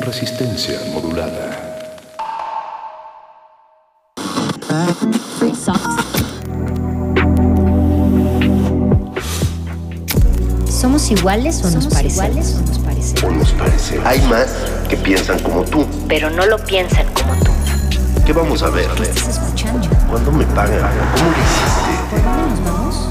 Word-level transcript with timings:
Resistencia 0.00 0.80
modulada. 0.94 1.70
¿Somos 10.68 11.10
iguales 11.10 11.62
o 11.62 11.70
nos 11.70 11.86
parecemos? 11.88 12.56
O 13.22 13.30
nos 13.30 13.52
parece. 13.52 14.00
Hay 14.06 14.20
más 14.22 14.48
que 14.88 14.96
piensan 14.96 15.38
como 15.40 15.62
tú. 15.64 15.86
Pero 16.08 16.30
no 16.30 16.46
lo 16.46 16.58
piensan 16.64 17.06
como 17.12 17.34
tú. 17.34 17.50
¿Qué 18.24 18.32
vamos 18.32 18.62
a 18.62 18.70
ver? 18.70 18.88
¿Qué 18.92 19.02
estás 19.02 19.28
escuchando? 19.28 19.86
¿Cuándo 20.08 20.32
me 20.32 20.46
pagan? 20.46 20.80
¿Cómo 21.14 21.30
lo 21.30 21.36
hiciste? 21.36 21.92
¿Por 22.10 22.22
dónde 22.24 22.42
nos 22.50 22.64
vamos? 22.64 23.10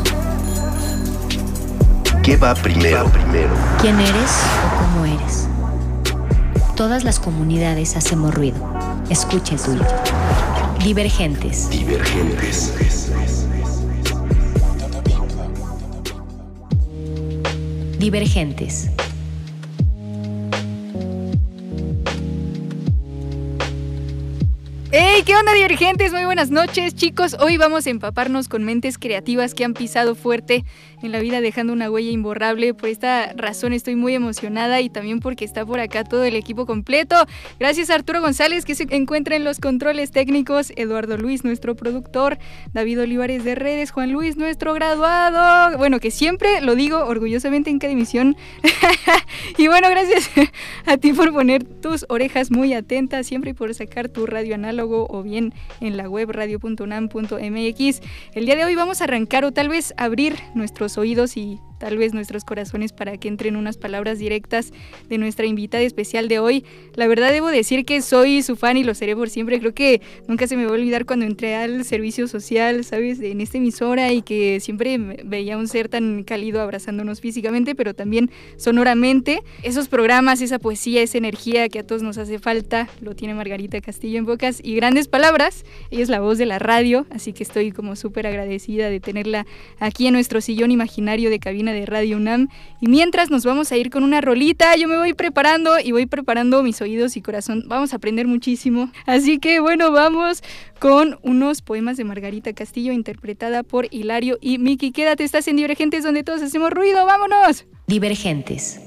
¿Qué 2.23 2.35
va 2.35 2.55
primero? 2.55 3.05
primero? 3.11 3.53
¿Quién 3.79 3.99
eres 3.99 4.31
o 4.65 4.69
cómo 4.81 5.05
eres? 5.05 5.38
Todas 6.79 7.03
las 7.03 7.19
comunidades 7.19 7.97
hacemos 7.97 8.33
ruido. 8.33 8.57
Escucha 9.09 9.55
el 9.55 9.59
tuyo. 9.61 9.85
Divergentes. 10.81 11.69
Divergentes. 11.69 12.73
Divergentes. 17.99 18.89
¿Qué 25.25 25.35
onda, 25.35 25.53
divergentes? 25.53 26.13
Muy 26.13 26.23
buenas 26.23 26.49
noches, 26.49 26.95
chicos. 26.95 27.35
Hoy 27.41 27.57
vamos 27.57 27.85
a 27.85 27.89
empaparnos 27.89 28.47
con 28.47 28.63
mentes 28.63 28.97
creativas 28.97 29.53
que 29.53 29.65
han 29.65 29.73
pisado 29.73 30.15
fuerte 30.15 30.63
en 31.03 31.11
la 31.11 31.19
vida 31.19 31.41
dejando 31.41 31.73
una 31.73 31.91
huella 31.91 32.09
imborrable. 32.09 32.73
Por 32.73 32.87
esta 32.89 33.33
razón 33.33 33.73
estoy 33.73 33.95
muy 33.95 34.15
emocionada 34.15 34.79
y 34.79 34.89
también 34.89 35.19
porque 35.19 35.43
está 35.43 35.65
por 35.65 35.81
acá 35.81 36.05
todo 36.05 36.23
el 36.23 36.35
equipo 36.35 36.65
completo. 36.65 37.15
Gracias 37.59 37.89
a 37.89 37.95
Arturo 37.95 38.21
González 38.21 38.63
que 38.63 38.75
se 38.75 38.87
encuentra 38.89 39.35
en 39.35 39.43
los 39.43 39.59
controles 39.59 40.11
técnicos, 40.11 40.71
Eduardo 40.77 41.17
Luis, 41.17 41.43
nuestro 41.43 41.75
productor, 41.75 42.37
David 42.71 43.01
Olivares 43.01 43.43
de 43.43 43.55
Redes, 43.55 43.91
Juan 43.91 44.13
Luis, 44.13 44.37
nuestro 44.37 44.73
graduado. 44.73 45.77
Bueno, 45.77 45.99
que 45.99 46.11
siempre 46.11 46.61
lo 46.61 46.75
digo 46.75 47.05
orgullosamente 47.05 47.69
en 47.69 47.79
cada 47.79 47.91
emisión. 47.91 48.37
y 49.57 49.67
bueno, 49.67 49.89
gracias 49.89 50.31
a 50.85 50.97
ti 50.97 51.11
por 51.11 51.33
poner 51.33 51.65
tus 51.65 52.05
orejas 52.07 52.51
muy 52.51 52.73
atentas 52.73 53.27
siempre 53.27 53.51
y 53.51 53.53
por 53.53 53.73
sacar 53.75 54.07
tu 54.07 54.25
radio 54.25 54.55
análogo 54.55 55.08
o 55.09 55.23
bien 55.23 55.53
en 55.81 55.97
la 55.97 56.09
web 56.09 56.31
radio.unam.mx. 56.31 58.01
El 58.33 58.45
día 58.45 58.55
de 58.55 58.65
hoy 58.65 58.75
vamos 58.75 59.01
a 59.01 59.05
arrancar 59.05 59.43
o 59.45 59.51
tal 59.51 59.69
vez 59.69 59.93
abrir 59.97 60.35
nuestros 60.53 60.97
oídos 60.97 61.35
y 61.37 61.59
tal 61.79 61.97
vez 61.97 62.13
nuestros 62.13 62.45
corazones 62.45 62.93
para 62.93 63.17
que 63.17 63.27
entren 63.27 63.55
unas 63.55 63.77
palabras 63.77 64.19
directas 64.19 64.71
de 65.07 65.17
nuestra 65.17 65.45
invitada 65.45 65.83
especial 65.83 66.27
de 66.27 66.39
hoy. 66.39 66.63
La 66.93 67.07
verdad 67.07 67.31
debo 67.31 67.47
decir 67.47 67.85
que 67.85 68.01
soy 68.01 68.43
su 68.43 68.55
fan 68.55 68.77
y 68.77 68.83
lo 68.83 68.93
seré 68.93 69.15
por 69.15 69.29
siempre. 69.29 69.59
Creo 69.59 69.73
que 69.73 70.01
nunca 70.27 70.45
se 70.47 70.55
me 70.57 70.65
va 70.65 70.71
a 70.71 70.73
olvidar 70.73 71.05
cuando 71.05 71.25
entré 71.25 71.55
al 71.55 71.85
servicio 71.85 72.27
social, 72.27 72.83
¿sabes? 72.83 73.19
En 73.21 73.41
esta 73.41 73.57
emisora 73.57 74.11
y 74.11 74.21
que 74.21 74.59
siempre 74.59 74.97
veía 75.23 75.57
un 75.57 75.67
ser 75.67 75.89
tan 75.89 76.23
cálido 76.23 76.61
abrazándonos 76.61 77.21
físicamente, 77.21 77.75
pero 77.75 77.93
también 77.93 78.29
sonoramente. 78.57 79.41
Esos 79.63 79.87
programas, 79.87 80.41
esa 80.41 80.59
poesía, 80.59 81.01
esa 81.01 81.17
energía 81.17 81.69
que 81.69 81.79
a 81.79 81.87
todos 81.87 82.03
nos 82.03 82.17
hace 82.17 82.39
falta, 82.39 82.89
lo 83.01 83.15
tiene 83.15 83.33
Margarita 83.33 83.79
Castillo 83.81 84.19
en 84.19 84.25
bocas 84.25 84.59
y 84.63 84.75
grandes 84.75 85.07
palabras. 85.07 85.65
Ella 85.91 86.03
es 86.03 86.09
la 86.09 86.19
voz 86.19 86.37
de 86.37 86.45
la 86.45 86.59
radio, 86.59 87.05
así 87.09 87.33
que 87.33 87.43
estoy 87.43 87.71
como 87.71 87.95
súper 87.95 88.27
agradecida 88.27 88.89
de 88.89 88.99
tenerla 88.99 89.45
aquí 89.79 90.07
en 90.07 90.13
nuestro 90.13 90.41
sillón 90.41 90.71
imaginario 90.71 91.29
de 91.29 91.39
cabina 91.39 91.68
de 91.73 91.85
Radio 91.85 92.17
UNAM. 92.17 92.47
Y 92.81 92.87
mientras 92.87 93.29
nos 93.29 93.45
vamos 93.45 93.71
a 93.71 93.77
ir 93.77 93.89
con 93.89 94.03
una 94.03 94.21
rolita, 94.21 94.75
yo 94.75 94.87
me 94.87 94.97
voy 94.97 95.13
preparando 95.13 95.79
y 95.79 95.91
voy 95.91 96.05
preparando 96.05 96.63
mis 96.63 96.81
oídos 96.81 97.17
y 97.17 97.21
corazón. 97.21 97.63
Vamos 97.67 97.93
a 97.93 97.97
aprender 97.97 98.27
muchísimo. 98.27 98.91
Así 99.05 99.39
que 99.39 99.59
bueno, 99.59 99.91
vamos 99.91 100.43
con 100.79 101.19
unos 101.21 101.61
poemas 101.61 101.97
de 101.97 102.03
Margarita 102.03 102.53
Castillo 102.53 102.93
interpretada 102.93 103.63
por 103.63 103.87
Hilario 103.91 104.37
y 104.41 104.57
Miki. 104.57 104.91
Quédate, 104.91 105.23
estás 105.23 105.47
en 105.47 105.57
Divergentes 105.57 106.03
donde 106.03 106.23
todos 106.23 106.41
hacemos 106.41 106.71
ruido. 106.71 107.05
¡Vámonos! 107.05 107.65
Divergentes. 107.87 108.79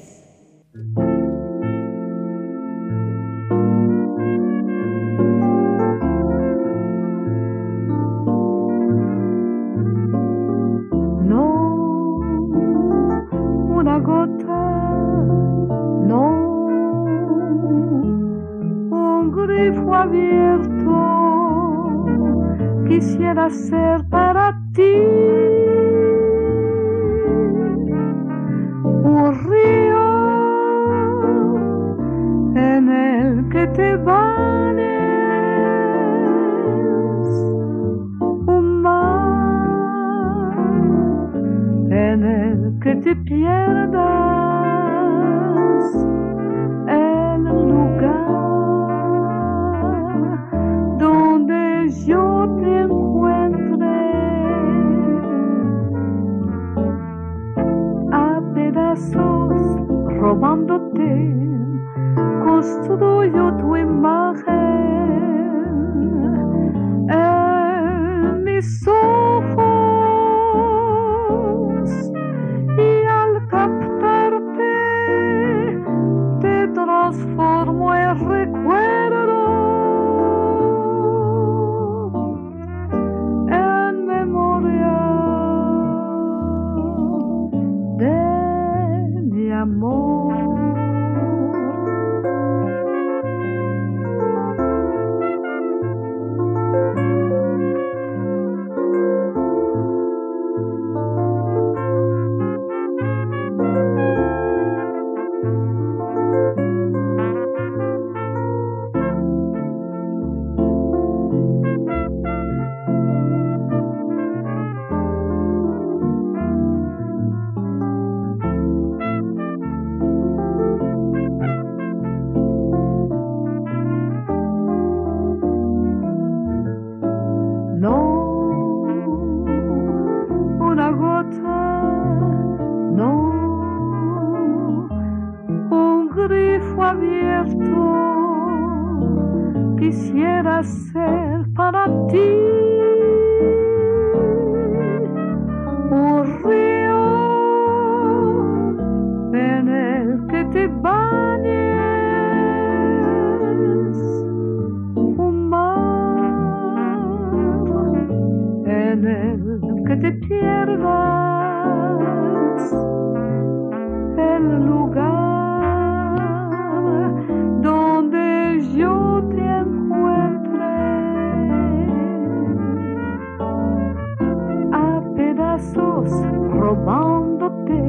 besos 175.62 176.10
robándote. 176.50 177.80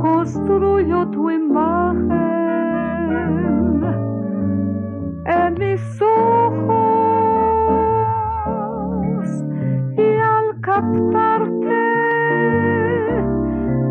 Construyo 0.00 1.06
tu 1.10 1.30
imagen 1.30 2.10
en 5.26 5.54
mis 5.54 6.02
ojos 6.02 6.84
y 9.96 10.16
al 10.18 10.60
captarte 10.60 11.82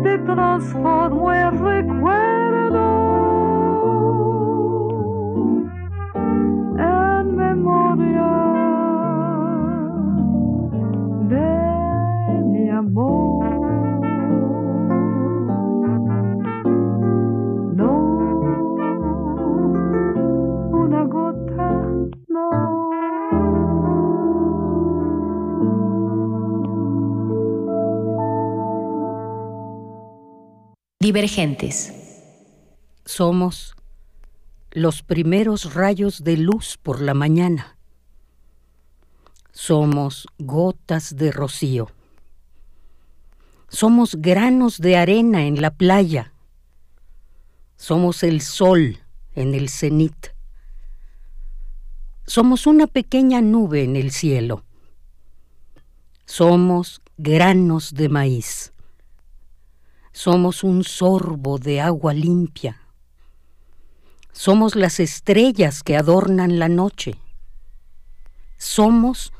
te 0.02 0.18
transformo 0.18 1.32
en 1.32 1.58
recuerdo. 1.58 2.33
Divergentes. 31.04 31.92
Somos 33.04 33.76
los 34.70 35.02
primeros 35.02 35.74
rayos 35.74 36.24
de 36.24 36.38
luz 36.38 36.78
por 36.82 37.02
la 37.02 37.12
mañana. 37.12 37.76
Somos 39.52 40.26
gotas 40.38 41.14
de 41.14 41.30
rocío. 41.30 41.90
Somos 43.68 44.14
granos 44.14 44.78
de 44.78 44.96
arena 44.96 45.44
en 45.44 45.60
la 45.60 45.74
playa. 45.74 46.32
Somos 47.76 48.22
el 48.22 48.40
sol 48.40 48.96
en 49.34 49.52
el 49.54 49.68
cenit. 49.68 50.28
Somos 52.26 52.66
una 52.66 52.86
pequeña 52.86 53.42
nube 53.42 53.84
en 53.84 53.96
el 53.96 54.10
cielo. 54.10 54.64
Somos 56.24 57.02
granos 57.18 57.92
de 57.92 58.08
maíz. 58.08 58.73
Somos 60.14 60.62
un 60.62 60.84
sorbo 60.84 61.58
de 61.58 61.80
agua 61.80 62.14
limpia. 62.14 62.80
Somos 64.30 64.76
las 64.76 65.00
estrellas 65.00 65.82
que 65.82 65.96
adornan 65.96 66.60
la 66.60 66.68
noche. 66.68 67.18
Somos 68.56 69.32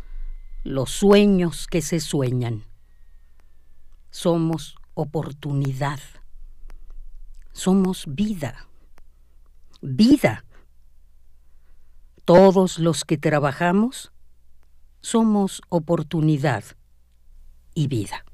los 0.65 0.91
sueños 0.91 1.69
que 1.69 1.81
se 1.81 2.01
sueñan. 2.01 2.65
Somos 4.11 4.75
oportunidad. 4.95 6.01
Somos 7.53 8.07
vida. 8.09 8.67
Vida. 9.81 10.45
Todos 12.25 12.81
los 12.81 13.05
que 13.05 13.17
trabajamos 13.17 14.11
somos 15.03 15.63
oportunidad 15.69 16.65
y 17.75 17.87
vida. 17.87 18.25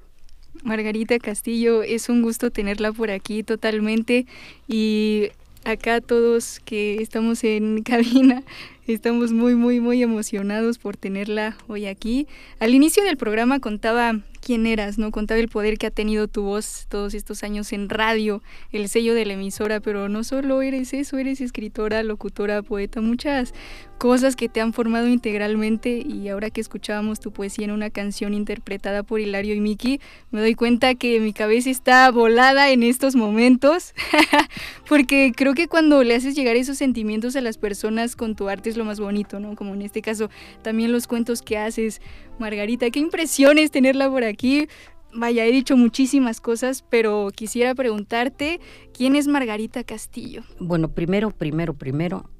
Margarita 0.62 1.18
Castillo, 1.18 1.82
es 1.82 2.08
un 2.08 2.22
gusto 2.22 2.50
tenerla 2.50 2.92
por 2.92 3.10
aquí 3.10 3.42
totalmente 3.42 4.26
y 4.68 5.30
acá 5.64 6.00
todos 6.00 6.60
que 6.64 7.02
estamos 7.02 7.44
en 7.44 7.82
cabina 7.84 8.42
estamos 8.86 9.32
muy 9.32 9.54
muy 9.54 9.80
muy 9.80 10.02
emocionados 10.02 10.78
por 10.78 10.96
tenerla 10.96 11.56
hoy 11.68 11.86
aquí. 11.86 12.26
Al 12.58 12.74
inicio 12.74 13.04
del 13.04 13.16
programa 13.16 13.60
contaba 13.60 14.20
quién 14.40 14.66
eras, 14.66 14.98
¿no? 14.98 15.10
Contaba 15.10 15.40
el 15.40 15.48
poder 15.48 15.78
que 15.78 15.86
ha 15.86 15.90
tenido 15.90 16.28
tu 16.28 16.42
voz 16.42 16.86
todos 16.88 17.14
estos 17.14 17.42
años 17.42 17.72
en 17.72 17.88
radio, 17.88 18.42
el 18.72 18.88
sello 18.88 19.14
de 19.14 19.24
la 19.24 19.34
emisora, 19.34 19.80
pero 19.80 20.08
no 20.08 20.24
solo 20.24 20.62
eres 20.62 20.92
eso, 20.92 21.18
eres 21.18 21.40
escritora, 21.40 22.02
locutora, 22.02 22.62
poeta, 22.62 23.00
muchas 23.00 23.52
cosas 24.00 24.34
que 24.34 24.48
te 24.48 24.62
han 24.62 24.72
formado 24.72 25.08
integralmente 25.08 26.02
y 26.06 26.28
ahora 26.30 26.48
que 26.48 26.62
escuchábamos 26.62 27.20
tu 27.20 27.32
poesía 27.32 27.66
en 27.66 27.70
una 27.70 27.90
canción 27.90 28.32
interpretada 28.32 29.02
por 29.02 29.20
Hilario 29.20 29.54
y 29.54 29.60
Miki, 29.60 30.00
me 30.30 30.40
doy 30.40 30.54
cuenta 30.54 30.94
que 30.94 31.20
mi 31.20 31.34
cabeza 31.34 31.68
está 31.68 32.10
volada 32.10 32.70
en 32.70 32.82
estos 32.82 33.14
momentos, 33.14 33.92
porque 34.88 35.32
creo 35.36 35.52
que 35.52 35.68
cuando 35.68 36.02
le 36.02 36.14
haces 36.14 36.34
llegar 36.34 36.56
esos 36.56 36.78
sentimientos 36.78 37.36
a 37.36 37.42
las 37.42 37.58
personas 37.58 38.16
con 38.16 38.36
tu 38.36 38.48
arte 38.48 38.70
es 38.70 38.78
lo 38.78 38.86
más 38.86 39.00
bonito, 39.00 39.38
¿no? 39.38 39.54
Como 39.54 39.74
en 39.74 39.82
este 39.82 40.00
caso, 40.00 40.30
también 40.62 40.92
los 40.92 41.06
cuentos 41.06 41.42
que 41.42 41.58
haces, 41.58 42.00
Margarita, 42.40 42.90
qué 42.90 42.98
impresiones 42.98 43.70
tenerla 43.70 44.10
por 44.10 44.24
aquí. 44.24 44.66
Vaya, 45.12 45.44
he 45.44 45.52
dicho 45.52 45.76
muchísimas 45.76 46.40
cosas, 46.40 46.84
pero 46.88 47.30
quisiera 47.34 47.74
preguntarte, 47.74 48.60
¿quién 48.92 49.16
es 49.16 49.28
Margarita 49.28 49.84
Castillo? 49.84 50.42
Bueno, 50.58 50.92
primero, 50.92 51.30
primero, 51.30 51.74
primero, 51.74 52.30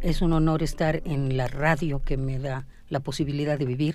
es 0.00 0.20
un 0.20 0.32
honor 0.32 0.62
estar 0.62 1.02
en 1.04 1.36
la 1.36 1.48
radio 1.48 2.02
que 2.04 2.16
me 2.16 2.38
da 2.38 2.66
la 2.88 3.00
posibilidad 3.00 3.58
de 3.58 3.66
vivir. 3.66 3.94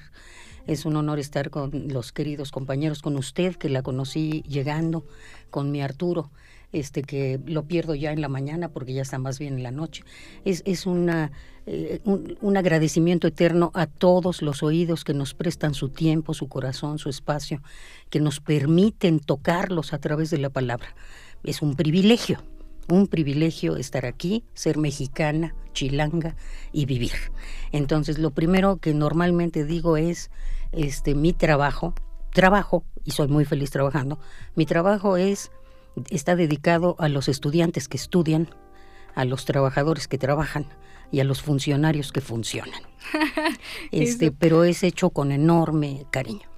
Es 0.68 0.86
un 0.86 0.96
honor 0.96 1.20
estar 1.20 1.50
con 1.50 1.90
los 1.90 2.12
queridos 2.12 2.52
compañeros, 2.52 3.02
con 3.02 3.18
usted, 3.18 3.56
que 3.56 3.70
la 3.70 3.82
conocí 3.82 4.44
llegando, 4.48 5.06
con 5.50 5.72
mi 5.72 5.82
Arturo, 5.82 6.32
este 6.72 7.02
que 7.02 7.40
lo 7.46 7.64
pierdo 7.64 7.96
ya 7.96 8.12
en 8.12 8.22
la 8.22 8.30
mañana 8.30 8.70
porque 8.70 8.94
ya 8.94 9.02
está 9.02 9.20
más 9.20 9.40
bien 9.40 9.56
en 9.56 9.64
la 9.64 9.72
noche. 9.72 10.04
Es, 10.46 10.64
es 10.66 10.86
una, 10.86 11.32
eh, 11.66 12.00
un, 12.06 12.38
un 12.42 12.58
agradecimiento 12.58 13.28
eterno 13.28 13.72
a 13.74 13.88
todos 13.88 14.42
los 14.42 14.64
oídos 14.64 15.04
que 15.04 15.14
nos 15.14 15.34
prestan 15.34 15.74
su 15.74 15.90
tiempo, 15.90 16.34
su 16.34 16.48
corazón, 16.48 17.00
su 17.00 17.10
espacio, 17.10 17.62
que 18.10 18.20
nos 18.20 18.40
permiten 18.40 19.20
tocarlos 19.20 19.94
a 19.94 20.00
través 20.00 20.30
de 20.30 20.38
la 20.38 20.50
palabra. 20.50 20.96
Es 21.44 21.62
un 21.62 21.76
privilegio 21.76 22.42
un 22.92 23.08
privilegio 23.08 23.78
estar 23.78 24.06
aquí, 24.06 24.44
ser 24.54 24.78
mexicana, 24.78 25.56
chilanga 25.74 26.36
y 26.72 26.86
vivir. 26.86 27.14
Entonces, 27.72 28.20
lo 28.20 28.32
primero 28.32 28.78
que 28.78 28.94
normalmente 28.94 29.66
digo 29.66 29.98
es 29.98 30.30
este 30.72 31.16
mi 31.16 31.34
trabajo, 31.34 31.94
trabajo 32.34 32.84
y 33.04 33.12
soy 33.12 33.28
muy 33.28 33.46
feliz 33.46 33.72
trabajando. 33.72 34.20
Mi 34.56 34.66
trabajo 34.66 35.18
es 35.18 35.52
está 36.10 36.36
dedicado 36.36 36.96
a 37.00 37.10
los 37.10 37.28
estudiantes 37.28 37.88
que 37.88 37.98
estudian, 37.98 38.50
a 39.16 39.26
los 39.26 39.46
trabajadores 39.46 40.08
que 40.08 40.18
trabajan 40.18 40.66
y 41.12 41.20
a 41.20 41.24
los 41.24 41.42
funcionarios 41.42 42.12
que 42.12 42.22
funcionan. 42.22 42.82
este, 43.92 44.32
pero 44.32 44.64
es 44.64 44.84
hecho 44.84 45.10
con 45.10 45.32
enorme 45.32 46.06
cariño. 46.12 46.50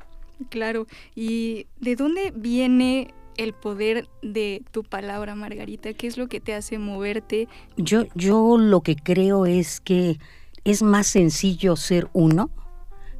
Claro, 0.49 0.87
¿y 1.15 1.67
de 1.79 1.95
dónde 1.95 2.31
viene 2.35 3.13
el 3.37 3.53
poder 3.53 4.07
de 4.21 4.63
tu 4.71 4.83
palabra, 4.83 5.35
Margarita? 5.35 5.93
¿Qué 5.93 6.07
es 6.07 6.17
lo 6.17 6.27
que 6.27 6.39
te 6.39 6.53
hace 6.53 6.77
moverte? 6.77 7.47
Yo, 7.77 8.05
yo 8.15 8.57
lo 8.57 8.81
que 8.81 8.95
creo 8.95 9.45
es 9.45 9.79
que 9.79 10.19
es 10.63 10.83
más 10.83 11.07
sencillo 11.07 11.75
ser 11.75 12.09
uno 12.13 12.49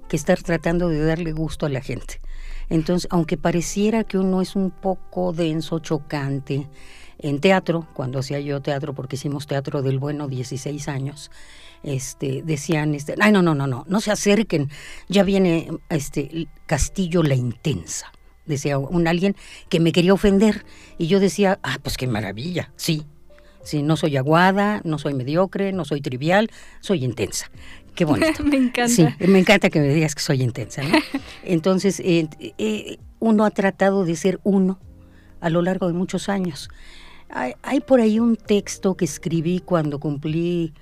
que 0.08 0.16
estar 0.16 0.42
tratando 0.42 0.90
de 0.90 1.04
darle 1.04 1.32
gusto 1.32 1.66
a 1.66 1.70
la 1.70 1.82
gente. 1.82 2.20
Entonces, 2.74 3.08
aunque 3.12 3.38
pareciera 3.38 4.04
que 4.04 4.18
uno 4.18 4.42
es 4.42 4.56
un 4.56 4.72
poco 4.72 5.32
denso, 5.32 5.78
chocante, 5.78 6.68
en 7.20 7.40
teatro, 7.40 7.88
cuando 7.94 8.18
hacía 8.18 8.40
yo 8.40 8.64
teatro, 8.64 8.96
porque 8.96 9.16
hicimos 9.16 9.46
teatro 9.46 9.84
del 9.84 10.00
bueno 10.00 10.28
16 10.28 10.88
años, 10.88 11.30
este, 11.84 12.42
decían, 12.42 12.96
este, 12.96 13.14
ay, 13.20 13.32
no, 13.32 13.44
no, 13.44 13.54
no, 13.54 13.68
no, 13.68 13.86
no 13.88 14.02
se 14.02 14.12
acerquen, 14.12 14.72
ya 15.08 15.22
viene 15.22 15.70
este 15.90 16.48
Castillo 16.66 17.22
la 17.22 17.36
intensa, 17.36 18.12
decía 18.48 18.80
un 18.80 19.08
alguien 19.08 19.36
que 19.70 19.80
me 19.80 19.92
quería 19.92 20.16
ofender, 20.16 20.66
y 20.98 21.06
yo 21.06 21.20
decía, 21.20 21.60
ah, 21.62 21.78
pues 21.84 21.96
qué 21.96 22.08
maravilla, 22.08 22.74
sí, 22.76 23.06
sí, 23.62 23.84
no 23.84 23.98
soy 23.98 24.18
aguada, 24.18 24.82
no 24.84 24.98
soy 24.98 25.14
mediocre, 25.14 25.74
no 25.74 25.86
soy 25.86 26.02
trivial, 26.02 26.50
soy 26.82 27.06
intensa. 27.06 27.52
Qué 27.96 28.06
bonito. 28.06 28.44
Me 28.44 28.58
encanta. 28.58 28.88
Sí, 28.88 29.06
me 29.20 29.40
encanta 29.40 29.70
que 29.70 29.80
me 29.80 29.94
digas 29.94 30.16
que 30.16 30.22
soy 30.22 30.42
intensa. 30.42 30.82
¿no? 30.84 30.98
Entonces, 31.44 32.00
eh, 32.00 32.28
eh, 32.58 32.98
uno 33.20 33.46
ha 33.46 33.52
tratado 33.52 34.06
de 34.06 34.16
ser 34.16 34.40
uno 34.44 34.80
a 35.42 35.50
lo 35.50 35.62
largo 35.62 35.88
de 35.88 35.94
muchos 35.94 36.30
años. 36.30 36.70
Hay, 37.30 37.54
hay, 37.62 37.82
por 37.82 38.02
ahí 38.02 38.20
un 38.20 38.36
texto 38.36 38.96
que 38.96 39.06
escribí 39.06 39.60
cuando 39.60 40.00
cumplí 40.00 40.74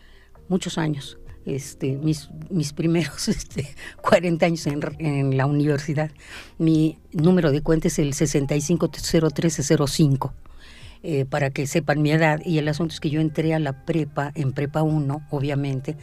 muchos 0.47 0.77
años, 0.77 1.17
este, 1.45 1.97
mis, 1.97 2.29
mis 2.49 2.71
primeros 2.73 3.27
este, 3.29 3.75
40 4.01 4.45
años 4.45 4.67
en, 4.67 4.79
en, 4.99 5.37
la 5.37 5.45
universidad. 5.45 6.11
Mi 6.57 6.99
número 7.11 7.51
de 7.51 7.61
cuenta 7.61 7.87
es 7.87 7.99
el 7.99 8.13
650305. 8.13 10.33
Eh, 11.03 11.25
para 11.25 11.49
que 11.49 11.65
sepan 11.65 12.03
mi 12.03 12.11
edad, 12.11 12.41
y 12.45 12.59
el 12.59 12.67
asunto 12.67 12.93
es 12.93 12.99
que 12.99 13.09
yo 13.09 13.21
entré 13.21 13.55
a 13.55 13.59
la 13.59 13.85
prepa, 13.85 14.31
en 14.35 14.51
prepa 14.51 14.83
1, 14.83 15.29
obviamente, 15.31 15.97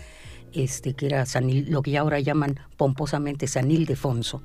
este, 0.52 0.94
que 0.94 1.06
era 1.06 1.26
San, 1.26 1.70
lo 1.70 1.82
que 1.82 1.96
ahora 1.98 2.20
llaman 2.20 2.58
pomposamente 2.76 3.46
San 3.46 3.70
Ildefonso. 3.70 4.42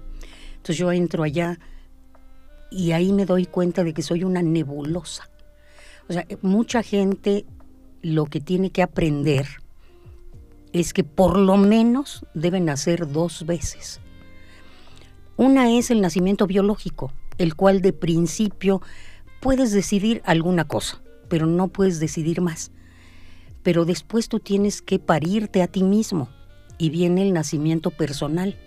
Entonces 0.56 0.78
yo 0.78 0.92
entro 0.92 1.24
allá 1.24 1.60
y 2.72 2.92
ahí 2.92 3.14
me 3.14 3.26
doy 3.26 3.46
cuenta 3.46 3.84
de 3.84 3.94
que 3.94 4.02
soy 4.02 4.24
una 4.24 4.42
nebulosa. 4.42 5.30
O 6.08 6.14
sea, 6.14 6.26
mucha 6.42 6.84
gente 6.84 7.46
lo 8.02 8.26
que 8.26 8.42
tiene 8.42 8.72
que 8.72 8.82
aprender 8.82 9.48
es 10.74 10.94
que 10.94 11.04
por 11.04 11.38
lo 11.38 11.58
menos 11.58 12.26
deben 12.34 12.66
nacer 12.66 13.12
dos 13.12 13.46
veces. 13.46 14.02
Una 15.38 15.72
es 15.72 15.92
el 15.92 16.02
nacimiento 16.02 16.48
biológico, 16.48 17.12
el 17.38 17.56
cual 17.56 17.82
de 17.82 17.94
principio 17.94 18.82
puedes 19.40 19.72
decidir 19.72 20.22
alguna 20.26 20.66
cosa, 20.66 21.02
pero 21.30 21.46
no 21.46 21.70
puedes 21.70 22.00
decidir 22.00 22.42
más. 22.42 22.72
Pero 23.64 23.86
después 23.86 24.28
tú 24.30 24.40
tienes 24.40 24.82
que 24.82 25.00
parirte 25.00 25.62
a 25.62 25.68
ti 25.68 25.84
mismo 25.84 26.30
y 26.78 26.90
viene 26.90 27.22
el 27.24 27.34
nacimiento 27.34 27.90
personal. 27.92 28.58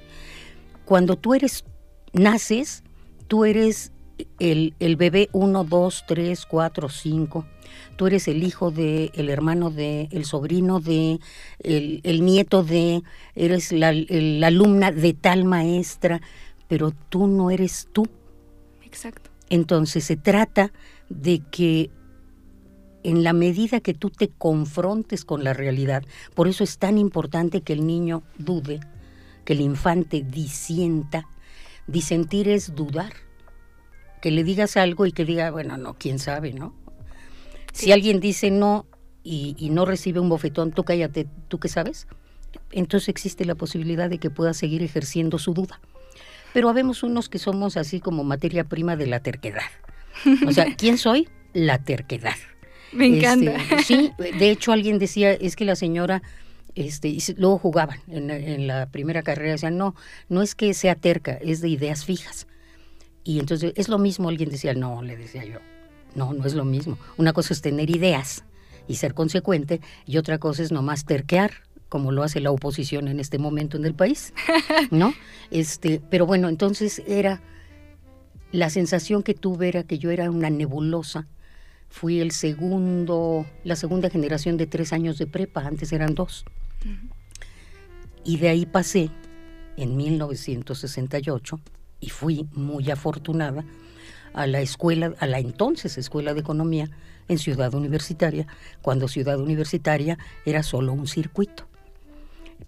Cuando 0.84 1.16
tú 1.16 1.34
eres, 1.34 1.64
naces, 2.12 2.82
tú 3.28 3.44
eres 3.44 3.92
el, 4.38 4.74
el 4.78 4.96
bebé 4.96 5.28
1, 5.32 5.64
2, 5.64 6.04
3, 6.06 6.46
4, 6.46 6.88
5. 6.88 7.46
Tú 7.96 8.06
eres 8.06 8.28
el 8.28 8.42
hijo 8.42 8.70
de, 8.70 9.10
el 9.14 9.28
hermano 9.28 9.70
de, 9.70 10.08
el 10.12 10.24
sobrino 10.24 10.80
de, 10.80 11.18
el, 11.58 12.00
el 12.04 12.24
nieto 12.24 12.62
de, 12.62 13.02
eres 13.34 13.72
la, 13.72 13.90
el- 13.90 14.40
la 14.40 14.46
alumna 14.46 14.92
de 14.92 15.12
tal 15.12 15.44
maestra, 15.44 16.20
pero 16.68 16.92
tú 17.08 17.26
no 17.26 17.50
eres 17.50 17.88
tú. 17.92 18.06
Exacto. 18.84 19.30
Entonces 19.50 20.04
se 20.04 20.16
trata 20.16 20.72
de 21.08 21.40
que 21.50 21.90
en 23.06 23.22
la 23.22 23.32
medida 23.32 23.78
que 23.78 23.94
tú 23.94 24.10
te 24.10 24.28
confrontes 24.28 25.25
con 25.25 25.44
la 25.44 25.52
realidad, 25.52 26.02
por 26.34 26.48
eso 26.48 26.64
es 26.64 26.78
tan 26.78 26.98
importante 26.98 27.60
que 27.60 27.72
el 27.72 27.86
niño 27.86 28.25
dude, 28.36 28.80
que 29.44 29.52
el 29.52 29.60
infante 29.60 30.25
disienta. 30.28 31.28
Disentir 31.86 32.48
es 32.48 32.75
dudar. 32.75 33.12
Que 34.20 34.32
le 34.32 34.42
digas 34.42 34.76
algo 34.76 35.06
y 35.06 35.12
que 35.12 35.25
diga, 35.25 35.52
bueno, 35.52 35.76
no, 35.76 35.94
quién 35.94 36.18
sabe, 36.18 36.52
¿no? 36.52 36.75
Si 37.72 37.92
alguien 37.92 38.18
dice 38.18 38.50
no 38.50 38.86
y, 39.22 39.54
y 39.56 39.70
no 39.70 39.84
recibe 39.84 40.18
un 40.18 40.28
bofetón, 40.28 40.72
tú 40.72 40.82
cállate, 40.82 41.28
¿tú 41.46 41.60
qué 41.60 41.68
sabes? 41.68 42.08
Entonces 42.72 43.08
existe 43.08 43.44
la 43.44 43.54
posibilidad 43.54 44.10
de 44.10 44.18
que 44.18 44.30
pueda 44.30 44.52
seguir 44.52 44.82
ejerciendo 44.82 45.38
su 45.38 45.54
duda. 45.54 45.80
Pero 46.52 46.68
habemos 46.68 47.04
unos 47.04 47.28
que 47.28 47.38
somos 47.38 47.76
así 47.76 48.00
como 48.00 48.25
materia 48.25 48.64
prima 48.64 48.96
de 48.96 49.06
la 49.06 49.20
terquedad. 49.20 49.70
O 50.44 50.50
sea, 50.50 50.75
¿quién 50.76 50.98
soy? 50.98 51.28
La 51.52 51.84
terquedad. 51.84 52.34
Me 52.93 53.07
encanta. 53.07 53.57
Este, 53.57 53.83
sí, 53.83 54.12
de 54.19 54.50
hecho 54.50 54.73
alguien 54.73 54.99
decía, 54.99 55.33
es 55.33 55.57
que 55.57 55.64
la 55.64 55.76
señora, 55.76 56.23
este, 56.75 57.09
y 57.09 57.23
luego 57.37 57.59
jugaban 57.59 57.99
en, 58.09 58.26
la- 58.28 58.37
en 58.38 58.66
la 58.66 58.87
primera 58.87 59.23
carrera, 59.23 59.52
decían, 59.52 59.76
no, 59.76 59.95
no 60.28 60.43
es 60.43 60.55
que 60.55 60.73
sea 60.75 60.95
terca, 60.95 61.33
es 61.35 61.61
de 61.61 61.69
ideas 61.69 62.05
fijas. 62.05 62.47
Y 63.25 63.40
entonces 63.40 63.73
es 63.76 63.88
lo 63.88 63.99
mismo, 63.99 64.28
alguien 64.28 64.50
decía, 64.50 64.75
no, 64.75 65.02
le 65.02 65.16
decía 65.16 65.45
yo, 65.45 65.59
no, 66.14 66.33
no 66.33 66.45
es 66.47 66.55
lo 66.55 66.64
mismo. 66.64 66.97
Una 67.16 67.33
cosa 67.33 67.55
es 67.55 67.61
tener 67.61 67.90
ideas 67.90 68.45
y 68.88 68.97
ser 68.97 69.14
consecuente, 69.14 69.81
y 70.07 70.16
otra 70.19 70.38
cosa 70.38 70.62
es 70.62 70.71
nomás 70.71 71.05
terquear, 71.05 71.50
como 71.88 72.12
lo 72.12 72.23
hace 72.23 72.40
la 72.40 72.50
oposición 72.50 73.09
en 73.09 73.21
este 73.21 73.38
momento 73.38 73.76
en 73.76 73.85
el 73.85 73.95
país, 73.95 74.33
¿no? 74.90 75.12
Este, 75.50 76.00
pero 76.11 76.25
bueno, 76.26 76.49
entonces 76.49 77.02
era 77.07 77.40
la 78.52 78.71
sensación 78.71 79.23
que 79.23 79.35
tuve 79.35 79.69
era 79.69 79.83
que 79.83 79.99
yo 79.99 80.11
era 80.11 80.31
una 80.31 80.50
nebulosa. 80.50 81.26
Fui 81.88 82.21
el 82.21 82.33
segundo, 82.33 83.47
la 83.64 83.76
segunda 83.76 84.11
generación 84.11 84.57
de 84.57 84.66
tres 84.66 84.93
años 84.93 85.19
de 85.19 85.26
prepa, 85.26 85.66
antes 85.66 85.93
eran 85.93 86.14
dos. 86.14 86.45
Y 88.25 88.38
de 88.38 88.49
ahí 88.49 88.66
pasé 88.66 89.11
en 89.76 89.97
1968 89.97 91.61
y 92.00 92.09
fui 92.11 92.47
muy 92.52 92.90
afortunada 92.90 93.64
a 94.37 94.47
la 94.47 94.61
escuela, 94.61 95.14
a 95.19 95.26
la 95.26 95.38
entonces 95.38 95.97
Escuela 95.97 96.35
de 96.35 96.40
Economía 96.40 96.90
en 97.28 97.38
Ciudad 97.38 97.75
Universitaria, 97.75 98.47
cuando 98.83 99.09
Ciudad 99.09 99.40
Universitaria 99.40 100.19
era 100.45 100.62
solo 100.62 100.93
un 100.93 101.07
circuito. 101.07 101.66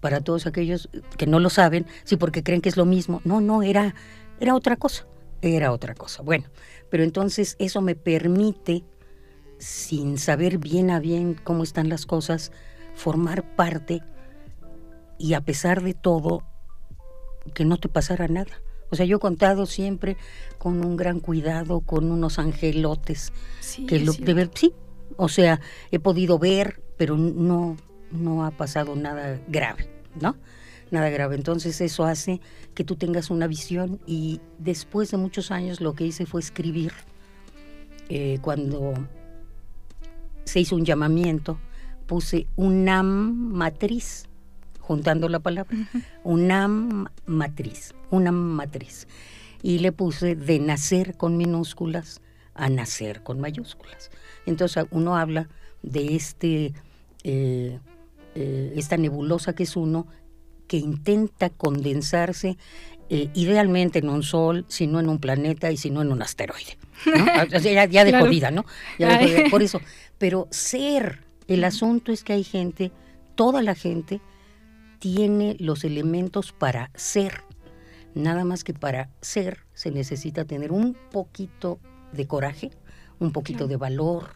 Para 0.01 0.21
todos 0.21 0.47
aquellos 0.47 0.89
que 1.17 1.27
no 1.27 1.39
lo 1.39 1.49
saben, 1.49 1.85
sí, 2.03 2.17
porque 2.17 2.43
creen 2.43 2.61
que 2.61 2.69
es 2.69 2.77
lo 2.77 2.85
mismo. 2.85 3.21
No, 3.23 3.39
no, 3.39 3.63
era, 3.63 3.95
era 4.39 4.55
otra 4.55 4.75
cosa, 4.77 5.05
era 5.41 5.71
otra 5.71 5.93
cosa. 5.93 6.23
Bueno, 6.23 6.45
pero 6.89 7.03
entonces 7.03 7.55
eso 7.59 7.81
me 7.81 7.95
permite, 7.95 8.83
sin 9.59 10.17
saber 10.17 10.57
bien 10.57 10.89
a 10.89 10.99
bien 10.99 11.35
cómo 11.43 11.63
están 11.63 11.89
las 11.89 12.05
cosas, 12.05 12.51
formar 12.95 13.55
parte 13.55 14.01
y 15.17 15.33
a 15.33 15.41
pesar 15.41 15.83
de 15.83 15.93
todo, 15.93 16.43
que 17.53 17.65
no 17.65 17.77
te 17.77 17.89
pasara 17.89 18.27
nada. 18.27 18.61
O 18.89 18.95
sea, 18.95 19.05
yo 19.05 19.17
he 19.17 19.19
contado 19.19 19.65
siempre 19.65 20.17
con 20.57 20.83
un 20.83 20.97
gran 20.97 21.19
cuidado, 21.19 21.81
con 21.81 22.11
unos 22.11 22.39
angelotes 22.39 23.31
Sí, 23.59 23.85
que 23.85 23.99
lo, 23.99 24.13
de 24.13 24.33
ver, 24.33 24.49
sí, 24.55 24.73
o 25.17 25.29
sea, 25.29 25.59
he 25.91 25.99
podido 25.99 26.39
ver, 26.39 26.81
pero 26.97 27.17
no, 27.17 27.77
no 28.11 28.45
ha 28.45 28.51
pasado 28.51 28.95
nada 28.95 29.39
grave, 29.47 29.89
¿no? 30.19 30.37
Nada 30.89 31.09
grave. 31.09 31.35
Entonces 31.35 31.81
eso 31.81 32.05
hace 32.05 32.41
que 32.73 32.83
tú 32.83 32.95
tengas 32.95 33.29
una 33.29 33.45
visión 33.45 33.99
y 34.07 34.41
después 34.57 35.11
de 35.11 35.17
muchos 35.17 35.51
años 35.51 35.81
lo 35.81 35.93
que 35.93 36.05
hice 36.05 36.25
fue 36.25 36.41
escribir 36.41 36.93
eh, 38.09 38.39
cuando 38.41 38.93
se 40.49 40.59
hizo 40.59 40.75
un 40.75 40.83
llamamiento, 40.85 41.59
puse 42.07 42.47
UNAM 42.55 43.07
matriz, 43.53 44.25
juntando 44.79 45.29
la 45.29 45.39
palabra, 45.39 45.77
UNAM 46.23 47.07
matriz, 47.27 47.93
UNAM 48.09 48.35
matriz. 48.35 49.07
Y 49.61 49.79
le 49.79 49.91
puse 49.91 50.35
de 50.35 50.57
nacer 50.59 51.15
con 51.17 51.37
minúsculas 51.37 52.21
a 52.55 52.69
nacer 52.69 53.21
con 53.23 53.39
mayúsculas. 53.39 54.09
Entonces 54.45 54.85
uno 54.89 55.15
habla 55.17 55.49
de 55.83 56.15
este, 56.15 56.73
eh, 57.23 57.79
eh, 58.35 58.73
esta 58.75 58.97
nebulosa 58.97 59.53
que 59.53 59.63
es 59.63 59.75
uno, 59.75 60.07
que 60.67 60.77
intenta 60.77 61.49
condensarse 61.49 62.57
eh, 63.09 63.29
idealmente 63.33 63.99
en 63.99 64.09
un 64.09 64.23
sol, 64.23 64.65
si 64.67 64.87
no 64.87 64.99
en 64.99 65.09
un 65.09 65.19
planeta 65.19 65.71
y 65.71 65.77
si 65.77 65.89
no 65.89 66.01
en 66.01 66.11
un 66.11 66.21
asteroide. 66.21 66.77
ya, 67.61 67.85
ya 67.85 68.03
de 68.05 68.11
Claro. 68.11 68.25
jodida, 68.25 68.51
¿no? 68.51 68.65
Ya 68.99 69.07
de 69.07 69.13
Ay. 69.13 69.27
jodida, 69.33 69.49
Por 69.49 69.61
eso, 69.63 69.81
pero 70.19 70.47
ser, 70.51 71.23
el 71.47 71.63
asunto 71.63 72.11
es 72.11 72.23
que 72.23 72.33
hay 72.33 72.43
gente, 72.43 72.91
toda 73.35 73.61
la 73.63 73.73
gente 73.73 74.21
tiene 74.99 75.55
los 75.59 75.83
elementos 75.83 76.51
para 76.51 76.91
ser. 76.95 77.41
Nada 78.15 78.43
más 78.43 78.63
que 78.63 78.73
para 78.73 79.09
ser 79.21 79.65
se 79.73 79.91
necesita 79.91 80.45
tener 80.45 80.71
un 80.71 80.95
poquito 81.11 81.79
de 82.11 82.27
coraje, 82.27 82.71
un 83.19 83.31
poquito 83.31 83.67
de 83.67 83.77
valor, 83.77 84.31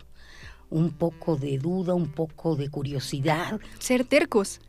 un 0.70 0.92
poco 0.92 1.36
de 1.36 1.58
duda, 1.58 1.94
un 1.94 2.08
poco 2.12 2.56
de 2.56 2.70
curiosidad, 2.70 3.60
Ser 3.80 4.06
tercos. 4.06 4.60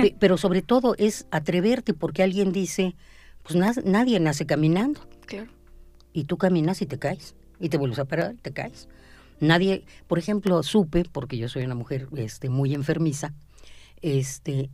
Pe- 0.00 0.14
pero 0.20 0.38
sobre 0.38 0.62
todo 0.62 0.94
es 0.96 1.26
atreverte 1.30 1.92
porque 1.92 2.22
alguien 2.22 2.52
dice, 2.52 2.94
pues 3.42 3.56
na- 3.56 3.74
nadie 3.84 4.20
nace 4.20 4.46
caminando 4.46 5.00
Claro. 5.26 5.50
y 6.12 6.24
tú 6.24 6.38
caminas 6.38 6.80
y 6.82 6.86
te 6.86 6.98
caes 6.98 7.34
y 7.58 7.68
te 7.68 7.76
vuelves 7.76 7.98
a 7.98 8.04
parar 8.04 8.34
y 8.34 8.38
te 8.38 8.52
caes. 8.52 8.88
Nadie, 9.40 9.84
por 10.06 10.18
ejemplo, 10.18 10.62
supe, 10.62 11.04
porque 11.10 11.36
yo 11.36 11.48
soy 11.48 11.64
una 11.64 11.74
mujer 11.74 12.08
este, 12.16 12.48
muy 12.48 12.74
enfermiza, 12.74 13.34
este, 14.00 14.70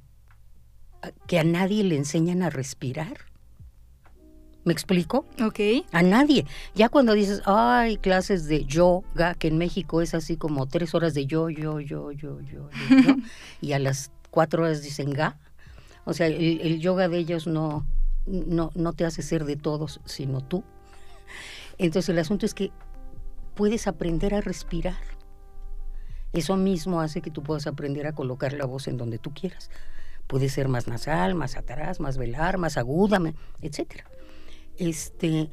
que 1.26 1.38
a 1.38 1.44
nadie 1.44 1.84
le 1.84 1.96
enseñan 1.96 2.42
a 2.42 2.50
respirar. 2.50 3.26
¿Me 4.64 4.72
explico? 4.72 5.26
Ok. 5.44 5.58
A 5.90 6.02
nadie. 6.02 6.46
Ya 6.74 6.88
cuando 6.88 7.14
dices, 7.14 7.42
ay, 7.46 7.96
clases 7.96 8.46
de 8.46 8.64
yoga, 8.64 9.34
que 9.34 9.48
en 9.48 9.58
México 9.58 10.02
es 10.02 10.14
así 10.14 10.36
como 10.36 10.66
tres 10.66 10.94
horas 10.94 11.14
de 11.14 11.26
yo, 11.26 11.50
yo, 11.50 11.80
yo, 11.80 12.12
yo, 12.12 12.40
yo, 12.40 12.68
yo, 12.70 13.00
yo, 13.02 13.16
y 13.60 13.72
a 13.72 13.80
las 13.80 14.12
cuatro 14.30 14.62
horas 14.62 14.82
dicen 14.82 15.10
ga. 15.10 15.38
O 16.04 16.12
sea, 16.12 16.28
el, 16.28 16.60
el 16.60 16.78
yoga 16.78 17.08
de 17.08 17.18
ellos 17.18 17.48
no, 17.48 17.84
no, 18.26 18.70
no 18.74 18.92
te 18.92 19.04
hace 19.04 19.22
ser 19.22 19.44
de 19.44 19.56
todos, 19.56 20.00
sino 20.04 20.40
tú. 20.40 20.62
Entonces 21.78 22.08
el 22.08 22.18
asunto 22.18 22.46
es 22.46 22.54
que 22.54 22.70
puedes 23.54 23.86
aprender 23.86 24.34
a 24.34 24.40
respirar. 24.40 24.96
Eso 26.32 26.56
mismo 26.56 27.00
hace 27.00 27.20
que 27.20 27.30
tú 27.30 27.42
puedas 27.42 27.66
aprender 27.66 28.06
a 28.06 28.14
colocar 28.14 28.54
la 28.54 28.64
voz 28.64 28.88
en 28.88 28.96
donde 28.96 29.18
tú 29.18 29.32
quieras. 29.34 29.70
Puede 30.26 30.48
ser 30.48 30.68
más 30.68 30.88
nasal, 30.88 31.34
más 31.34 31.56
atrás, 31.56 32.00
más 32.00 32.16
velar, 32.16 32.56
más 32.56 32.78
aguda, 32.78 33.20
etcétera. 33.60 34.04
Este, 34.78 35.50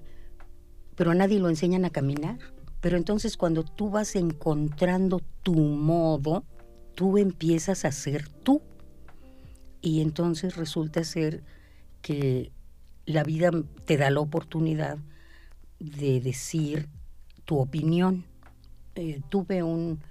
pero 0.95 1.11
a 1.11 1.15
nadie 1.15 1.39
lo 1.39 1.49
enseñan 1.49 1.83
a 1.83 1.89
caminar. 1.89 2.39
Pero 2.79 2.95
entonces 2.95 3.35
cuando 3.35 3.63
tú 3.63 3.89
vas 3.89 4.15
encontrando 4.15 5.21
tu 5.43 5.53
modo, 5.53 6.45
tú 6.95 7.17
empiezas 7.17 7.83
a 7.83 7.91
ser 7.91 8.29
tú. 8.29 8.61
Y 9.81 10.01
entonces 10.01 10.55
resulta 10.55 11.03
ser 11.03 11.43
que 12.01 12.51
la 13.05 13.23
vida 13.23 13.51
te 13.85 13.97
da 13.97 14.09
la 14.09 14.21
oportunidad 14.21 14.97
de 15.79 16.21
decir 16.21 16.87
tu 17.49 17.57
opinión. 17.57 18.25
Eh, 18.93 19.21
tuve 19.29 19.63
un, 19.63 20.03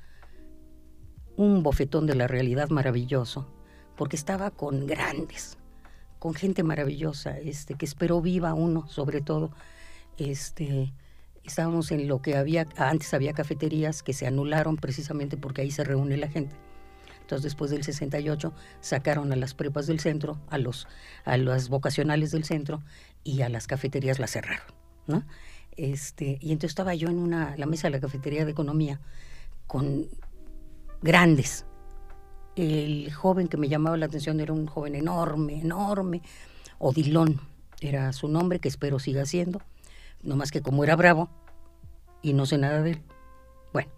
un 1.36 1.62
bofetón 1.62 2.04
de 2.08 2.16
la 2.16 2.26
realidad 2.26 2.68
maravilloso, 2.68 3.46
porque 3.96 4.16
estaba 4.16 4.50
con 4.50 4.88
grandes, 4.88 5.56
con 6.18 6.34
gente 6.34 6.64
maravillosa, 6.64 7.38
este, 7.38 7.74
que 7.74 7.84
espero 7.84 8.20
viva 8.20 8.54
uno, 8.54 8.88
sobre 8.88 9.20
todo. 9.20 9.52
Este, 10.16 10.92
estábamos 11.44 11.92
en 11.92 12.08
lo 12.08 12.20
que 12.22 12.36
había, 12.36 12.66
antes 12.76 13.14
había 13.14 13.34
cafeterías 13.34 14.02
que 14.02 14.14
se 14.14 14.26
anularon 14.26 14.74
precisamente 14.74 15.36
porque 15.36 15.62
ahí 15.62 15.70
se 15.70 15.84
reúne 15.84 16.16
la 16.16 16.26
gente. 16.26 16.56
Entonces, 17.20 17.44
después 17.44 17.70
del 17.70 17.84
68, 17.84 18.52
sacaron 18.80 19.32
a 19.32 19.36
las 19.36 19.54
prepas 19.54 19.86
del 19.86 20.00
centro, 20.00 20.40
a, 20.48 20.58
los, 20.58 20.88
a 21.24 21.36
las 21.36 21.68
vocacionales 21.68 22.32
del 22.32 22.42
centro 22.42 22.82
y 23.22 23.42
a 23.42 23.48
las 23.48 23.68
cafeterías 23.68 24.18
las 24.18 24.32
cerraron. 24.32 24.66
¿no? 25.06 25.24
Este, 25.78 26.38
y 26.40 26.50
entonces 26.50 26.72
estaba 26.72 26.96
yo 26.96 27.08
en 27.08 27.20
una, 27.20 27.56
la 27.56 27.66
mesa 27.66 27.86
de 27.86 27.92
la 27.92 28.00
cafetería 28.00 28.44
de 28.44 28.50
economía 28.50 29.00
con 29.68 30.08
grandes. 31.00 31.66
El 32.56 33.12
joven 33.14 33.46
que 33.46 33.56
me 33.56 33.68
llamaba 33.68 33.96
la 33.96 34.06
atención 34.06 34.40
era 34.40 34.52
un 34.52 34.66
joven 34.66 34.96
enorme, 34.96 35.60
enorme, 35.60 36.22
Odilón 36.80 37.40
era 37.80 38.12
su 38.12 38.26
nombre, 38.26 38.58
que 38.58 38.66
espero 38.66 38.98
siga 38.98 39.24
siendo, 39.24 39.62
no 40.20 40.34
más 40.34 40.50
que 40.50 40.62
como 40.62 40.82
era 40.82 40.96
bravo 40.96 41.30
y 42.22 42.32
no 42.32 42.44
sé 42.44 42.58
nada 42.58 42.82
de 42.82 42.90
él. 42.90 43.02
Bueno, 43.72 43.92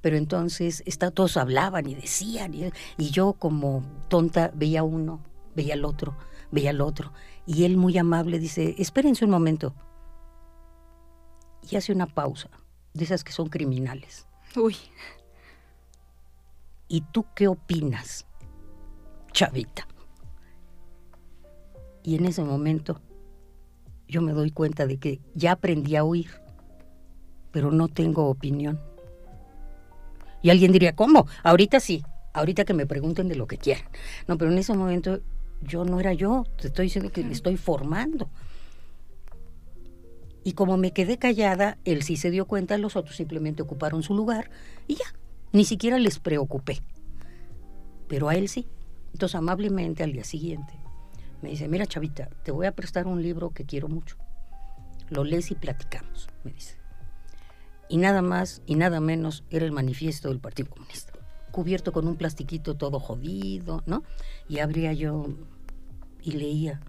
pero 0.00 0.16
entonces 0.16 0.82
está, 0.84 1.12
todos 1.12 1.36
hablaban 1.36 1.88
y 1.88 1.94
decían, 1.94 2.54
y, 2.54 2.72
y 2.98 3.10
yo 3.10 3.34
como 3.34 3.84
tonta 4.08 4.50
veía 4.52 4.82
uno, 4.82 5.20
veía 5.54 5.74
al 5.74 5.84
otro, 5.84 6.16
veía 6.50 6.70
al 6.70 6.80
otro, 6.80 7.12
y 7.46 7.62
él 7.62 7.76
muy 7.76 7.96
amable 7.98 8.40
dice, 8.40 8.74
espérense 8.78 9.24
un 9.24 9.30
momento, 9.30 9.76
y 11.68 11.76
hace 11.76 11.92
una 11.92 12.06
pausa, 12.06 12.50
de 12.94 13.04
esas 13.04 13.24
que 13.24 13.32
son 13.32 13.48
criminales. 13.48 14.26
Uy, 14.56 14.76
¿Y 16.92 17.02
tú 17.02 17.24
qué 17.36 17.46
opinas, 17.46 18.26
chavita? 19.30 19.86
Y 22.02 22.16
en 22.16 22.26
ese 22.26 22.42
momento 22.42 23.00
yo 24.08 24.22
me 24.22 24.32
doy 24.32 24.50
cuenta 24.50 24.88
de 24.88 24.98
que 24.98 25.20
ya 25.36 25.52
aprendí 25.52 25.94
a 25.94 26.02
oír, 26.02 26.30
pero 27.52 27.70
no 27.70 27.86
tengo 27.86 28.26
opinión. 28.28 28.80
Y 30.42 30.50
alguien 30.50 30.72
diría, 30.72 30.96
¿cómo? 30.96 31.28
Ahorita 31.44 31.78
sí, 31.78 32.02
ahorita 32.32 32.64
que 32.64 32.74
me 32.74 32.86
pregunten 32.86 33.28
de 33.28 33.36
lo 33.36 33.46
que 33.46 33.56
quieran. 33.58 33.84
No, 34.26 34.36
pero 34.36 34.50
en 34.50 34.58
ese 34.58 34.74
momento 34.74 35.20
yo 35.60 35.84
no 35.84 36.00
era 36.00 36.12
yo, 36.12 36.44
te 36.60 36.66
estoy 36.66 36.86
diciendo 36.86 37.12
que 37.12 37.22
me 37.22 37.32
estoy 37.32 37.56
formando. 37.56 38.28
Y 40.42 40.52
como 40.52 40.76
me 40.76 40.92
quedé 40.92 41.18
callada, 41.18 41.78
él 41.84 42.02
sí 42.02 42.16
se 42.16 42.30
dio 42.30 42.46
cuenta, 42.46 42.78
los 42.78 42.96
otros 42.96 43.16
simplemente 43.16 43.62
ocuparon 43.62 44.02
su 44.02 44.14
lugar 44.14 44.50
y 44.86 44.94
ya, 44.94 45.14
ni 45.52 45.64
siquiera 45.64 45.98
les 45.98 46.18
preocupé. 46.18 46.80
Pero 48.08 48.28
a 48.28 48.34
él 48.34 48.48
sí. 48.48 48.66
Entonces 49.12 49.34
amablemente 49.34 50.02
al 50.02 50.12
día 50.12 50.24
siguiente 50.24 50.80
me 51.42 51.50
dice, 51.50 51.68
mira 51.68 51.86
chavita, 51.86 52.28
te 52.42 52.52
voy 52.52 52.66
a 52.66 52.72
prestar 52.72 53.06
un 53.06 53.22
libro 53.22 53.50
que 53.50 53.64
quiero 53.64 53.88
mucho. 53.88 54.16
Lo 55.08 55.24
lees 55.24 55.50
y 55.50 55.54
platicamos, 55.54 56.28
me 56.44 56.52
dice. 56.52 56.76
Y 57.88 57.96
nada 57.96 58.22
más 58.22 58.62
y 58.66 58.76
nada 58.76 59.00
menos 59.00 59.44
era 59.50 59.64
el 59.64 59.72
manifiesto 59.72 60.28
del 60.28 60.38
Partido 60.38 60.70
Comunista, 60.70 61.12
cubierto 61.50 61.92
con 61.92 62.06
un 62.06 62.16
plastiquito 62.16 62.76
todo 62.76 63.00
jodido, 63.00 63.82
¿no? 63.86 64.04
Y 64.48 64.58
abría 64.58 64.92
yo 64.92 65.26
y 66.22 66.32
leía, 66.32 66.80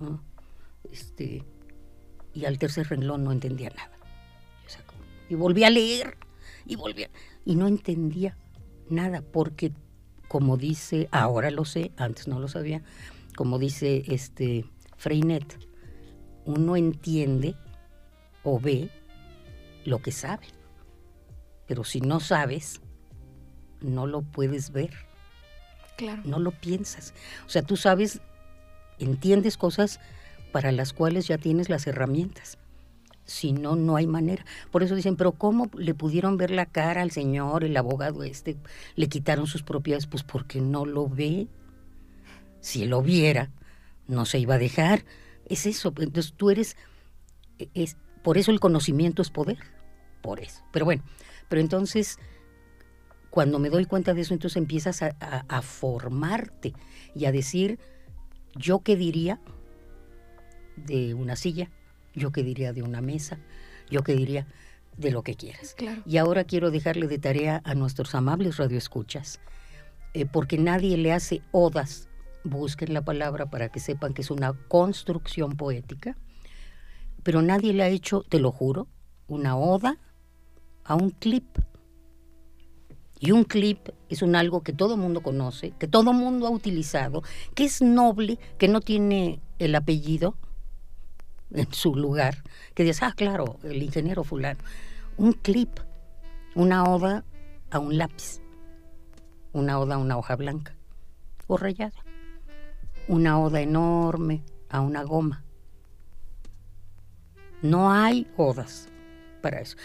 ¿no? 0.00 0.22
Este, 0.92 1.44
y 2.34 2.44
al 2.44 2.58
tercer 2.58 2.88
renglón 2.88 3.24
no 3.24 3.32
entendía 3.32 3.70
nada. 3.70 3.90
Y 5.28 5.36
volví 5.36 5.64
a 5.64 5.70
leer, 5.70 6.18
y 6.66 6.76
volví 6.76 7.04
a- 7.04 7.10
y 7.46 7.56
no 7.56 7.66
entendía 7.66 8.36
nada, 8.90 9.22
porque 9.22 9.72
como 10.28 10.56
dice, 10.56 11.08
ahora 11.12 11.50
lo 11.50 11.64
sé, 11.64 11.92
antes 11.96 12.28
no 12.28 12.38
lo 12.40 12.48
sabía, 12.48 12.82
como 13.36 13.58
dice 13.58 14.04
este 14.08 14.64
Freinet, 14.96 15.58
uno 16.44 16.76
entiende 16.76 17.54
o 18.42 18.60
ve 18.60 18.90
lo 19.86 20.00
que 20.00 20.12
sabe, 20.12 20.46
pero 21.66 21.84
si 21.84 22.00
no 22.00 22.20
sabes, 22.20 22.80
no 23.80 24.06
lo 24.06 24.22
puedes 24.22 24.70
ver 24.72 24.92
claro. 25.96 26.22
no 26.24 26.38
lo 26.38 26.50
piensas. 26.50 27.14
O 27.46 27.48
sea, 27.48 27.62
tú 27.62 27.76
sabes, 27.76 28.20
entiendes 28.98 29.56
cosas 29.56 30.00
para 30.54 30.70
las 30.70 30.92
cuales 30.92 31.26
ya 31.26 31.36
tienes 31.36 31.68
las 31.68 31.84
herramientas. 31.88 32.58
Si 33.24 33.50
no, 33.50 33.74
no 33.74 33.96
hay 33.96 34.06
manera. 34.06 34.46
Por 34.70 34.84
eso 34.84 34.94
dicen, 34.94 35.16
pero 35.16 35.32
¿cómo 35.32 35.68
le 35.76 35.94
pudieron 35.94 36.36
ver 36.36 36.52
la 36.52 36.64
cara 36.64 37.02
al 37.02 37.10
señor, 37.10 37.64
el 37.64 37.76
abogado 37.76 38.22
este? 38.22 38.56
Le 38.94 39.08
quitaron 39.08 39.48
sus 39.48 39.64
propiedades, 39.64 40.06
pues 40.06 40.22
porque 40.22 40.60
no 40.60 40.86
lo 40.86 41.08
ve. 41.08 41.48
Si 42.60 42.84
lo 42.84 43.02
viera, 43.02 43.50
no 44.06 44.26
se 44.26 44.38
iba 44.38 44.54
a 44.54 44.58
dejar. 44.58 45.04
Es 45.46 45.66
eso. 45.66 45.92
Entonces 45.98 46.34
tú 46.36 46.50
eres, 46.50 46.76
es, 47.74 47.96
por 48.22 48.38
eso 48.38 48.52
el 48.52 48.60
conocimiento 48.60 49.22
es 49.22 49.30
poder. 49.30 49.58
Por 50.22 50.38
eso. 50.38 50.62
Pero 50.70 50.84
bueno, 50.84 51.02
pero 51.48 51.62
entonces 51.62 52.16
cuando 53.30 53.58
me 53.58 53.70
doy 53.70 53.86
cuenta 53.86 54.14
de 54.14 54.20
eso, 54.20 54.34
entonces 54.34 54.56
empiezas 54.56 55.02
a 55.02 55.62
formarte 55.62 56.74
y 57.16 57.24
a 57.24 57.32
decir, 57.32 57.80
yo 58.54 58.84
qué 58.84 58.94
diría 58.94 59.40
de 60.76 61.14
una 61.14 61.36
silla, 61.36 61.70
yo 62.14 62.32
qué 62.32 62.42
diría 62.42 62.72
de 62.72 62.82
una 62.82 63.00
mesa, 63.00 63.38
yo 63.90 64.02
qué 64.02 64.14
diría 64.14 64.46
de 64.96 65.10
lo 65.10 65.22
que 65.22 65.34
quieras. 65.34 65.74
Claro. 65.76 66.02
Y 66.06 66.18
ahora 66.18 66.44
quiero 66.44 66.70
dejarle 66.70 67.08
de 67.08 67.18
tarea 67.18 67.60
a 67.64 67.74
nuestros 67.74 68.14
amables 68.14 68.56
radioescuchas, 68.56 69.40
eh, 70.14 70.26
porque 70.26 70.58
nadie 70.58 70.96
le 70.96 71.12
hace 71.12 71.42
odas, 71.52 72.08
busquen 72.44 72.94
la 72.94 73.04
palabra 73.04 73.46
para 73.50 73.68
que 73.70 73.80
sepan 73.80 74.14
que 74.14 74.22
es 74.22 74.30
una 74.30 74.52
construcción 74.68 75.56
poética, 75.56 76.16
pero 77.22 77.42
nadie 77.42 77.72
le 77.72 77.82
ha 77.82 77.88
hecho, 77.88 78.22
te 78.28 78.38
lo 78.38 78.52
juro, 78.52 78.86
una 79.26 79.56
oda 79.56 79.98
a 80.84 80.94
un 80.94 81.10
clip. 81.10 81.58
Y 83.18 83.30
un 83.30 83.44
clip 83.44 83.88
es 84.10 84.20
un 84.20 84.36
algo 84.36 84.62
que 84.62 84.74
todo 84.74 84.98
mundo 84.98 85.22
conoce, 85.22 85.72
que 85.78 85.88
todo 85.88 86.12
mundo 86.12 86.46
ha 86.46 86.50
utilizado, 86.50 87.22
que 87.54 87.64
es 87.64 87.80
noble, 87.80 88.38
que 88.58 88.68
no 88.68 88.80
tiene 88.80 89.40
el 89.58 89.74
apellido 89.74 90.36
en 91.54 91.72
su 91.72 91.94
lugar, 91.94 92.42
que 92.74 92.82
dices, 92.82 93.02
ah, 93.02 93.14
claro, 93.16 93.58
el 93.62 93.82
ingeniero 93.82 94.24
fulano. 94.24 94.60
Un 95.16 95.32
clip, 95.32 95.70
una 96.54 96.84
oda 96.84 97.24
a 97.70 97.78
un 97.78 97.96
lápiz, 97.96 98.40
una 99.52 99.78
oda 99.78 99.94
a 99.94 99.98
una 99.98 100.18
hoja 100.18 100.36
blanca 100.36 100.74
o 101.46 101.56
rayada, 101.56 102.04
una 103.08 103.38
oda 103.38 103.60
enorme 103.60 104.42
a 104.68 104.80
una 104.80 105.02
goma. 105.02 105.42
No 107.62 107.92
hay 107.92 108.26
odas 108.36 108.88
para 109.40 109.60
eso 109.60 109.76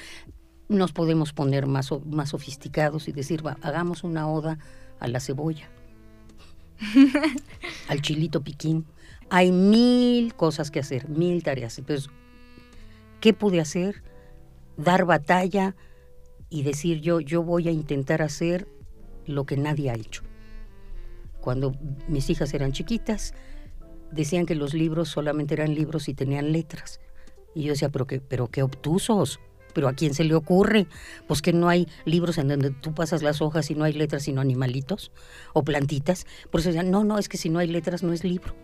nos 0.69 0.91
podemos 0.91 1.33
poner 1.33 1.65
más, 1.65 1.89
más 2.05 2.29
sofisticados 2.29 3.07
y 3.07 3.11
decir, 3.11 3.45
va, 3.45 3.57
hagamos 3.61 4.03
una 4.03 4.29
oda 4.29 4.59
a 4.99 5.07
la 5.07 5.19
cebolla, 5.19 5.67
al 7.89 8.01
chilito 8.01 8.41
piquín. 8.41 8.85
Hay 9.29 9.51
mil 9.51 10.33
cosas 10.35 10.71
que 10.71 10.79
hacer, 10.79 11.07
mil 11.09 11.43
tareas. 11.43 11.77
Entonces, 11.77 12.09
¿qué 13.19 13.33
pude 13.33 13.59
hacer? 13.59 14.03
Dar 14.77 15.05
batalla 15.05 15.75
y 16.49 16.63
decir 16.63 17.01
yo, 17.01 17.19
yo 17.19 17.43
voy 17.43 17.67
a 17.67 17.71
intentar 17.71 18.21
hacer 18.21 18.67
lo 19.25 19.45
que 19.45 19.57
nadie 19.57 19.91
ha 19.91 19.95
hecho. 19.95 20.23
Cuando 21.41 21.75
mis 22.07 22.29
hijas 22.29 22.53
eran 22.53 22.71
chiquitas, 22.71 23.33
decían 24.11 24.45
que 24.45 24.55
los 24.55 24.73
libros 24.73 25.09
solamente 25.09 25.53
eran 25.53 25.75
libros 25.75 26.09
y 26.09 26.13
tenían 26.13 26.51
letras. 26.51 26.99
Y 27.53 27.63
yo 27.63 27.73
decía, 27.73 27.89
pero 27.89 28.07
qué, 28.07 28.19
pero 28.19 28.47
qué 28.47 28.63
obtusos, 28.63 29.39
pero 29.73 29.87
a 29.87 29.93
quién 29.93 30.13
se 30.13 30.23
le 30.23 30.35
ocurre, 30.35 30.87
pues 31.27 31.41
que 31.41 31.53
no 31.53 31.69
hay 31.69 31.87
libros 32.05 32.37
en 32.37 32.47
donde 32.47 32.71
tú 32.71 32.93
pasas 32.93 33.21
las 33.21 33.41
hojas 33.41 33.69
y 33.69 33.75
no 33.75 33.83
hay 33.83 33.93
letras 33.93 34.23
sino 34.23 34.41
animalitos 34.41 35.11
o 35.53 35.63
plantitas. 35.63 36.25
Por 36.49 36.61
eso 36.61 36.69
decían, 36.69 36.91
no, 36.91 37.03
no, 37.03 37.17
es 37.17 37.29
que 37.29 37.37
si 37.37 37.49
no 37.49 37.59
hay 37.59 37.67
letras 37.67 38.03
no 38.03 38.11
es 38.11 38.23
libro. 38.23 38.55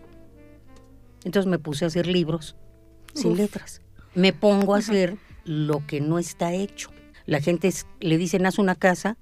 Entonces 1.26 1.50
me 1.50 1.58
puse 1.58 1.84
a 1.84 1.88
hacer 1.88 2.06
libros 2.06 2.54
sin 3.14 3.36
letras. 3.36 3.82
Me 4.14 4.32
pongo 4.32 4.74
a 4.74 4.78
hacer 4.78 5.16
lo 5.44 5.84
que 5.86 6.00
no 6.00 6.18
está 6.20 6.52
hecho. 6.54 6.90
La 7.26 7.40
gente 7.40 7.66
es- 7.66 7.86
le 8.00 8.16
dicen, 8.16 8.46
haz 8.46 8.58
una 8.60 8.76
casa, 8.76 9.16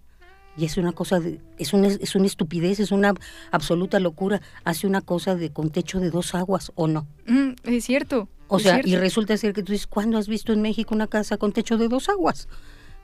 y 0.57 0.67
es 0.67 0.77
una 0.77 0.93
cosa, 0.93 1.19
de- 1.19 1.41
es, 1.59 1.73
una, 1.73 1.89
es 1.89 2.15
una 2.15 2.27
estupidez, 2.27 2.79
es 2.79 2.93
una 2.93 3.15
absoluta 3.51 3.99
locura. 4.01 4.43
Hace 4.65 4.87
una 4.87 5.01
cosa 5.01 5.35
de 5.35 5.51
con 5.51 5.71
techo 5.71 5.99
de 5.99 6.11
dos 6.11 6.35
aguas, 6.35 6.71
¿o 6.75 6.87
no? 6.89 7.07
Mm, 7.27 7.55
es 7.65 7.85
cierto. 7.87 8.29
O 8.49 8.59
sea, 8.59 8.75
cierto. 8.75 8.91
y 8.91 8.97
resulta 8.97 9.35
ser 9.39 9.55
que 9.55 9.63
tú 9.63 9.73
dices, 9.73 9.87
¿cuándo 9.87 10.19
has 10.19 10.29
visto 10.29 10.53
en 10.53 10.61
México 10.61 10.95
una 10.95 11.07
casa 11.07 11.39
con 11.39 11.53
techo 11.53 11.79
de 11.79 11.89
dos 11.89 12.11
aguas? 12.11 12.49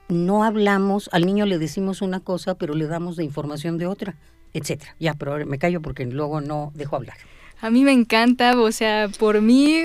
No 0.09 0.43
hablamos, 0.43 1.09
al 1.11 1.25
niño 1.25 1.47
le 1.47 1.57
decimos 1.57 2.01
una 2.03 2.19
cosa, 2.19 2.53
pero 2.55 2.75
le 2.75 2.85
damos 2.85 3.15
de 3.15 3.23
información 3.23 3.77
de 3.79 3.87
otra, 3.87 4.15
etcétera. 4.53 4.95
Ya, 4.99 5.15
pero 5.15 5.31
ahora 5.31 5.45
me 5.45 5.57
callo 5.57 5.81
porque 5.81 6.05
luego 6.05 6.39
no 6.41 6.71
dejo 6.75 6.95
hablar. 6.95 7.17
A 7.61 7.69
mí 7.69 7.83
me 7.83 7.91
encanta, 7.91 8.59
o 8.59 8.71
sea, 8.71 9.09
por 9.19 9.41
mí 9.41 9.83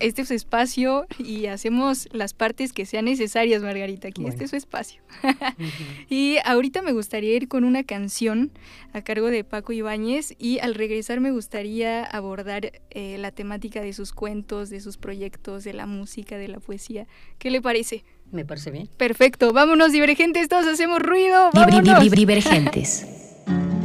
este 0.00 0.22
es 0.22 0.28
su 0.28 0.34
espacio 0.34 1.06
y 1.18 1.46
hacemos 1.46 2.08
las 2.12 2.34
partes 2.34 2.72
que 2.72 2.86
sean 2.86 3.04
necesarias, 3.04 3.62
Margarita. 3.62 4.08
Aquí 4.08 4.26
este 4.26 4.44
es 4.44 4.50
su 4.50 4.56
espacio. 4.56 5.02
y 6.08 6.36
ahorita 6.44 6.82
me 6.82 6.92
gustaría 6.92 7.34
ir 7.34 7.46
con 7.46 7.64
una 7.64 7.84
canción 7.84 8.50
a 8.92 9.02
cargo 9.02 9.28
de 9.28 9.44
Paco 9.44 9.72
Ibáñez 9.72 10.34
y 10.38 10.58
al 10.60 10.74
regresar 10.74 11.20
me 11.20 11.30
gustaría 11.30 12.04
abordar 12.04 12.72
eh, 12.90 13.18
la 13.18 13.30
temática 13.30 13.80
de 13.82 13.92
sus 13.92 14.12
cuentos, 14.12 14.70
de 14.70 14.80
sus 14.80 14.96
proyectos, 14.96 15.62
de 15.64 15.74
la 15.74 15.86
música, 15.86 16.38
de 16.38 16.48
la 16.48 16.58
poesía. 16.58 17.06
¿Qué 17.38 17.50
le 17.50 17.60
parece? 17.60 18.04
Me 18.32 18.44
parece 18.44 18.70
bien. 18.70 18.88
Perfecto, 18.96 19.52
vámonos 19.52 19.92
divergentes, 19.92 20.48
todos 20.48 20.66
hacemos 20.66 21.00
ruido. 21.00 21.50
¡Vámonos! 21.52 22.10
Divergentes. 22.10 23.06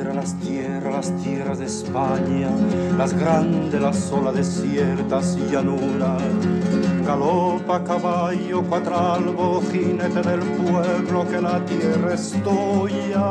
tierra 0.00 0.14
las 0.14 0.34
tierras 0.36 0.79
de 0.90 1.66
España, 1.66 2.50
las 2.98 3.14
grandes, 3.14 3.80
las 3.80 3.96
solas 3.96 4.34
desiertas 4.34 5.38
y 5.38 5.52
llanuras. 5.52 6.20
Galopa 7.06 7.82
caballo, 7.84 8.62
cuatralbo, 8.62 9.62
jinete 9.70 10.20
del 10.20 10.40
pueblo, 10.40 11.26
que 11.28 11.40
la 11.40 11.64
tierra 11.64 12.14
es 12.14 12.32
tuya. 12.42 13.30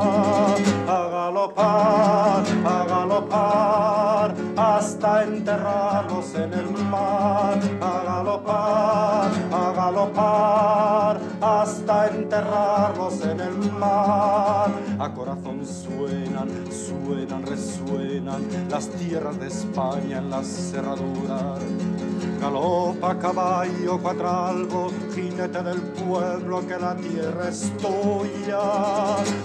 A 0.87 1.09
galopar, 1.11 2.43
a 2.65 2.85
galopar, 2.87 4.35
hasta 4.55 5.23
enterrarlos 5.23 6.33
en 6.35 6.53
el 6.53 6.71
mar. 6.89 7.59
A 7.81 8.03
galopar, 8.05 9.31
a 9.51 9.73
galopar, 9.73 11.19
hasta 11.41 12.07
enterrarlos 12.07 13.21
en 13.21 13.39
el 13.39 13.71
mar. 13.73 14.71
A 14.97 15.13
corazón 15.13 15.65
suenan, 15.65 16.49
suenan, 16.71 17.45
resuenan 17.49 18.47
las 18.69 18.88
tierras 18.89 19.39
de 19.39 19.47
España 19.47 20.19
en 20.19 20.29
las 20.29 20.47
cerraduras. 20.47 21.59
Galopa 22.39 23.17
caballo, 23.19 23.99
cuatralbo, 23.99 24.91
jinete 25.13 25.62
del 25.62 25.81
pueblo, 25.81 26.65
que 26.65 26.77
la 26.77 26.95
tierra 26.95 27.49
es 27.49 27.69
tuya. 27.77 28.62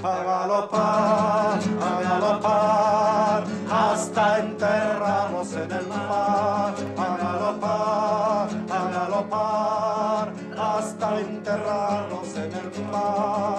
A 0.02 0.24
galopar, 0.24 1.58
a 1.80 2.02
galopar, 2.02 3.44
hasta 3.68 4.38
enterrarnos 4.38 5.52
en 5.54 5.72
el 5.72 5.86
mar. 5.88 6.74
A 6.96 7.16
galopar, 7.16 8.48
a 8.70 8.90
galopar, 8.90 10.32
hasta 10.56 11.20
enterrarnos 11.20 12.36
en 12.36 12.52
el 12.52 12.90
mar. 12.92 13.53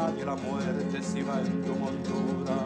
Nadie 0.00 0.24
la 0.24 0.36
muerte 0.36 1.02
si 1.02 1.20
va 1.22 1.36
en 1.40 1.62
tu 1.64 1.74
montura. 1.82 2.56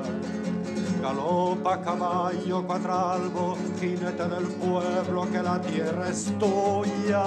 Galopa 1.02 1.74
caballo, 1.82 2.62
cuatralbo, 2.66 3.56
jinete 3.78 4.26
del 4.34 4.46
pueblo, 4.62 5.20
que 5.32 5.42
la 5.42 5.60
tierra 5.60 6.08
es 6.08 6.22
tuya. 6.38 7.24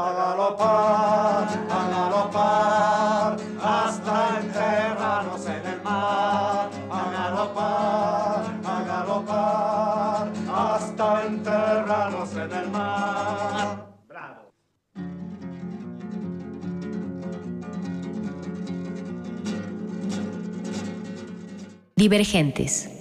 A 0.00 0.04
galopar, 0.18 1.46
a 1.78 1.80
galopar, 1.94 3.36
hasta 3.74 4.16
enterrarnos 4.40 5.46
en 5.46 5.64
el 5.72 5.80
mar. 5.82 6.68
A 6.98 7.02
galopar, 7.16 8.42
a 8.74 8.76
galopar, 8.90 10.28
hasta 10.64 11.06
enterrarnos 11.26 12.32
en 12.32 12.52
el 12.52 12.70
mar. 12.70 13.53
Divergentes. 21.96 22.93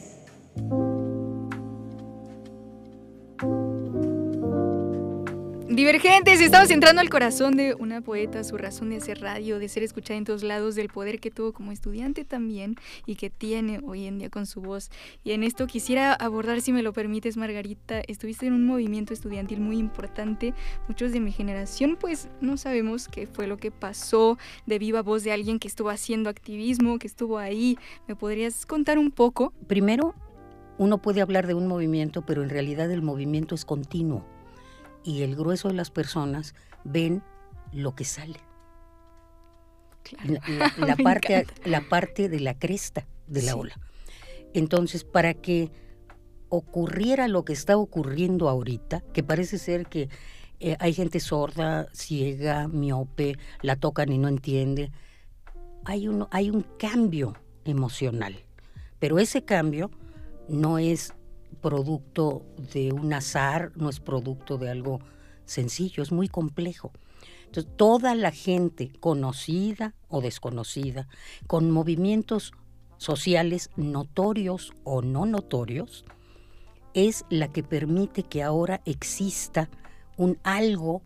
Divergentes, 5.76 6.40
estamos 6.40 6.70
entrando 6.70 7.02
al 7.02 7.10
corazón 7.10 7.58
de 7.58 7.74
una 7.74 8.00
poeta, 8.02 8.44
su 8.44 8.58
razón 8.58 8.92
de 8.92 8.98
hacer 8.98 9.22
radio, 9.22 9.58
de 9.58 9.68
ser 9.68 9.82
escuchada 9.82 10.20
en 10.20 10.24
todos 10.24 10.44
lados, 10.44 10.76
del 10.76 10.88
poder 10.88 11.20
que 11.20 11.32
tuvo 11.32 11.52
como 11.52 11.72
estudiante 11.72 12.26
también 12.26 12.76
y 13.08 13.16
que 13.16 13.32
tiene 13.32 13.80
hoy 13.84 14.06
en 14.06 14.20
día 14.20 14.30
con 14.30 14.46
su 14.46 14.62
voz. 14.62 14.92
Y 15.24 15.32
en 15.32 15.42
esto 15.42 15.66
quisiera 15.66 16.14
abordar, 16.14 16.62
si 16.62 16.72
me 16.72 16.84
lo 16.84 16.94
permites, 16.94 17.38
Margarita, 17.38 18.04
estuviste 18.08 18.46
en 18.46 18.54
un 18.54 18.68
movimiento 18.68 19.16
estudiantil 19.16 19.62
muy 19.62 19.80
importante. 19.80 20.54
Muchos 20.88 21.12
de 21.12 21.20
mi 21.20 21.32
generación 21.32 21.98
pues 22.00 22.30
no 22.40 22.56
sabemos 22.58 23.08
qué 23.08 23.26
fue 23.26 23.48
lo 23.48 23.58
que 23.58 23.72
pasó 23.72 24.38
de 24.68 24.78
viva 24.78 25.02
voz 25.02 25.24
de 25.24 25.32
alguien 25.32 25.58
que 25.58 25.68
estuvo 25.68 25.90
haciendo 25.90 26.30
activismo, 26.30 27.00
que 27.00 27.08
estuvo 27.08 27.40
ahí. 27.40 27.80
¿Me 28.08 28.16
podrías 28.16 28.68
contar 28.68 29.00
un 29.00 29.10
poco? 29.10 29.54
Primero, 29.66 30.14
uno 30.78 31.02
puede 31.02 31.22
hablar 31.22 31.48
de 31.48 31.56
un 31.56 31.66
movimiento, 31.66 32.24
pero 32.24 32.44
en 32.44 32.52
realidad 32.52 32.92
el 32.92 33.02
movimiento 33.02 33.56
es 33.56 33.66
continuo 33.66 34.24
y 35.04 35.22
el 35.24 35.36
grueso 35.36 35.68
de 35.68 35.74
las 35.76 35.92
personas 35.92 36.56
ven 36.84 37.22
lo 37.72 37.96
que 37.96 38.06
sale. 38.06 38.40
Claro. 40.04 40.34
La, 40.48 40.58
la- 40.58 40.74
la 40.88 40.96
Me 40.96 41.04
parte, 41.04 41.36
encanta. 41.40 41.70
la 41.70 41.82
parte 41.90 42.30
de 42.30 42.40
la 42.40 42.58
cresta 42.58 43.08
de 43.28 43.42
la 43.42 43.54
Sí. 43.54 43.58
ola. 43.60 43.80
Entonces, 44.54 45.04
para 45.04 45.34
que 45.34 45.72
ocurriera 46.50 47.28
lo 47.28 47.44
que 47.46 47.54
está 47.54 47.78
ocurriendo 47.78 48.48
ahorita, 48.50 49.02
que 49.14 49.24
parece 49.24 49.58
ser 49.58 49.88
que 49.88 50.10
eh, 50.60 50.78
hay 50.80 50.94
gente 50.94 51.20
sorda, 51.20 51.88
ciega, 51.94 52.68
miope, 52.68 53.38
la 53.62 53.76
tocan 53.76 54.12
y 54.12 54.18
no 54.20 54.28
entiende, 54.28 54.92
hay, 55.86 56.08
uno, 56.08 56.28
hay 56.32 56.50
un 56.52 56.62
cambio 56.78 57.34
emocional. 57.66 58.36
Pero 59.00 59.20
ese 59.20 59.44
cambio 59.44 59.90
no 60.48 60.78
es 60.78 61.14
producto 61.64 62.46
de 62.74 62.92
un 62.92 63.14
azar, 63.14 63.72
no 63.76 63.90
es 63.90 64.00
producto 64.00 64.60
de 64.60 64.70
algo 64.70 65.00
sencillo, 65.46 66.04
es 66.04 66.12
muy 66.12 66.28
complejo. 66.28 66.92
Entonces, 67.46 67.72
toda 67.78 68.14
la 68.16 68.32
gente 68.32 68.92
conocida 69.00 69.96
o 70.10 70.22
desconocida, 70.22 71.08
con 71.48 71.72
movimientos 71.72 72.52
sociales 72.98 73.70
notorios 73.78 74.74
o 74.84 75.02
no 75.02 75.26
notorios, 75.26 76.06
es 76.94 77.26
la 77.30 77.48
que 77.48 77.64
permite 77.64 78.24
que 78.24 78.44
ahora 78.44 78.82
exista 78.86 79.70
un 80.18 80.38
algo 80.44 81.02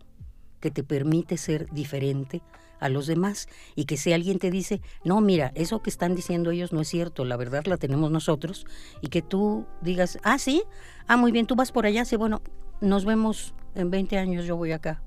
que 0.59 0.71
te 0.71 0.83
permite 0.83 1.37
ser 1.37 1.69
diferente 1.71 2.41
a 2.79 2.89
los 2.89 3.07
demás 3.07 3.47
y 3.75 3.85
que 3.85 3.97
si 3.97 4.13
alguien 4.13 4.39
te 4.39 4.51
dice, 4.51 4.81
no, 5.03 5.21
mira, 5.21 5.51
eso 5.55 5.81
que 5.81 5.89
están 5.89 6.15
diciendo 6.15 6.51
ellos 6.51 6.73
no 6.73 6.81
es 6.81 6.87
cierto, 6.87 7.25
la 7.25 7.37
verdad 7.37 7.65
la 7.65 7.77
tenemos 7.77 8.11
nosotros, 8.11 8.65
y 9.01 9.07
que 9.07 9.21
tú 9.21 9.65
digas, 9.81 10.19
ah, 10.23 10.37
sí, 10.37 10.63
ah, 11.07 11.17
muy 11.17 11.31
bien, 11.31 11.47
tú 11.47 11.55
vas 11.55 11.71
por 11.71 11.85
allá, 11.85 12.05
sí, 12.05 12.15
bueno, 12.15 12.41
nos 12.81 13.05
vemos 13.05 13.53
en 13.75 13.89
20 13.89 14.17
años, 14.17 14.45
yo 14.45 14.55
voy 14.55 14.71
acá, 14.71 15.01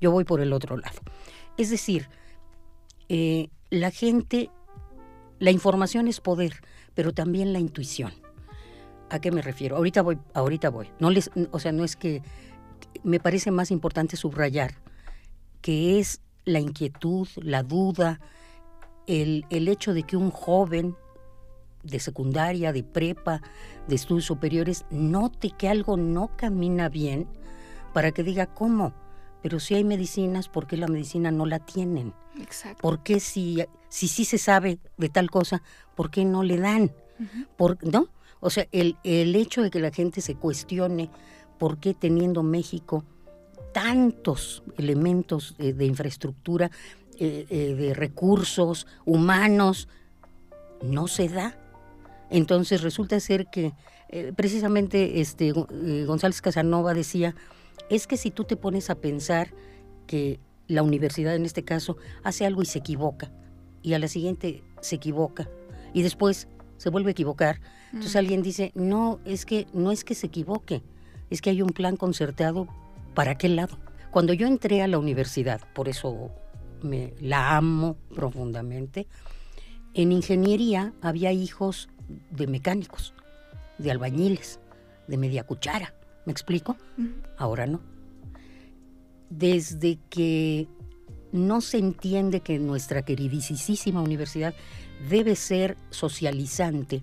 yo 0.00 0.10
voy 0.10 0.24
por 0.24 0.40
el 0.40 0.52
otro 0.52 0.76
lado. 0.76 1.00
Es 1.56 1.70
decir, 1.70 2.08
eh, 3.08 3.48
la 3.70 3.90
gente, 3.90 4.50
la 5.38 5.50
información 5.50 6.08
es 6.08 6.20
poder, 6.20 6.54
pero 6.94 7.12
también 7.12 7.52
la 7.52 7.58
intuición. 7.58 8.12
¿A 9.10 9.20
qué 9.20 9.30
me 9.30 9.40
refiero? 9.40 9.76
Ahorita 9.76 10.02
voy, 10.02 10.18
ahorita 10.34 10.68
voy. 10.68 10.90
No 10.98 11.10
les, 11.10 11.30
o 11.50 11.58
sea, 11.58 11.72
no 11.72 11.82
es 11.82 11.96
que 11.96 12.22
me 13.02 13.20
parece 13.20 13.50
más 13.50 13.70
importante 13.70 14.16
subrayar 14.16 14.74
que 15.60 15.98
es 15.98 16.20
la 16.44 16.60
inquietud, 16.60 17.28
la 17.36 17.62
duda, 17.62 18.20
el, 19.06 19.46
el 19.50 19.68
hecho 19.68 19.94
de 19.94 20.02
que 20.02 20.16
un 20.16 20.30
joven 20.30 20.96
de 21.82 22.00
secundaria, 22.00 22.72
de 22.72 22.82
prepa, 22.82 23.40
de 23.86 23.94
estudios 23.94 24.24
superiores, 24.24 24.84
note 24.90 25.50
que 25.50 25.68
algo 25.68 25.96
no 25.96 26.30
camina 26.36 26.88
bien 26.88 27.26
para 27.92 28.12
que 28.12 28.22
diga, 28.22 28.46
¿cómo? 28.46 28.92
Pero 29.42 29.60
si 29.60 29.74
hay 29.74 29.84
medicinas, 29.84 30.48
¿por 30.48 30.66
qué 30.66 30.76
la 30.76 30.88
medicina 30.88 31.30
no 31.30 31.46
la 31.46 31.58
tienen? 31.60 32.12
Exacto. 32.40 32.82
¿Por 32.82 33.02
qué 33.02 33.20
si, 33.20 33.64
si 33.88 34.08
sí 34.08 34.24
se 34.24 34.38
sabe 34.38 34.78
de 34.96 35.08
tal 35.08 35.30
cosa, 35.30 35.62
por 35.94 36.10
qué 36.10 36.24
no 36.24 36.42
le 36.42 36.58
dan? 36.58 36.92
Por, 37.56 37.78
¿No? 37.84 38.08
O 38.40 38.50
sea, 38.50 38.68
el, 38.70 38.96
el 39.02 39.34
hecho 39.34 39.62
de 39.62 39.70
que 39.70 39.80
la 39.80 39.90
gente 39.90 40.20
se 40.20 40.36
cuestione 40.36 41.10
por 41.58 41.78
qué 41.78 41.94
teniendo 41.94 42.42
México 42.42 43.04
tantos 43.72 44.62
elementos 44.76 45.54
eh, 45.58 45.72
de 45.72 45.86
infraestructura, 45.86 46.70
eh, 47.18 47.46
eh, 47.50 47.74
de 47.74 47.94
recursos 47.94 48.86
humanos, 49.04 49.88
no 50.82 51.08
se 51.08 51.28
da. 51.28 51.56
Entonces 52.30 52.82
resulta 52.82 53.18
ser 53.20 53.46
que 53.46 53.72
precisamente 54.36 55.20
este, 55.20 55.52
Go- 55.52 55.68
González 56.06 56.40
Casanova 56.40 56.94
decía, 56.94 57.34
es 57.90 58.06
que 58.06 58.16
si 58.16 58.30
tú 58.30 58.44
te 58.44 58.56
pones 58.56 58.88
a 58.88 58.94
pensar 58.94 59.52
que 60.06 60.40
la 60.66 60.82
universidad 60.82 61.34
en 61.34 61.44
este 61.44 61.62
caso 61.64 61.96
hace 62.22 62.46
algo 62.46 62.62
y 62.62 62.66
se 62.66 62.78
equivoca, 62.78 63.30
y 63.82 63.92
a 63.94 63.98
la 63.98 64.08
siguiente 64.08 64.62
se 64.80 64.96
equivoca, 64.96 65.48
y 65.92 66.02
después 66.02 66.48
se 66.78 66.90
vuelve 66.90 67.10
a 67.10 67.12
equivocar, 67.12 67.60
entonces 67.92 68.16
alguien 68.16 68.42
dice, 68.42 68.72
no, 68.74 69.20
es 69.24 69.44
que 69.44 69.66
no 69.72 69.90
es 69.92 70.04
que 70.04 70.14
se 70.14 70.26
equivoque, 70.28 70.82
es 71.30 71.40
que 71.42 71.50
hay 71.50 71.60
un 71.60 71.70
plan 71.70 71.96
concertado 71.96 72.68
para 73.18 73.36
qué 73.36 73.48
lado. 73.48 73.76
Cuando 74.12 74.32
yo 74.32 74.46
entré 74.46 74.80
a 74.80 74.86
la 74.86 74.96
universidad, 74.96 75.60
por 75.74 75.88
eso 75.88 76.30
me 76.82 77.14
la 77.20 77.56
amo 77.56 77.96
profundamente, 78.14 79.08
en 79.92 80.12
ingeniería 80.12 80.92
había 81.02 81.32
hijos 81.32 81.88
de 82.30 82.46
mecánicos, 82.46 83.14
de 83.78 83.90
albañiles, 83.90 84.60
de 85.08 85.16
media 85.16 85.42
cuchara, 85.42 85.94
¿me 86.26 86.32
explico? 86.32 86.76
Ahora 87.36 87.66
no. 87.66 87.80
Desde 89.30 89.98
que 90.10 90.68
no 91.32 91.60
se 91.60 91.78
entiende 91.78 92.38
que 92.38 92.60
nuestra 92.60 93.02
queridísima 93.02 94.00
universidad 94.00 94.54
debe 95.10 95.34
ser 95.34 95.76
socializante, 95.90 97.02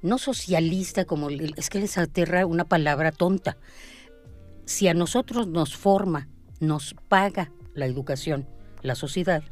no 0.00 0.16
socialista 0.16 1.04
como 1.04 1.28
es 1.28 1.68
que 1.68 1.80
les 1.80 1.98
aterra 1.98 2.46
una 2.46 2.64
palabra 2.64 3.12
tonta. 3.12 3.58
Si 4.64 4.88
a 4.88 4.94
nosotros 4.94 5.46
nos 5.46 5.76
forma, 5.76 6.28
nos 6.60 6.94
paga 7.08 7.52
la 7.74 7.86
educación, 7.86 8.48
la 8.82 8.94
sociedad, 8.94 9.42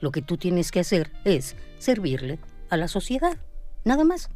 Lo 0.00 0.10
que 0.10 0.22
tú 0.22 0.36
tienes 0.36 0.70
que 0.70 0.80
hacer 0.80 1.12
es 1.24 1.56
servirle 1.78 2.38
a 2.68 2.76
la 2.76 2.88
sociedad, 2.88 3.38
nada 3.84 4.04
más. 4.04 4.28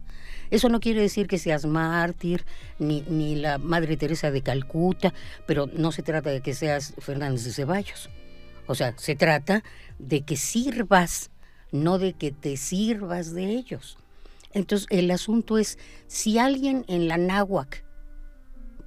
Eso 0.51 0.71
no 0.71 0.81
quiere 0.81 1.03
decir 1.03 1.27
que 1.27 1.37
seas 1.37 1.67
mártir, 1.67 2.47
ni, 2.79 3.03
ni 3.03 3.37
la 3.37 3.59
Madre 3.59 3.97
Teresa 3.99 4.31
de 4.31 4.41
Calcuta, 4.41 5.13
pero 5.47 5.67
no 5.67 5.93
se 5.93 6.03
trata 6.03 6.31
de 6.31 6.41
que 6.41 6.55
seas 6.55 6.95
Fernández 6.99 7.45
de 7.45 7.53
Ceballos. 7.53 8.09
O 8.67 8.75
sea, 8.75 8.95
se 8.97 9.15
trata 9.15 9.63
de 9.99 10.23
que 10.23 10.37
sirvas, 10.37 11.31
no 11.71 11.99
de 11.99 12.15
que 12.15 12.33
te 12.33 12.57
sirvas 12.57 13.35
de 13.35 13.51
ellos. 13.51 13.99
Entonces, 14.53 14.87
el 14.91 15.11
asunto 15.11 15.59
es, 15.59 15.79
si 16.07 16.39
alguien 16.39 16.85
en 16.89 17.09
la 17.09 17.19
náhuac, 17.19 17.85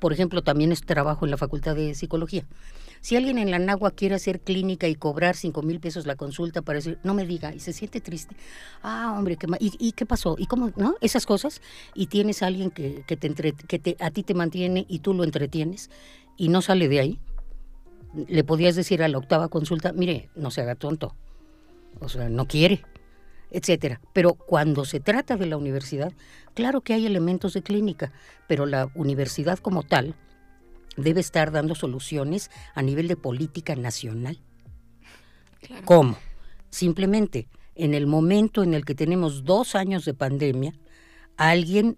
por 0.02 0.12
ejemplo, 0.14 0.42
también 0.42 0.72
es 0.72 0.82
trabajo 0.82 1.26
en 1.26 1.32
la 1.32 1.38
Facultad 1.38 1.76
de 1.76 1.94
Psicología, 1.94 2.44
si 3.02 3.16
alguien 3.16 3.38
en 3.38 3.52
la 3.52 3.60
náhuac 3.60 3.94
quiere 3.96 4.16
hacer 4.16 4.40
clínica 4.40 4.88
y 4.88 4.96
cobrar 4.96 5.36
cinco 5.36 5.62
mil 5.62 5.80
pesos 5.80 6.08
la 6.08 6.16
consulta 6.16 6.64
para 6.64 6.78
decir, 6.78 6.98
no 7.04 7.14
me 7.14 7.26
diga, 7.26 7.54
y 7.54 7.60
se 7.60 7.72
siente 7.72 8.02
triste, 8.02 8.36
ah, 8.82 9.14
hombre, 9.16 9.38
¿qué, 9.38 9.48
y, 9.60 9.72
y 9.80 9.92
qué 9.92 10.08
pasó? 10.08 10.36
¿Y 10.40 10.48
cómo? 10.48 10.72
¿No? 10.76 10.96
Esas 11.02 11.28
cosas, 11.28 11.62
y 11.94 12.08
tienes 12.08 12.42
a 12.42 12.48
alguien 12.48 12.72
que, 12.72 13.04
que, 13.08 13.16
te 13.16 13.28
entre- 13.28 13.54
que 13.54 13.78
te, 13.78 13.96
a 14.00 14.10
ti 14.10 14.24
te 14.24 14.34
mantiene 14.34 14.86
y 14.90 15.00
tú 15.00 15.14
lo 15.14 15.24
entretienes, 15.24 15.92
y 16.36 16.50
no 16.50 16.64
sale 16.64 16.88
de 16.90 17.00
ahí, 17.00 17.20
le 18.28 18.44
podías 18.44 18.76
decir 18.76 19.04
a 19.04 19.08
la 19.08 19.20
octava 19.20 19.50
consulta, 19.50 19.94
mire, 19.94 20.30
no 20.36 20.50
se 20.50 20.62
haga 20.62 20.74
tonto, 20.74 21.16
o 22.00 22.10
sea, 22.10 22.28
no 22.28 22.48
quiere, 22.48 22.84
etcétera. 23.52 24.02
Pero 24.14 24.34
cuando 24.34 24.86
se 24.86 25.00
trata 25.00 25.38
de 25.38 25.46
la 25.46 25.58
universidad, 25.58 26.12
claro 26.54 26.82
que 26.82 26.94
hay 26.94 27.06
elementos 27.06 27.54
de 27.54 27.62
clínica, 27.62 28.12
pero 28.48 28.66
la 28.66 28.90
universidad 28.96 29.60
como 29.60 29.84
tal 29.84 30.16
debe 30.98 31.22
estar 31.22 31.52
dando 31.52 31.76
soluciones 31.76 32.50
a 32.74 32.82
nivel 32.82 33.08
de 33.08 33.16
política 33.16 33.76
nacional. 33.76 34.40
¿Cómo? 35.86 36.18
Simplemente, 36.70 37.48
en 37.76 37.94
el 37.94 38.08
momento 38.08 38.64
en 38.64 38.74
el 38.74 38.86
que 38.86 38.96
tenemos 38.96 39.44
dos 39.44 39.76
años 39.76 40.06
de 40.06 40.14
pandemia, 40.14 40.74
alguien 41.38 41.98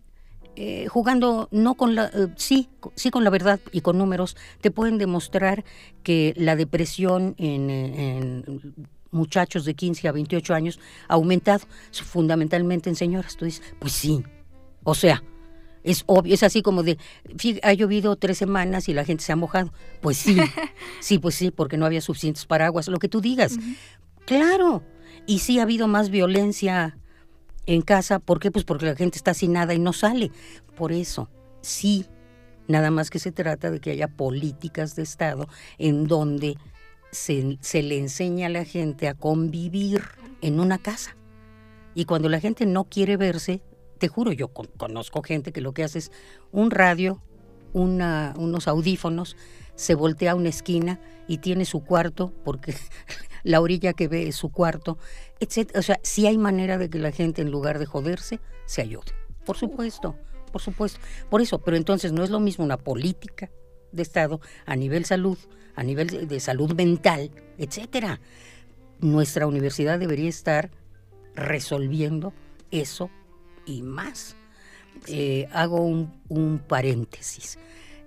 eh, 0.56 0.88
jugando 0.88 1.48
no 1.52 1.74
con 1.74 1.96
la 1.96 2.12
eh, 2.14 2.28
sí 2.36 2.70
sí 2.94 3.10
con 3.10 3.24
la 3.24 3.32
verdad 3.32 3.60
y 3.72 3.82
con 3.82 3.98
números 3.98 4.38
te 4.62 4.70
pueden 4.70 5.00
demostrar 5.00 5.66
que 6.04 6.36
la 6.38 6.56
depresión 6.56 7.34
en, 7.40 7.72
eh, 7.72 8.18
en 8.18 8.76
muchachos 9.14 9.64
de 9.66 9.74
15 9.76 10.08
a 10.08 10.12
28 10.12 10.54
años 10.54 10.80
ha 11.08 11.14
aumentado 11.14 11.66
fundamentalmente 11.92 12.90
en 12.90 12.96
señoras 12.96 13.38
tú 13.38 13.46
dices 13.46 13.64
pues 13.80 13.94
sí 13.94 14.24
o 14.84 14.94
sea 14.96 15.24
es 15.84 16.04
obvio, 16.06 16.34
es 16.34 16.44
así 16.44 16.62
como 16.62 16.82
de, 16.82 16.98
"Fí- 17.36 17.60
ha 17.62 17.74
llovido 17.74 18.16
tres 18.16 18.38
semanas 18.38 18.88
y 18.88 18.94
la 18.94 19.04
gente 19.04 19.22
se 19.22 19.34
ha 19.34 19.36
mojado. 19.36 19.74
Pues 20.02 20.16
sí, 20.16 20.38
sí, 21.02 21.20
pues 21.20 21.36
sí, 21.36 21.52
porque 21.52 21.76
no 21.76 21.86
había 21.86 22.00
suficientes 22.00 22.46
paraguas, 22.46 22.88
lo 22.88 23.00
que 23.00 23.10
tú 23.10 23.20
digas. 23.20 23.58
Claro, 24.26 24.82
y 25.28 25.40
sí 25.40 25.60
ha 25.60 25.64
habido 25.64 25.90
más 25.90 26.10
violencia 26.10 26.98
en 27.66 27.82
casa, 27.82 28.20
¿por 28.20 28.40
qué? 28.40 28.50
Pues 28.50 28.64
porque 28.64 28.86
la 28.86 28.96
gente 28.96 29.18
está 29.18 29.34
sin 29.34 29.52
nada 29.52 29.74
y 29.74 29.80
no 29.80 29.92
sale. 29.92 30.32
Por 30.78 30.94
eso, 30.94 31.30
sí, 31.60 32.06
nada 32.70 32.90
más 32.90 33.10
que 33.10 33.20
se 33.20 33.34
trata 33.34 33.70
de 33.70 33.82
que 33.82 33.92
haya 33.92 34.08
políticas 34.08 34.96
de 34.96 35.04
Estado 35.04 35.48
en 35.80 36.08
donde 36.08 36.56
se, 37.14 37.58
se 37.62 37.82
le 37.84 37.98
enseña 37.98 38.48
a 38.48 38.50
la 38.50 38.66
gente 38.66 39.08
a 39.08 39.14
convivir 39.14 40.02
en 40.42 40.60
una 40.60 40.78
casa. 40.78 41.16
Y 41.96 42.06
cuando 42.06 42.28
la 42.30 42.40
gente 42.40 42.66
no 42.66 42.86
quiere 42.86 43.18
verse, 43.18 43.62
te 44.00 44.08
juro, 44.08 44.32
yo 44.32 44.48
con- 44.50 44.68
conozco 44.78 45.22
gente 45.22 45.52
que 45.52 45.62
lo 45.62 45.74
que 45.74 45.84
hace 45.84 46.00
es 46.00 46.12
un 46.52 46.72
radio, 46.72 47.22
una- 47.72 48.34
unos 48.38 48.68
audífonos, 48.68 49.38
se 49.76 49.96
voltea 49.96 50.32
a 50.32 50.36
una 50.36 50.50
esquina 50.50 51.00
y 51.28 51.38
tiene 51.38 51.66
su 51.66 51.84
cuarto, 51.84 52.34
porque 52.44 52.74
la 53.44 53.62
orilla 53.62 53.94
que 53.94 54.08
ve 54.08 54.28
es 54.28 54.36
su 54.36 54.52
cuarto, 54.52 54.98
etc. 55.40 55.72
O 55.78 55.82
sea, 55.82 56.00
sí 56.04 56.28
hay 56.28 56.38
manera 56.38 56.78
de 56.78 56.90
que 56.90 57.00
la 57.00 57.12
gente, 57.12 57.42
en 57.42 57.52
lugar 57.52 57.80
de 57.80 57.86
joderse, 57.86 58.40
se 58.66 58.82
ayude. 58.82 59.12
Por 59.46 59.58
supuesto, 59.58 60.16
por 60.52 60.62
supuesto. 60.62 61.00
Por 61.30 61.42
eso, 61.42 61.60
pero 61.60 61.78
entonces 61.78 62.12
no 62.12 62.24
es 62.24 62.30
lo 62.30 62.40
mismo 62.40 62.64
una 62.66 62.78
política 62.78 63.50
de 63.94 64.04
Estado 64.04 64.42
a 64.66 64.76
nivel 64.76 65.06
salud, 65.06 65.38
a 65.76 65.84
nivel 65.84 66.28
de, 66.28 66.40
salud 66.40 66.74
mental, 66.74 67.32
etcétera. 67.58 68.20
Nuestra 69.00 69.48
universidad 69.48 70.00
debería 70.00 70.30
estar 70.30 70.70
resolviendo 71.36 72.34
eso 72.72 73.10
y 73.66 73.82
más. 73.82 74.36
Eh, 75.08 75.48
hago 75.52 75.82
un, 75.82 76.14
un 76.30 76.60
paréntesis. 76.60 77.58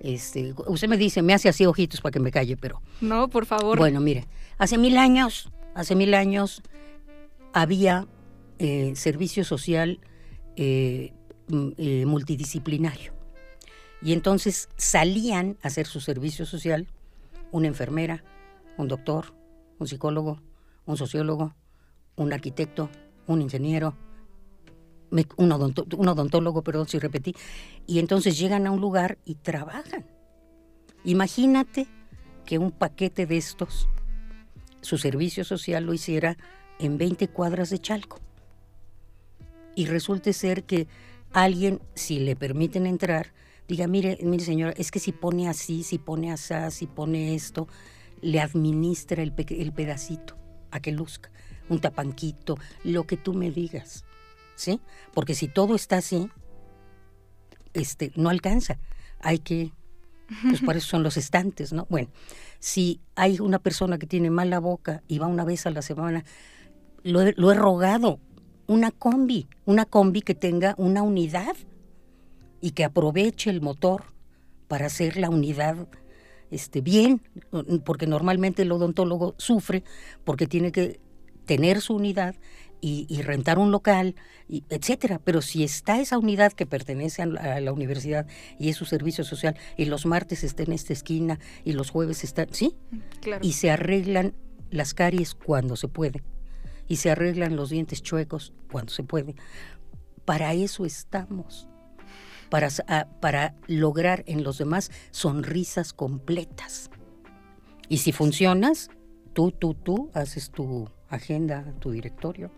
Este, 0.01 0.55
usted 0.67 0.89
me 0.89 0.97
dice, 0.97 1.23
me 1.23 1.35
hace 1.35 1.49
así 1.49 1.65
ojitos 1.67 2.01
para 2.01 2.13
que 2.13 2.21
me 2.21 2.31
calle, 2.31 2.57
pero 2.57 2.81
No, 3.01 3.29
por 3.29 3.47
favor. 3.47 3.79
bueno, 3.79 4.01
mire, 4.01 4.27
hace 4.59 4.79
mil 4.79 4.97
años, 4.99 5.51
hace 5.75 5.95
mil 5.95 6.15
años 6.15 6.63
había 7.53 8.07
eh, 8.59 8.93
servicio 8.95 9.45
social 9.45 9.99
eh, 10.57 11.13
multidisciplinario. 12.07 13.16
Y 14.07 14.13
entonces 14.13 14.69
salían 14.77 15.59
a 15.65 15.67
hacer 15.67 15.89
su 15.89 15.99
servicio 15.99 16.47
social 16.47 16.87
una 17.51 17.67
enfermera, 17.67 18.23
un 18.77 18.87
doctor, 18.87 19.35
un 19.81 19.89
psicólogo, 19.89 20.41
un 20.85 20.97
sociólogo, 20.97 21.57
un 22.15 22.33
arquitecto, 22.33 22.89
un 23.27 23.43
ingeniero, 23.43 23.97
un 25.11 25.51
odontólogo, 25.51 26.63
perdón 26.63 26.87
si 26.87 27.01
repetí. 27.01 27.35
Y 27.89 27.99
entonces 27.99 28.39
llegan 28.39 28.69
a 28.69 28.71
un 28.71 28.81
lugar 28.81 29.19
y 29.25 29.35
trabajan. 29.35 30.07
Imagínate 31.03 31.89
que 32.45 32.59
un 32.59 32.71
paquete 32.71 33.27
de 33.27 33.39
estos, 33.39 33.89
su 34.83 34.99
servicio 34.99 35.43
social 35.43 35.83
lo 35.85 35.93
hiciera 35.93 36.37
en 36.79 36.97
20 36.97 37.27
cuadras 37.27 37.71
de 37.71 37.81
Chalco. 37.81 38.21
Y 39.75 39.87
resulte 39.87 40.33
ser 40.33 40.63
que 40.63 40.87
alguien, 41.33 41.81
si 41.95 42.21
le 42.21 42.37
permiten 42.37 42.87
entrar, 42.87 43.33
diga, 43.69 43.87
mire, 43.87 44.19
mire 44.23 44.45
señora, 44.45 44.73
es 44.77 44.91
que 44.91 44.99
si 44.99 45.13
pone 45.13 45.49
así, 45.49 45.83
si 45.83 45.99
pone 45.99 46.33
así, 46.33 46.55
si 46.71 46.87
pone 46.87 47.35
esto, 47.35 47.69
le 48.21 48.41
administra 48.41 49.23
el, 49.23 49.33
pe- 49.33 49.61
el 49.63 49.73
pedacito 49.73 50.37
a 50.71 50.81
que 50.81 50.93
luzca, 50.93 51.31
un 51.69 51.81
tapanquito, 51.81 52.57
lo 52.85 53.05
que 53.05 53.17
tú 53.17 53.35
me 53.35 53.51
digas, 53.51 54.05
¿sí? 54.55 54.81
Porque 55.15 55.35
si 55.35 55.49
todo 55.49 55.75
está 55.75 55.99
así, 55.99 56.31
este, 57.75 58.13
no 58.17 58.31
alcanza. 58.31 58.79
Hay 59.21 59.39
que, 59.39 59.73
pues 60.49 60.61
para 60.63 60.79
eso 60.79 60.89
son 60.89 61.03
los 61.03 61.17
estantes, 61.17 61.73
¿no? 61.73 61.87
Bueno, 61.91 62.09
si 62.59 63.01
hay 63.15 63.39
una 63.41 63.59
persona 63.59 63.99
que 63.99 64.07
tiene 64.07 64.31
mala 64.31 64.61
boca 64.61 65.03
y 65.09 65.19
va 65.19 65.27
una 65.27 65.45
vez 65.45 65.67
a 65.67 65.71
la 65.71 65.83
semana, 65.83 66.25
lo 67.03 67.23
he, 67.23 67.35
lo 67.37 67.53
he 67.53 67.55
rogado, 67.55 68.21
una 68.67 68.91
combi, 68.91 69.47
una 69.65 69.85
combi 69.85 70.23
que 70.23 70.35
tenga 70.35 70.75
una 70.79 71.03
unidad 71.03 71.55
y 72.61 72.73
que 72.73 72.85
aproveche 72.85 73.51
el 73.51 73.61
motor 73.61 74.05
para 74.69 74.87
hacer 74.87 75.17
la 75.17 75.31
unidad 75.31 75.89
este, 76.51 76.81
bien, 76.81 77.23
porque 77.85 78.07
normalmente 78.07 78.63
el 78.63 78.73
odontólogo 78.73 79.35
sufre 79.39 79.83
porque 80.25 80.47
tiene 80.47 80.73
que 80.73 81.01
tener 81.45 81.81
su 81.81 81.95
unidad 81.95 82.37
y, 82.81 83.07
y 83.09 83.23
rentar 83.23 83.59
un 83.59 83.71
local, 83.71 84.15
y 84.49 84.65
etcétera. 84.69 85.21
Pero 85.23 85.43
si 85.43 85.65
está 85.65 86.01
esa 86.01 86.19
unidad 86.19 86.53
que 86.53 86.67
pertenece 86.67 87.23
a 87.23 87.27
la, 87.27 87.57
a 87.57 87.61
la 87.61 87.73
universidad 87.73 88.27
y 88.59 88.69
es 88.69 88.77
su 88.77 88.85
servicio 88.85 89.25
social, 89.25 89.57
y 89.77 89.87
los 89.87 90.07
martes 90.07 90.45
está 90.45 90.63
en 90.63 90.73
esta 90.73 90.93
esquina 90.93 91.39
y 91.65 91.73
los 91.73 91.91
jueves 91.91 92.25
está, 92.25 92.47
¿sí? 92.51 92.75
claro. 93.21 93.45
Y 93.45 93.53
se 93.53 93.71
arreglan 93.71 94.35
las 94.71 94.95
caries 94.95 95.35
cuando 95.35 95.77
se 95.77 95.89
puede. 95.89 96.23
Y 96.89 96.97
se 96.97 97.11
arreglan 97.11 97.57
los 97.57 97.71
dientes 97.71 98.03
chuecos 98.03 98.53
cuando 98.71 98.93
se 98.93 99.03
puede. 99.03 99.35
Para 100.25 100.55
eso 100.55 100.85
estamos. 100.85 101.69
Para, 102.51 102.69
s- 102.69 102.83
a- 102.89 103.07
para 103.21 103.55
lograr 103.67 104.23
en 104.27 104.43
los 104.45 104.59
demás 104.59 104.91
sonrisas 105.11 105.93
completas. 105.93 106.91
Y 107.89 107.99
si 107.99 108.13
funcionas, 108.13 108.91
tú, 109.33 109.51
tú, 109.53 109.75
tú 109.75 110.11
haces 110.15 110.51
tu 110.51 110.89
agenda, 111.09 111.65
tu 111.81 111.91
directorio. 111.91 112.51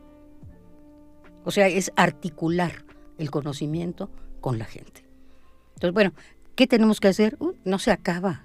O 1.44 1.50
sea, 1.50 1.68
es 1.68 1.92
articular 1.96 2.84
el 3.18 3.30
conocimiento 3.30 4.10
con 4.40 4.58
la 4.58 4.64
gente. 4.64 5.04
Entonces, 5.74 5.94
bueno, 5.94 6.12
¿qué 6.54 6.66
tenemos 6.66 7.00
que 7.00 7.08
hacer? 7.08 7.38
No 7.64 7.78
se 7.78 7.90
acaba. 7.90 8.44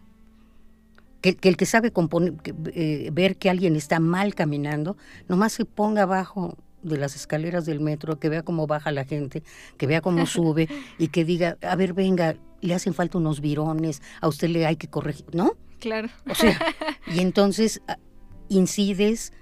Que, 1.21 1.35
que 1.35 1.47
el 1.49 1.55
que 1.57 1.65
sabe 1.65 1.91
componer, 1.91 2.33
que, 2.33 2.53
eh, 2.73 3.09
ver 3.13 3.37
que 3.37 3.49
alguien 3.49 3.75
está 3.75 3.99
mal 3.99 4.35
caminando, 4.35 4.97
nomás 5.29 5.53
se 5.53 5.63
ponga 5.65 6.03
abajo 6.03 6.57
de 6.83 6.97
las 6.97 7.15
escaleras 7.15 7.65
del 7.65 7.79
metro, 7.79 8.19
que 8.19 8.29
vea 8.29 8.43
cómo 8.43 8.67
baja 8.67 8.91
la 8.91 9.05
gente, 9.05 9.43
que 9.77 9.87
vea 9.87 10.01
cómo 10.01 10.25
sube 10.27 10.67
y 10.97 11.07
que 11.07 11.25
diga, 11.25 11.57
a 11.61 11.75
ver, 11.75 11.93
venga, 11.93 12.35
le 12.61 12.73
hacen 12.73 12.93
falta 12.93 13.17
unos 13.17 13.41
virones, 13.41 14.01
a 14.21 14.27
usted 14.27 14.49
le 14.49 14.65
hay 14.65 14.75
que 14.75 14.89
corregir, 14.89 15.33
¿no? 15.33 15.53
Claro. 15.79 16.09
O 16.29 16.35
sea, 16.35 16.59
y 17.07 17.19
entonces 17.19 17.81
ah, 17.87 17.97
incides 18.49 19.33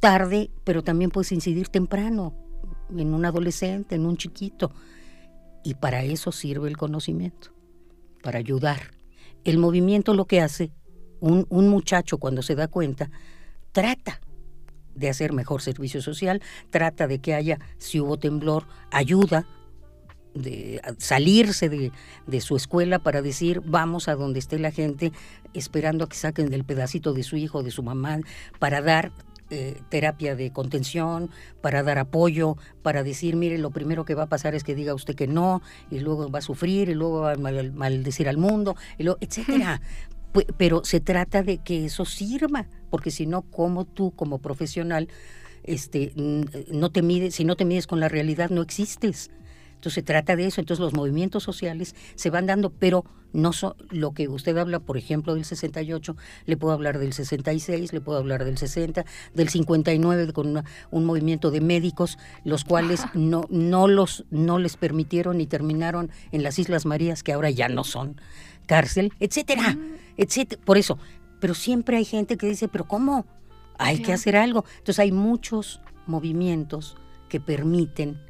tarde, 0.00 0.50
pero 0.64 0.82
también 0.82 1.10
puedes 1.10 1.30
incidir 1.32 1.68
temprano, 1.68 2.34
en 2.90 3.14
un 3.14 3.24
adolescente, 3.24 3.94
en 3.94 4.04
un 4.06 4.16
chiquito. 4.16 4.72
Y 5.64 5.74
para 5.74 6.02
eso 6.02 6.32
sirve 6.32 6.68
el 6.68 6.76
conocimiento, 6.76 7.52
para 8.22 8.38
ayudar. 8.38 8.94
El 9.44 9.58
movimiento 9.58 10.14
lo 10.14 10.24
que 10.24 10.40
hace, 10.40 10.72
un, 11.20 11.46
un 11.50 11.68
muchacho 11.68 12.18
cuando 12.18 12.42
se 12.42 12.56
da 12.56 12.66
cuenta, 12.66 13.10
trata 13.70 14.20
de 14.94 15.08
hacer 15.08 15.32
mejor 15.32 15.62
servicio 15.62 16.02
social, 16.02 16.42
trata 16.70 17.06
de 17.06 17.18
que 17.18 17.34
haya, 17.34 17.58
si 17.78 18.00
hubo 18.00 18.18
temblor, 18.18 18.66
ayuda 18.90 19.46
de 20.34 20.80
salirse 20.98 21.68
de, 21.68 21.92
de, 22.26 22.40
su 22.40 22.56
escuela 22.56 22.98
para 22.98 23.20
decir 23.20 23.60
vamos 23.66 24.08
a 24.08 24.14
donde 24.14 24.38
esté 24.38 24.58
la 24.58 24.70
gente 24.70 25.12
esperando 25.52 26.04
a 26.04 26.08
que 26.08 26.16
saquen 26.16 26.48
del 26.48 26.64
pedacito 26.64 27.12
de 27.12 27.22
su 27.22 27.36
hijo, 27.36 27.62
de 27.62 27.70
su 27.70 27.82
mamá, 27.82 28.18
para 28.58 28.80
dar 28.80 29.12
eh, 29.54 29.82
terapia 29.90 30.34
de 30.34 30.50
contención, 30.50 31.28
para 31.60 31.82
dar 31.82 31.98
apoyo, 31.98 32.56
para 32.82 33.02
decir, 33.02 33.36
mire, 33.36 33.58
lo 33.58 33.70
primero 33.70 34.06
que 34.06 34.14
va 34.14 34.22
a 34.22 34.28
pasar 34.30 34.54
es 34.54 34.64
que 34.64 34.74
diga 34.74 34.94
usted 34.94 35.14
que 35.14 35.26
no, 35.26 35.60
y 35.90 35.98
luego 35.98 36.30
va 36.30 36.38
a 36.38 36.42
sufrir, 36.42 36.88
y 36.88 36.94
luego 36.94 37.20
va 37.20 37.32
a 37.32 37.36
mal, 37.36 37.70
maldecir 37.74 38.30
al 38.30 38.38
mundo, 38.38 38.76
y 38.96 39.02
luego, 39.02 39.18
etcétera. 39.20 39.82
Pero 40.56 40.84
se 40.84 41.00
trata 41.00 41.42
de 41.42 41.58
que 41.58 41.84
eso 41.86 42.04
sirva, 42.04 42.66
porque 42.90 43.10
si 43.10 43.26
no, 43.26 43.42
como 43.42 43.84
tú, 43.84 44.12
como 44.12 44.38
profesional, 44.38 45.08
este, 45.64 46.12
no 46.16 46.90
te 46.90 47.02
mides, 47.02 47.34
si 47.34 47.44
no 47.44 47.56
te 47.56 47.64
mides 47.64 47.86
con 47.86 48.00
la 48.00 48.08
realidad, 48.08 48.50
no 48.50 48.62
existes. 48.62 49.30
Entonces 49.74 49.94
se 49.94 50.02
trata 50.02 50.36
de 50.36 50.46
eso, 50.46 50.60
entonces 50.60 50.80
los 50.80 50.94
movimientos 50.94 51.42
sociales 51.42 51.96
se 52.14 52.30
van 52.30 52.46
dando, 52.46 52.70
pero 52.70 53.04
no 53.32 53.52
son 53.52 53.74
lo 53.90 54.12
que 54.12 54.28
usted 54.28 54.56
habla, 54.56 54.78
por 54.78 54.96
ejemplo, 54.96 55.34
del 55.34 55.44
68, 55.44 56.16
le 56.46 56.56
puedo 56.56 56.72
hablar 56.72 56.98
del 56.98 57.12
66, 57.12 57.92
le 57.92 58.00
puedo 58.00 58.18
hablar 58.18 58.44
del 58.44 58.58
60, 58.58 59.04
del 59.34 59.48
59 59.48 60.32
con 60.32 60.62
un 60.92 61.04
movimiento 61.04 61.50
de 61.50 61.60
médicos, 61.60 62.16
los 62.44 62.64
cuales 62.64 63.02
no, 63.14 63.46
no, 63.50 63.88
los, 63.88 64.24
no 64.30 64.60
les 64.60 64.76
permitieron 64.76 65.40
y 65.40 65.46
terminaron 65.46 66.10
en 66.30 66.44
las 66.44 66.60
Islas 66.60 66.86
Marías, 66.86 67.24
que 67.24 67.32
ahora 67.32 67.50
ya 67.50 67.68
no 67.68 67.82
son 67.82 68.20
cárcel, 68.66 69.12
etcétera, 69.20 69.74
mm. 69.74 69.94
etcétera. 70.16 70.62
Por 70.64 70.78
eso, 70.78 70.98
pero 71.40 71.54
siempre 71.54 71.96
hay 71.96 72.04
gente 72.04 72.36
que 72.36 72.46
dice, 72.46 72.68
pero 72.68 72.86
¿cómo? 72.86 73.26
Hay 73.78 74.00
que 74.00 74.12
hacer 74.12 74.36
algo. 74.36 74.64
Entonces 74.78 75.00
hay 75.00 75.12
muchos 75.12 75.80
movimientos 76.06 76.96
que 77.28 77.40
permiten 77.40 78.20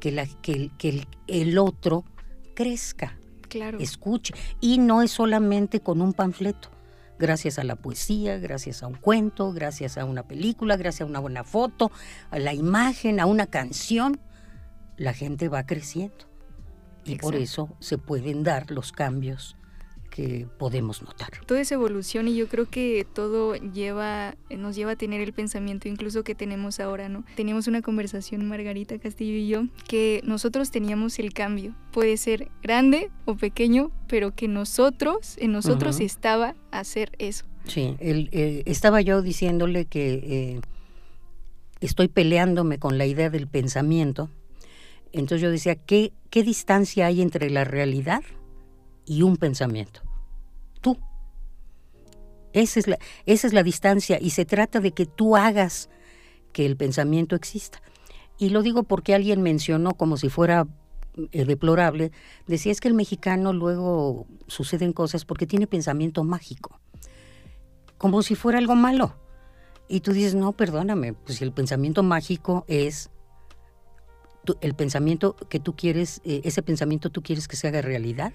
que, 0.00 0.10
la, 0.10 0.26
que, 0.26 0.70
el, 0.78 1.06
el, 1.26 1.58
otro 1.58 2.04
crezca, 2.54 3.18
claro. 3.48 3.78
escuche. 3.78 4.34
Y 4.60 4.78
no 4.78 5.02
es 5.02 5.12
solamente 5.12 5.80
con 5.80 6.00
un 6.00 6.12
panfleto. 6.12 6.70
Gracias 7.18 7.58
a 7.58 7.64
la 7.64 7.76
poesía, 7.76 8.38
gracias 8.38 8.82
a 8.82 8.88
un 8.88 8.94
cuento, 8.94 9.52
gracias 9.52 9.96
a 9.96 10.04
una 10.04 10.24
película, 10.24 10.76
gracias 10.76 11.02
a 11.02 11.10
una 11.10 11.20
buena 11.20 11.44
foto, 11.44 11.90
a 12.30 12.38
la 12.38 12.52
imagen, 12.52 13.20
a 13.20 13.26
una 13.26 13.46
canción, 13.46 14.20
la 14.96 15.12
gente 15.12 15.48
va 15.48 15.64
creciendo. 15.64 16.26
Y 17.04 17.12
Exacto. 17.12 17.26
por 17.26 17.36
eso 17.36 17.68
se 17.78 17.96
pueden 17.96 18.42
dar 18.42 18.70
los 18.70 18.92
cambios 18.92 19.56
que 20.16 20.46
podemos 20.56 21.02
notar. 21.02 21.28
Todo 21.44 21.58
es 21.58 21.70
evolución 21.70 22.26
y 22.26 22.34
yo 22.34 22.48
creo 22.48 22.70
que 22.70 23.06
todo 23.12 23.54
lleva, 23.54 24.34
nos 24.48 24.74
lleva 24.74 24.92
a 24.92 24.96
tener 24.96 25.20
el 25.20 25.34
pensamiento 25.34 25.88
incluso 25.88 26.24
que 26.24 26.34
tenemos 26.34 26.80
ahora, 26.80 27.10
¿no? 27.10 27.22
Teníamos 27.34 27.66
una 27.66 27.82
conversación, 27.82 28.48
Margarita 28.48 28.98
Castillo 28.98 29.36
y 29.36 29.46
yo, 29.46 29.64
que 29.86 30.22
nosotros 30.24 30.70
teníamos 30.70 31.18
el 31.18 31.34
cambio. 31.34 31.74
Puede 31.92 32.16
ser 32.16 32.48
grande 32.62 33.10
o 33.26 33.36
pequeño, 33.36 33.90
pero 34.08 34.34
que 34.34 34.48
nosotros, 34.48 35.36
en 35.36 35.52
nosotros 35.52 35.96
uh 35.96 36.00
-huh. 36.00 36.06
estaba 36.06 36.54
hacer 36.70 37.12
eso. 37.18 37.44
Sí, 37.66 37.96
el, 37.98 38.30
eh, 38.32 38.62
estaba 38.64 39.02
yo 39.02 39.20
diciéndole 39.20 39.84
que 39.84 40.14
eh, 40.14 40.60
estoy 41.80 42.08
peleándome 42.08 42.78
con 42.78 42.96
la 42.96 43.04
idea 43.04 43.28
del 43.28 43.48
pensamiento. 43.48 44.30
Entonces 45.12 45.42
yo 45.42 45.50
decía, 45.50 45.74
¿qué, 45.74 46.14
qué 46.30 46.42
distancia 46.42 47.04
hay 47.04 47.20
entre 47.20 47.50
la 47.50 47.64
realidad 47.64 48.22
y 49.04 49.20
un 49.20 49.36
pensamiento? 49.36 50.05
Tú. 50.80 50.98
Esa 52.52 52.80
es, 52.80 52.86
la, 52.86 52.98
esa 53.26 53.46
es 53.46 53.52
la 53.52 53.62
distancia 53.62 54.18
y 54.20 54.30
se 54.30 54.44
trata 54.44 54.80
de 54.80 54.92
que 54.92 55.04
tú 55.04 55.36
hagas 55.36 55.90
que 56.52 56.64
el 56.64 56.76
pensamiento 56.76 57.36
exista. 57.36 57.82
Y 58.38 58.48
lo 58.50 58.62
digo 58.62 58.82
porque 58.82 59.14
alguien 59.14 59.42
mencionó 59.42 59.94
como 59.94 60.16
si 60.16 60.28
fuera 60.28 60.66
eh, 61.32 61.44
deplorable, 61.44 62.12
decía 62.46 62.72
es 62.72 62.80
que 62.80 62.88
el 62.88 62.94
mexicano 62.94 63.52
luego 63.54 64.26
suceden 64.46 64.92
cosas 64.92 65.24
porque 65.24 65.46
tiene 65.46 65.66
pensamiento 65.66 66.24
mágico, 66.24 66.78
como 67.96 68.22
si 68.22 68.34
fuera 68.34 68.58
algo 68.58 68.74
malo. 68.74 69.16
Y 69.88 70.00
tú 70.00 70.12
dices, 70.12 70.34
no, 70.34 70.52
perdóname, 70.52 71.14
pues 71.14 71.40
el 71.42 71.52
pensamiento 71.52 72.02
mágico 72.02 72.64
es 72.68 73.10
tu, 74.44 74.56
el 74.60 74.74
pensamiento 74.74 75.36
que 75.36 75.60
tú 75.60 75.74
quieres, 75.74 76.20
eh, 76.24 76.42
ese 76.44 76.62
pensamiento 76.62 77.08
tú 77.08 77.22
quieres 77.22 77.48
que 77.48 77.56
se 77.56 77.68
haga 77.68 77.80
realidad. 77.80 78.32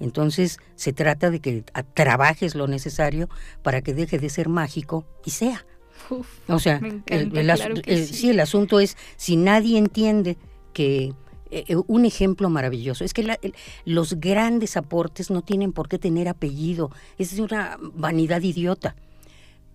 Entonces 0.00 0.58
se 0.74 0.92
trata 0.92 1.30
de 1.30 1.40
que 1.40 1.64
trabajes 1.94 2.54
lo 2.54 2.66
necesario 2.66 3.28
para 3.62 3.80
que 3.82 3.94
deje 3.94 4.18
de 4.18 4.28
ser 4.28 4.48
mágico 4.48 5.06
y 5.24 5.30
sea. 5.30 5.64
Uf, 6.10 6.28
o 6.50 6.58
sea, 6.58 6.76
encanta, 6.76 7.14
el, 7.14 7.36
el, 7.38 7.46
claro 7.56 7.74
que 7.76 7.94
el- 7.94 8.06
sí. 8.06 8.14
sí, 8.14 8.30
el 8.30 8.40
asunto 8.40 8.80
es 8.80 8.96
si 9.16 9.36
nadie 9.36 9.78
entiende 9.78 10.36
que 10.72 11.12
eh, 11.50 11.64
eh, 11.68 11.76
un 11.86 12.04
ejemplo 12.04 12.50
maravilloso 12.50 13.04
es 13.04 13.14
que 13.14 13.22
la- 13.22 13.38
el- 13.40 13.54
los 13.84 14.14
grandes 14.18 14.76
aportes 14.76 15.30
no 15.30 15.42
tienen 15.42 15.72
por 15.72 15.88
qué 15.88 15.98
tener 16.00 16.28
apellido, 16.28 16.90
es 17.16 17.38
una 17.38 17.78
vanidad 17.80 18.42
idiota. 18.42 18.96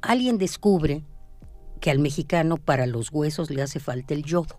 Alguien 0.01 0.37
descubre 0.37 1.03
que 1.79 1.89
al 1.91 1.99
mexicano 1.99 2.57
para 2.57 2.85
los 2.85 3.11
huesos 3.11 3.49
le 3.49 3.61
hace 3.61 3.79
falta 3.79 4.13
el 4.13 4.23
yodo. 4.23 4.57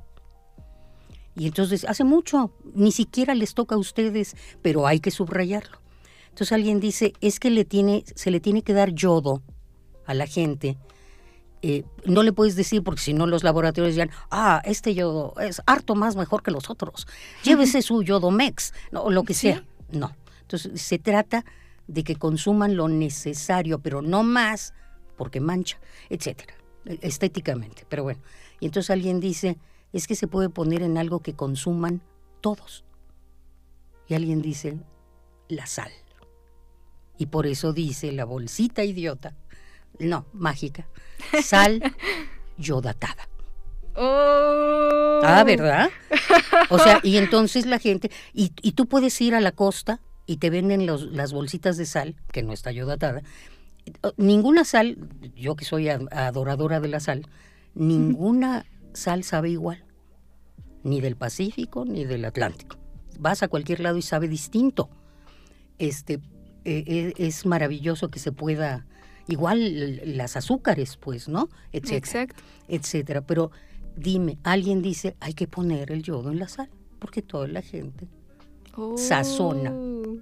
Y 1.36 1.46
entonces 1.46 1.84
hace 1.84 2.04
mucho, 2.04 2.52
ni 2.74 2.92
siquiera 2.92 3.34
les 3.34 3.54
toca 3.54 3.74
a 3.74 3.78
ustedes, 3.78 4.36
pero 4.62 4.86
hay 4.86 5.00
que 5.00 5.10
subrayarlo. 5.10 5.78
Entonces 6.30 6.52
alguien 6.52 6.80
dice, 6.80 7.12
es 7.20 7.40
que 7.40 7.50
le 7.50 7.64
tiene, 7.64 8.04
se 8.14 8.30
le 8.30 8.40
tiene 8.40 8.62
que 8.62 8.72
dar 8.72 8.92
yodo 8.92 9.42
a 10.06 10.14
la 10.14 10.26
gente. 10.26 10.76
Eh, 11.62 11.84
no 12.06 12.22
le 12.22 12.32
puedes 12.32 12.56
decir 12.56 12.82
porque 12.82 13.00
si 13.02 13.12
no 13.12 13.26
los 13.26 13.44
laboratorios 13.44 13.94
dirán, 13.94 14.10
ah, 14.30 14.62
este 14.64 14.94
yodo 14.94 15.34
es 15.40 15.60
harto 15.66 15.94
más 15.94 16.16
mejor 16.16 16.42
que 16.42 16.50
los 16.50 16.70
otros. 16.70 17.06
Llévese 17.44 17.82
su 17.82 18.02
yodo 18.02 18.30
mex, 18.30 18.72
no, 18.92 19.02
o 19.02 19.10
lo 19.10 19.24
que 19.24 19.34
Sí. 19.34 19.48
sea. 19.48 19.64
No. 19.92 20.14
Entonces 20.42 20.80
se 20.80 20.98
trata 20.98 21.44
de 21.86 22.02
que 22.04 22.16
consuman 22.16 22.76
lo 22.76 22.88
necesario, 22.88 23.78
pero 23.80 24.00
no 24.02 24.22
más 24.22 24.72
porque 25.16 25.40
mancha, 25.40 25.78
etcétera, 26.08 26.54
e- 26.86 26.98
estéticamente. 27.02 27.84
Pero 27.88 28.04
bueno, 28.04 28.20
y 28.60 28.66
entonces 28.66 28.90
alguien 28.90 29.20
dice, 29.20 29.58
es 29.92 30.06
que 30.06 30.14
se 30.14 30.26
puede 30.28 30.48
poner 30.48 30.82
en 30.82 30.98
algo 30.98 31.20
que 31.20 31.34
consuman 31.34 32.00
todos. 32.40 32.84
Y 34.08 34.14
alguien 34.14 34.42
dice, 34.42 34.78
la 35.48 35.66
sal. 35.66 35.90
Y 37.18 37.26
por 37.26 37.46
eso 37.46 37.72
dice 37.72 38.12
la 38.12 38.24
bolsita 38.24 38.82
idiota, 38.84 39.34
no, 39.98 40.24
mágica, 40.32 40.86
sal 41.42 41.82
yodatada. 42.58 43.28
Oh. 43.94 45.20
Ah, 45.22 45.44
¿verdad? 45.44 45.90
O 46.70 46.78
sea, 46.78 47.00
y 47.02 47.16
entonces 47.18 47.66
la 47.66 47.78
gente, 47.78 48.10
y, 48.32 48.52
y 48.62 48.72
tú 48.72 48.86
puedes 48.86 49.20
ir 49.20 49.34
a 49.34 49.40
la 49.40 49.52
costa 49.52 50.00
y 50.26 50.38
te 50.38 50.48
venden 50.48 50.86
los- 50.86 51.10
las 51.12 51.32
bolsitas 51.32 51.76
de 51.76 51.84
sal, 51.86 52.16
que 52.32 52.42
no 52.42 52.52
está 52.52 52.70
yodatada. 52.72 53.22
Ninguna 54.16 54.64
sal, 54.64 54.96
yo 55.36 55.56
que 55.56 55.64
soy 55.64 55.88
adoradora 55.88 56.80
de 56.80 56.88
la 56.88 57.00
sal, 57.00 57.26
ninguna 57.74 58.64
sal 58.92 59.24
sabe 59.24 59.50
igual, 59.50 59.84
ni 60.82 61.00
del 61.00 61.16
Pacífico 61.16 61.84
ni 61.84 62.04
del 62.04 62.24
Atlántico. 62.24 62.76
Vas 63.18 63.42
a 63.42 63.48
cualquier 63.48 63.80
lado 63.80 63.96
y 63.98 64.02
sabe 64.02 64.28
distinto. 64.28 64.88
Este, 65.78 66.14
eh, 66.64 66.84
eh, 66.86 67.12
es 67.16 67.46
maravilloso 67.46 68.10
que 68.10 68.18
se 68.18 68.32
pueda, 68.32 68.86
igual 69.28 70.16
las 70.16 70.36
azúcares, 70.36 70.96
pues, 70.96 71.28
¿no? 71.28 71.48
Etcétera 71.72 71.96
Exacto. 71.98 72.42
etcétera. 72.68 73.20
Pero 73.22 73.50
dime, 73.96 74.38
alguien 74.42 74.82
dice, 74.82 75.16
hay 75.20 75.34
que 75.34 75.46
poner 75.48 75.90
el 75.92 76.02
yodo 76.02 76.30
en 76.30 76.38
la 76.38 76.48
sal, 76.48 76.70
porque 76.98 77.22
toda 77.22 77.46
la 77.48 77.62
gente 77.62 78.08
Oh. 78.76 78.96
Sazona. 78.96 79.72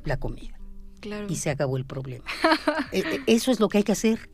la 0.04 0.16
comida 0.16 0.58
Claro. 1.00 1.26
y 1.28 1.36
se 1.36 1.50
acabó 1.50 1.76
el 1.76 1.84
problema. 1.84 2.24
Eh, 2.92 3.20
Eso 3.26 3.50
es 3.52 3.60
lo 3.60 3.68
que 3.68 3.78
hay 3.78 3.84
que 3.84 3.92
hacer. 3.92 4.30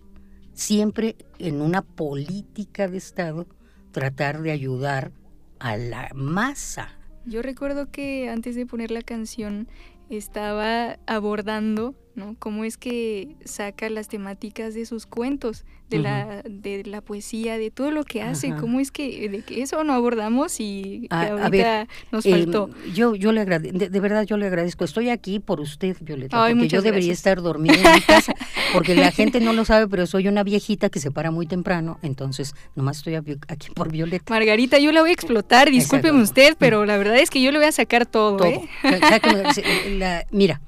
Siempre 0.53 1.17
en 1.41 1.61
una 1.61 1.83
política 1.83 2.87
de 2.87 2.97
Estado, 2.99 3.47
tratar 3.95 4.43
de 4.43 4.51
ayudar 4.51 5.13
a 5.61 5.79
la 5.79 6.11
masa. 6.15 6.99
Yo 7.25 7.41
recuerdo 7.41 7.91
que 7.91 8.29
antes 8.29 8.55
de 8.57 8.67
poner 8.67 8.91
la 8.91 9.01
canción 9.01 9.67
estaba 10.11 10.99
abordando, 11.07 11.95
¿no? 12.15 12.37
Cómo 12.39 12.65
es 12.65 12.77
que 12.77 13.37
saca 13.45 13.89
las 13.89 14.09
temáticas 14.09 14.75
de 14.75 14.85
sus 14.85 15.07
cuentos, 15.07 15.65
de 15.89 15.99
la 16.01 16.43
de 16.43 16.83
la 16.85 17.01
poesía, 17.01 17.57
de 17.59 17.71
todo 17.71 17.91
lo 17.91 18.05
que 18.05 18.21
hace, 18.23 18.49
Ajá. 18.49 18.61
cómo 18.61 18.81
es 18.81 18.91
que 18.91 19.29
de 19.29 19.41
que 19.43 19.63
eso 19.63 19.83
no 19.85 19.93
abordamos 19.95 20.61
y 20.61 21.07
A- 21.11 21.23
a 21.23 21.31
ahorita 21.33 21.49
ver, 21.51 21.89
nos 22.13 22.27
Eh, 22.27 22.31
faltó. 22.33 22.71
yo, 22.93 23.15
yo 23.15 23.33
le 23.33 23.41
agradezco, 23.41 23.79
de, 23.79 23.89
de 23.89 24.01
verdad 24.01 24.25
yo 24.25 24.37
le 24.37 24.47
agradezco. 24.47 24.85
Estoy 24.85 25.09
aquí 25.09 25.41
por 25.41 25.61
usted, 25.61 25.97
Violeta, 26.01 26.45
Ay, 26.45 26.55
porque 26.55 26.69
yo 26.69 26.83
debería 26.83 27.09
gracias. 27.09 27.19
estar 27.19 27.43
dormida 27.43 27.75
en 27.83 27.95
mi 27.95 28.01
casa, 28.03 28.35
porque 28.75 28.95
la 28.95 29.11
gente 29.13 29.41
no 29.41 29.53
lo 29.55 29.65
sabe, 29.65 29.89
pero 29.89 30.07
soy 30.07 30.29
una 30.29 30.43
viejita 30.45 30.91
que 30.91 31.01
se 31.01 31.11
para 31.11 31.31
muy 31.31 31.47
temprano, 31.47 31.99
entonces 32.03 32.55
nomás 32.75 32.99
estoy 32.99 33.15
aquí 33.15 33.71
por 33.75 33.91
Violeta. 33.91 34.25
Margarita, 34.29 34.79
yo 34.79 34.93
la 34.93 35.01
voy 35.01 35.11
a 35.11 35.15
explotar, 35.15 35.71
discúlpeme 35.71 36.19
Exacto. 36.21 36.43
usted, 36.43 36.57
pero 36.59 36.85
la 36.85 36.99
verdad 36.99 37.17
es 37.19 37.31
que 37.31 37.41
yo 37.41 37.51
le 37.53 37.59
voy 37.59 37.69
a 37.69 37.73
sacar 37.73 38.05
todo, 38.05 38.37
todo. 38.37 38.47
¿eh? 38.49 38.69
La- 39.99 40.27
mira, 40.31 40.61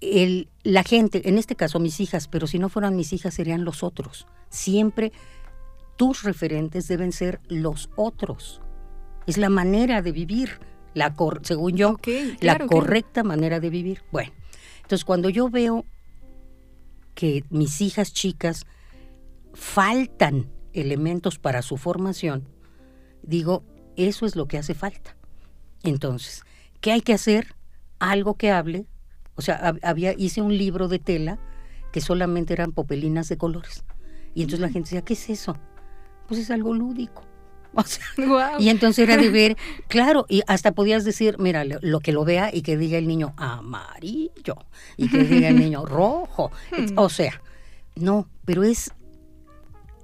el- 0.00 0.48
la 0.62 0.84
gente, 0.84 1.28
en 1.28 1.38
este 1.38 1.56
caso 1.56 1.78
mis 1.80 2.00
hijas, 2.00 2.28
pero 2.28 2.46
si 2.46 2.58
no 2.58 2.68
fueran 2.68 2.94
mis 2.96 3.12
hijas 3.12 3.34
serían 3.34 3.64
los 3.64 3.82
otros. 3.82 4.26
Siempre 4.48 5.12
tus 5.96 6.22
referentes 6.22 6.86
deben 6.88 7.12
ser 7.12 7.40
los 7.48 7.90
otros. 7.96 8.60
Es 9.26 9.36
la 9.38 9.48
manera 9.50 10.00
de 10.02 10.12
vivir, 10.12 10.60
la 10.94 11.14
cor- 11.14 11.40
según 11.44 11.76
yo, 11.76 11.96
la 12.06 12.36
claro, 12.38 12.66
correcta 12.66 13.22
manera 13.24 13.60
de 13.60 13.70
vivir. 13.70 14.02
Bueno, 14.12 14.32
entonces 14.82 15.04
cuando 15.04 15.28
yo 15.28 15.48
veo 15.50 15.84
que 17.18 17.42
mis 17.50 17.80
hijas 17.80 18.12
chicas 18.12 18.64
faltan 19.52 20.46
elementos 20.72 21.36
para 21.40 21.62
su 21.62 21.76
formación, 21.76 22.46
digo, 23.24 23.64
eso 23.96 24.24
es 24.24 24.36
lo 24.36 24.46
que 24.46 24.56
hace 24.56 24.72
falta. 24.74 25.16
Entonces, 25.82 26.44
¿qué 26.80 26.92
hay 26.92 27.00
que 27.00 27.14
hacer? 27.14 27.56
Algo 27.98 28.34
que 28.34 28.52
hable. 28.52 28.86
O 29.34 29.42
sea, 29.42 29.60
hab- 29.60 29.80
había, 29.82 30.12
hice 30.16 30.42
un 30.42 30.56
libro 30.56 30.86
de 30.86 31.00
tela 31.00 31.40
que 31.90 32.00
solamente 32.00 32.52
eran 32.52 32.70
popelinas 32.70 33.28
de 33.28 33.36
colores. 33.36 33.82
Y 34.34 34.42
entonces 34.42 34.60
la 34.60 34.68
gente 34.68 34.90
decía, 34.90 35.02
¿qué 35.02 35.14
es 35.14 35.28
eso? 35.28 35.56
Pues 36.28 36.38
es 36.38 36.52
algo 36.52 36.72
lúdico. 36.72 37.24
O 37.84 37.84
sea, 37.84 38.04
Guau. 38.16 38.60
y 38.60 38.68
entonces 38.70 39.08
era 39.08 39.16
de 39.16 39.30
ver, 39.30 39.56
claro, 39.88 40.26
y 40.28 40.42
hasta 40.48 40.72
podías 40.72 41.04
decir, 41.04 41.36
mira, 41.38 41.64
lo, 41.64 42.00
que 42.00 42.12
lo 42.12 42.24
vea 42.24 42.50
y 42.52 42.62
que 42.62 42.76
diga 42.76 42.98
el 42.98 43.06
niño 43.06 43.34
amarillo, 43.36 44.56
y 44.96 45.08
que 45.08 45.22
diga 45.24 45.48
el 45.48 45.58
niño 45.60 45.84
rojo. 45.86 46.50
Et- 46.76 46.92
O 46.96 47.08
sea, 47.08 47.40
no, 47.94 48.28
pero 48.44 48.64
es 48.64 48.92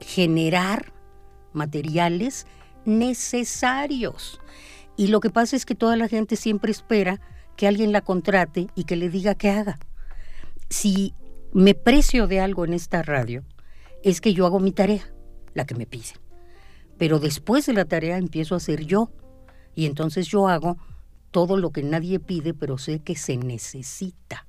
generar 0.00 0.92
materiales 1.52 2.46
necesarios. 2.84 4.40
Y 4.96 5.08
lo 5.08 5.20
que 5.20 5.30
pasa 5.30 5.56
es 5.56 5.66
que 5.66 5.74
toda 5.74 5.96
la 5.96 6.08
gente 6.08 6.36
siempre 6.36 6.70
espera 6.70 7.20
que 7.56 7.66
alguien 7.66 7.92
la 7.92 8.00
contrate 8.02 8.68
y 8.74 8.84
que 8.84 8.96
le 8.96 9.08
diga 9.08 9.34
qué 9.34 9.50
haga. 9.50 9.78
Si 10.70 11.14
me 11.52 11.74
precio 11.74 12.26
de 12.26 12.40
algo 12.40 12.64
en 12.64 12.72
esta 12.74 13.02
radio, 13.02 13.42
es 14.02 14.20
que 14.20 14.34
yo 14.34 14.46
hago 14.46 14.60
mi 14.60 14.72
tarea, 14.72 15.08
la 15.54 15.64
que 15.64 15.74
me 15.74 15.86
piden. 15.86 16.16
Pero 16.98 17.18
después 17.18 17.66
de 17.66 17.72
la 17.72 17.84
tarea 17.84 18.18
empiezo 18.18 18.54
a 18.54 18.58
hacer 18.58 18.84
yo. 18.84 19.10
Y 19.74 19.86
entonces 19.86 20.26
yo 20.28 20.48
hago 20.48 20.76
todo 21.30 21.56
lo 21.56 21.70
que 21.70 21.82
nadie 21.82 22.20
pide, 22.20 22.54
pero 22.54 22.78
sé 22.78 23.00
que 23.00 23.16
se 23.16 23.36
necesita. 23.36 24.46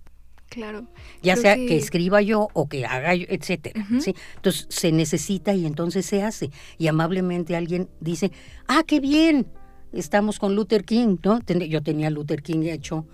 Claro. 0.48 0.88
Ya 1.22 1.36
sea 1.36 1.56
que... 1.56 1.76
escriba 1.76 2.22
yo 2.22 2.48
o 2.54 2.70
que 2.70 2.86
haga 2.86 3.16
yo, 3.16 3.26
etcétera. 3.28 3.86
Entonces 3.90 4.68
se 4.70 4.92
necesita 4.92 5.54
y 5.54 5.66
entonces 5.66 6.06
se 6.06 6.24
hace. 6.24 6.52
Y 6.78 6.88
amablemente 6.88 7.56
alguien 7.56 7.90
dice, 8.00 8.32
ah, 8.68 8.84
qué 8.86 9.00
bien, 9.00 9.48
estamos 9.92 10.40
con 10.40 10.56
Luther 10.56 10.86
King, 10.86 11.18
¿no? 11.24 11.40
Yo 11.42 11.82
tenía 11.82 12.10
Luther 12.10 12.44
King 12.44 12.64
hecho 12.64 13.08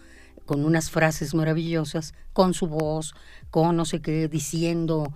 con 0.46 0.66
unas 0.66 0.90
frases 0.90 1.34
maravillosas, 1.34 2.14
con 2.34 2.54
su 2.54 2.68
voz, 2.68 3.14
con 3.50 3.78
no 3.78 3.86
sé 3.86 4.02
qué, 4.02 4.28
diciendo 4.28 5.14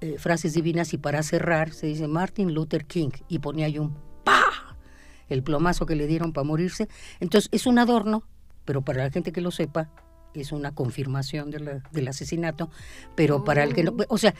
eh, 0.00 0.16
frases 0.18 0.54
divinas 0.54 0.92
y 0.94 0.98
para 0.98 1.22
cerrar 1.22 1.72
se 1.72 1.86
dice 1.88 2.06
Martin 2.08 2.54
Luther 2.54 2.84
King 2.84 3.10
y 3.28 3.38
ponía 3.40 3.68
yo 3.68 3.82
un 3.82 3.96
¡pa! 4.24 4.42
el 5.28 5.42
plomazo 5.42 5.86
que 5.86 5.96
le 5.96 6.06
dieron 6.06 6.32
para 6.32 6.44
morirse. 6.44 6.88
Entonces 7.20 7.48
es 7.52 7.66
un 7.66 7.78
adorno, 7.78 8.22
pero 8.64 8.82
para 8.82 9.04
la 9.04 9.10
gente 9.10 9.32
que 9.32 9.40
lo 9.40 9.50
sepa 9.50 9.90
es 10.34 10.52
una 10.52 10.72
confirmación 10.74 11.50
de 11.50 11.60
la- 11.60 11.82
del 11.90 12.08
asesinato, 12.08 12.70
pero 13.14 13.44
para 13.44 13.64
el 13.64 13.74
que 13.74 13.82
no, 13.84 13.96
o 14.08 14.18
sea, 14.18 14.34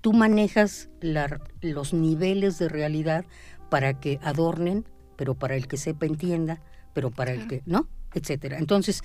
tú 0.00 0.12
manejas 0.12 0.88
la- 1.00 1.40
los 1.62 1.92
niveles 1.94 2.58
de 2.58 2.68
realidad 2.68 3.24
para 3.70 3.98
que 4.00 4.18
adornen, 4.22 4.84
pero 5.16 5.34
para 5.34 5.56
el 5.56 5.66
que 5.68 5.76
sepa 5.76 6.06
entienda, 6.06 6.60
pero 6.92 7.10
para 7.10 7.32
el 7.32 7.46
que 7.46 7.62
no, 7.66 7.88
etcétera. 8.14 8.58
Entonces, 8.58 9.02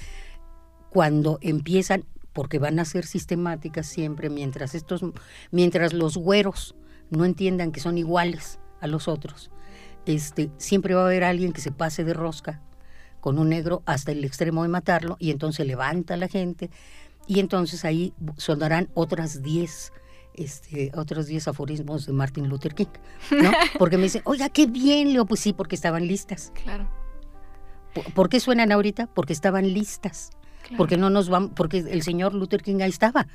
cuando 0.90 1.38
empiezan, 1.42 2.06
porque 2.36 2.60
van 2.60 2.78
a 2.80 2.86
ser 2.86 3.06
sistemáticas 3.06 3.88
siempre, 3.88 4.30
mientras 4.30 4.76
estos, 4.76 5.02
mientras 5.52 5.94
los 5.94 6.18
güeros 6.18 6.76
no 7.10 7.24
entiendan 7.26 7.72
que 7.72 7.80
son 7.80 7.98
iguales 7.98 8.60
a 8.82 8.88
los 8.88 9.08
otros, 9.08 9.50
este, 10.06 10.52
siempre 10.58 10.94
va 10.94 11.04
a 11.04 11.06
haber 11.06 11.24
alguien 11.24 11.54
que 11.54 11.62
se 11.62 11.72
pase 11.72 12.04
de 12.04 12.14
rosca 12.14 12.62
con 13.22 13.40
un 13.40 13.48
negro 13.50 13.82
hasta 13.86 14.12
el 14.12 14.24
extremo 14.26 14.64
de 14.64 14.70
matarlo 14.70 15.16
y 15.18 15.32
entonces 15.32 15.66
levanta 15.66 16.14
a 16.16 16.18
la 16.18 16.28
gente 16.28 16.70
y 17.26 17.40
entonces 17.40 17.86
ahí 17.86 18.14
sonarán 18.38 18.90
otras 18.94 19.42
10 19.42 19.94
este, 20.36 20.92
otros 20.96 21.28
10 21.28 21.48
aforismos 21.48 22.06
de 22.06 22.12
Martin 22.12 22.50
Luther 22.50 22.76
King, 22.76 22.88
¿no? 23.32 23.50
Porque 23.80 23.96
me 23.96 24.04
dicen, 24.04 24.22
oiga, 24.26 24.50
qué 24.50 24.66
bien, 24.66 25.14
Leo, 25.14 25.26
pues 25.26 25.40
sí, 25.40 25.54
porque 25.54 25.76
estaban 25.76 26.06
listas. 26.06 26.52
Claro. 26.62 26.90
¿Por- 27.94 28.14
¿Por 28.14 28.28
qué 28.28 28.42
suenan 28.42 28.74
ahorita? 28.74 29.08
Porque 29.08 29.32
estaban 29.32 29.74
listas. 29.74 30.32
Claro. 30.68 30.78
Porque 30.78 30.98
no 30.98 31.10
nos 31.10 31.30
vamos, 31.30 31.52
porque 31.56 31.78
el 31.80 32.02
señor 32.04 32.34
Luther 32.34 32.62
King 32.62 32.82
ahí 32.82 32.90
estaba. 32.90 33.28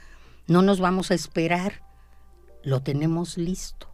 No 0.47 0.63
nos 0.63 0.81
vamos 0.81 1.11
a 1.11 1.15
esperar. 1.15 1.83
Lo 2.63 2.83
tenemos 2.83 3.39
listo. 3.39 3.89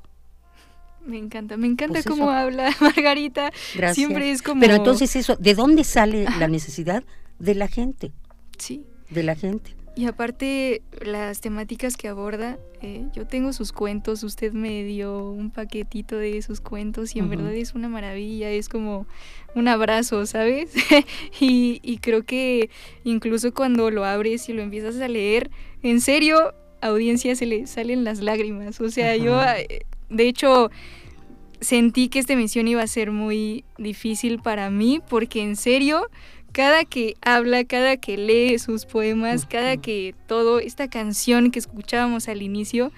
Me 1.04 1.18
encanta, 1.18 1.56
me 1.56 1.68
encanta 1.68 1.92
Pues 1.94 2.04
cómo 2.04 2.24
eso. 2.24 2.32
habla 2.32 2.70
Margarita. 2.80 3.52
Gracias. 3.74 3.94
Siempre 3.94 4.32
es 4.32 4.42
como. 4.42 4.60
Pero 4.60 4.74
entonces 4.74 5.14
eso, 5.14 5.36
¿de 5.36 5.54
dónde 5.54 5.84
sale 5.84 6.26
la 6.38 6.48
necesidad? 6.48 7.04
De 7.38 7.54
la 7.54 7.68
gente, 7.68 8.12
Sí. 8.58 8.84
de 9.10 9.22
la 9.22 9.34
gente. 9.36 9.76
Y 9.96 10.04
aparte, 10.04 10.82
las 11.00 11.40
temáticas 11.40 11.96
que 11.96 12.06
aborda, 12.06 12.58
eh, 12.82 13.06
yo 13.14 13.26
tengo 13.26 13.54
sus 13.54 13.72
cuentos, 13.72 14.22
usted 14.24 14.52
me 14.52 14.84
dio 14.84 15.30
un 15.30 15.50
paquetito 15.50 16.18
de 16.18 16.42
sus 16.42 16.60
cuentos 16.60 17.16
y 17.16 17.20
en 17.20 17.30
verdad 17.30 17.54
es 17.54 17.74
una 17.74 17.88
maravilla, 17.88 18.50
es 18.50 18.68
como 18.68 19.06
un 19.54 19.68
abrazo, 19.68 20.26
¿sabes? 20.26 20.70
y, 21.40 21.80
y 21.82 21.96
creo 21.96 22.24
que 22.24 22.68
incluso 23.04 23.54
cuando 23.54 23.90
lo 23.90 24.04
abres 24.04 24.50
y 24.50 24.52
lo 24.52 24.60
empiezas 24.60 25.00
a 25.00 25.08
leer, 25.08 25.50
en 25.82 26.02
serio, 26.02 26.52
audiencia 26.82 27.34
se 27.34 27.46
le 27.46 27.66
salen 27.66 28.04
las 28.04 28.20
lágrimas. 28.20 28.82
O 28.82 28.90
sea, 28.90 29.16
yo, 29.16 29.40
Ajá. 29.40 29.60
eh, 29.60 29.86
de 30.10 30.28
hecho, 30.28 30.70
sentí 31.60 32.08
que 32.08 32.18
esta 32.18 32.34
emisión 32.34 32.68
iba 32.68 32.82
a 32.82 32.86
ser 32.86 33.10
muy 33.10 33.64
difícil 33.78 34.40
para 34.40 34.68
mí 34.70 35.00
porque 35.08 35.42
en 35.42 35.56
serio 35.56 36.10
cada 36.56 36.86
que 36.86 37.16
habla, 37.20 37.64
cada 37.64 37.98
que 37.98 38.16
lee 38.16 38.58
sus 38.58 38.86
poemas, 38.86 39.44
cada 39.44 39.76
que 39.76 40.14
todo, 40.26 40.58
esta 40.58 40.88
canción 40.88 41.50
que 41.50 41.58
escuchábamos 41.58 42.28
al 42.30 42.40
inicio, 42.40 42.92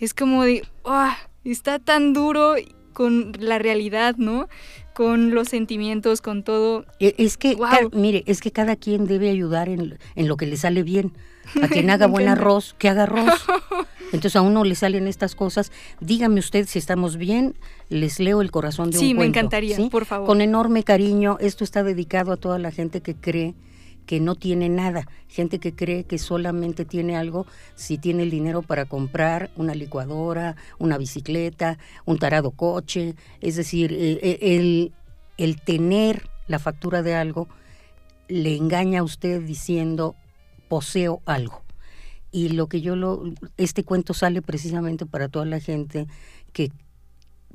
es 0.00 0.14
como 0.14 0.42
de, 0.42 0.62
¡ah! 0.84 1.16
está 1.44 1.78
tan 1.78 2.12
duro 2.12 2.56
con 2.92 3.30
la 3.38 3.60
realidad, 3.60 4.16
¿no? 4.16 4.48
Con 4.94 5.32
los 5.32 5.48
sentimientos, 5.48 6.20
con 6.22 6.42
todo. 6.42 6.86
E- 6.98 7.14
Es 7.16 7.36
que, 7.36 7.56
mire, 7.92 8.24
es 8.26 8.40
que 8.40 8.50
cada 8.50 8.74
quien 8.74 9.06
debe 9.06 9.30
ayudar 9.30 9.68
en, 9.68 9.96
en 10.16 10.26
lo 10.26 10.36
que 10.36 10.46
le 10.46 10.56
sale 10.56 10.82
bien. 10.82 11.12
A 11.62 11.68
quien 11.68 11.90
haga 11.90 12.06
buen 12.06 12.28
arroz, 12.28 12.74
que 12.78 12.88
haga 12.88 13.04
arroz. 13.04 13.28
Entonces 14.12 14.36
a 14.36 14.42
uno 14.42 14.64
le 14.64 14.74
salen 14.74 15.08
estas 15.08 15.34
cosas. 15.34 15.72
Dígame 16.00 16.38
usted 16.38 16.66
si 16.68 16.78
estamos 16.78 17.16
bien, 17.16 17.56
les 17.88 18.20
leo 18.20 18.42
el 18.42 18.50
corazón 18.50 18.90
de 18.90 18.98
un 18.98 19.04
Sí, 19.04 19.14
me 19.14 19.20
cuento, 19.20 19.38
encantaría, 19.38 19.76
¿sí? 19.76 19.88
por 19.90 20.04
favor. 20.04 20.26
Con 20.26 20.40
enorme 20.40 20.84
cariño, 20.84 21.36
esto 21.40 21.64
está 21.64 21.82
dedicado 21.82 22.32
a 22.32 22.36
toda 22.36 22.58
la 22.58 22.70
gente 22.70 23.00
que 23.00 23.14
cree 23.14 23.54
que 24.06 24.20
no 24.20 24.34
tiene 24.34 24.68
nada, 24.68 25.08
gente 25.28 25.58
que 25.58 25.74
cree 25.74 26.04
que 26.04 26.18
solamente 26.18 26.84
tiene 26.84 27.16
algo 27.16 27.46
si 27.74 27.98
tiene 27.98 28.22
el 28.22 28.30
dinero 28.30 28.62
para 28.62 28.84
comprar 28.84 29.50
una 29.56 29.74
licuadora, 29.74 30.56
una 30.78 30.98
bicicleta, 30.98 31.78
un 32.04 32.18
tarado 32.18 32.50
coche, 32.50 33.14
es 33.40 33.56
decir, 33.56 33.92
eh, 33.92 34.18
eh, 34.22 34.38
el, 34.42 34.92
el 35.38 35.60
tener 35.60 36.28
la 36.46 36.58
factura 36.58 37.02
de 37.02 37.14
algo 37.14 37.48
le 38.28 38.56
engaña 38.56 39.00
a 39.00 39.04
usted 39.04 39.42
diciendo 39.42 40.16
poseo 40.68 41.22
algo. 41.26 41.62
Y 42.30 42.48
lo 42.50 42.68
que 42.68 42.80
yo 42.80 42.96
lo 42.96 43.22
este 43.56 43.84
cuento 43.84 44.12
sale 44.14 44.42
precisamente 44.42 45.06
para 45.06 45.28
toda 45.28 45.44
la 45.44 45.60
gente 45.60 46.06
que 46.52 46.72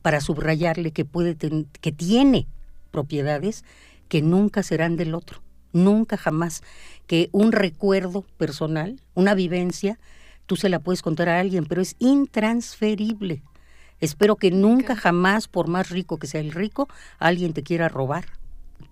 para 0.01 0.22
subrayarle 0.22 0.91
que 0.91 1.03
puede 1.05 1.36
ten- 1.36 1.68
que 1.82 1.91
tiene 1.91 2.47
propiedades 2.91 3.66
que 4.07 4.22
nunca 4.22 4.64
serán 4.64 4.95
del 4.95 5.14
otro, 5.14 5.41
nunca 5.74 6.18
jamás, 6.18 6.64
que 7.07 7.30
un 7.32 7.51
recuerdo 7.51 8.22
personal, 8.38 9.01
una 9.14 9.36
vivencia, 9.36 9.99
tú 10.45 10.55
se 10.55 10.70
la 10.70 10.80
puedes 10.80 11.01
contar 11.01 11.30
a 11.30 11.39
alguien, 11.39 11.66
pero 11.66 11.82
es 11.82 11.95
intransferible. 11.99 13.43
Espero 13.99 14.38
que 14.38 14.49
nunca 14.49 14.95
jamás, 14.95 15.47
por 15.49 15.68
más 15.68 15.89
rico 15.89 16.18
que 16.18 16.28
sea 16.28 16.39
el 16.39 16.53
rico, 16.53 16.88
alguien 17.20 17.51
te 17.53 17.64
quiera 17.64 17.89
robar 17.89 18.38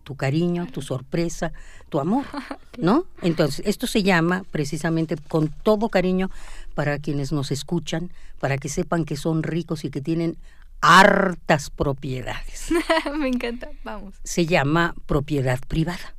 tu 0.07 0.15
cariño, 0.15 0.67
tu 0.67 0.81
sorpresa, 0.81 1.51
tu 1.89 1.99
amor, 1.99 2.23
¿no? 2.77 3.07
Entonces, 3.21 3.61
esto 3.67 3.87
se 3.87 4.03
llama 4.03 4.45
precisamente 4.51 5.17
con 5.17 5.49
todo 5.49 5.89
cariño 5.89 6.31
para 6.75 6.97
quienes 6.97 7.33
nos 7.33 7.51
escuchan, 7.51 8.09
para 8.39 8.57
que 8.57 8.69
sepan 8.69 9.03
que 9.03 9.17
son 9.17 9.43
ricos 9.43 9.83
y 9.83 9.89
que 9.89 9.99
tienen 9.99 10.37
hartas 10.79 11.69
propiedades. 11.69 12.69
me 13.19 13.27
encanta, 13.27 13.69
vamos. 13.83 14.15
Se 14.23 14.45
llama 14.45 14.95
propiedad 15.07 15.59
privada. 15.67 16.15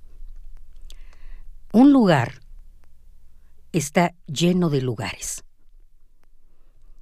Un 1.73 1.91
lugar 1.91 2.43
está 3.73 4.13
lleno 4.27 4.69
de 4.69 4.83
lugares 4.83 5.45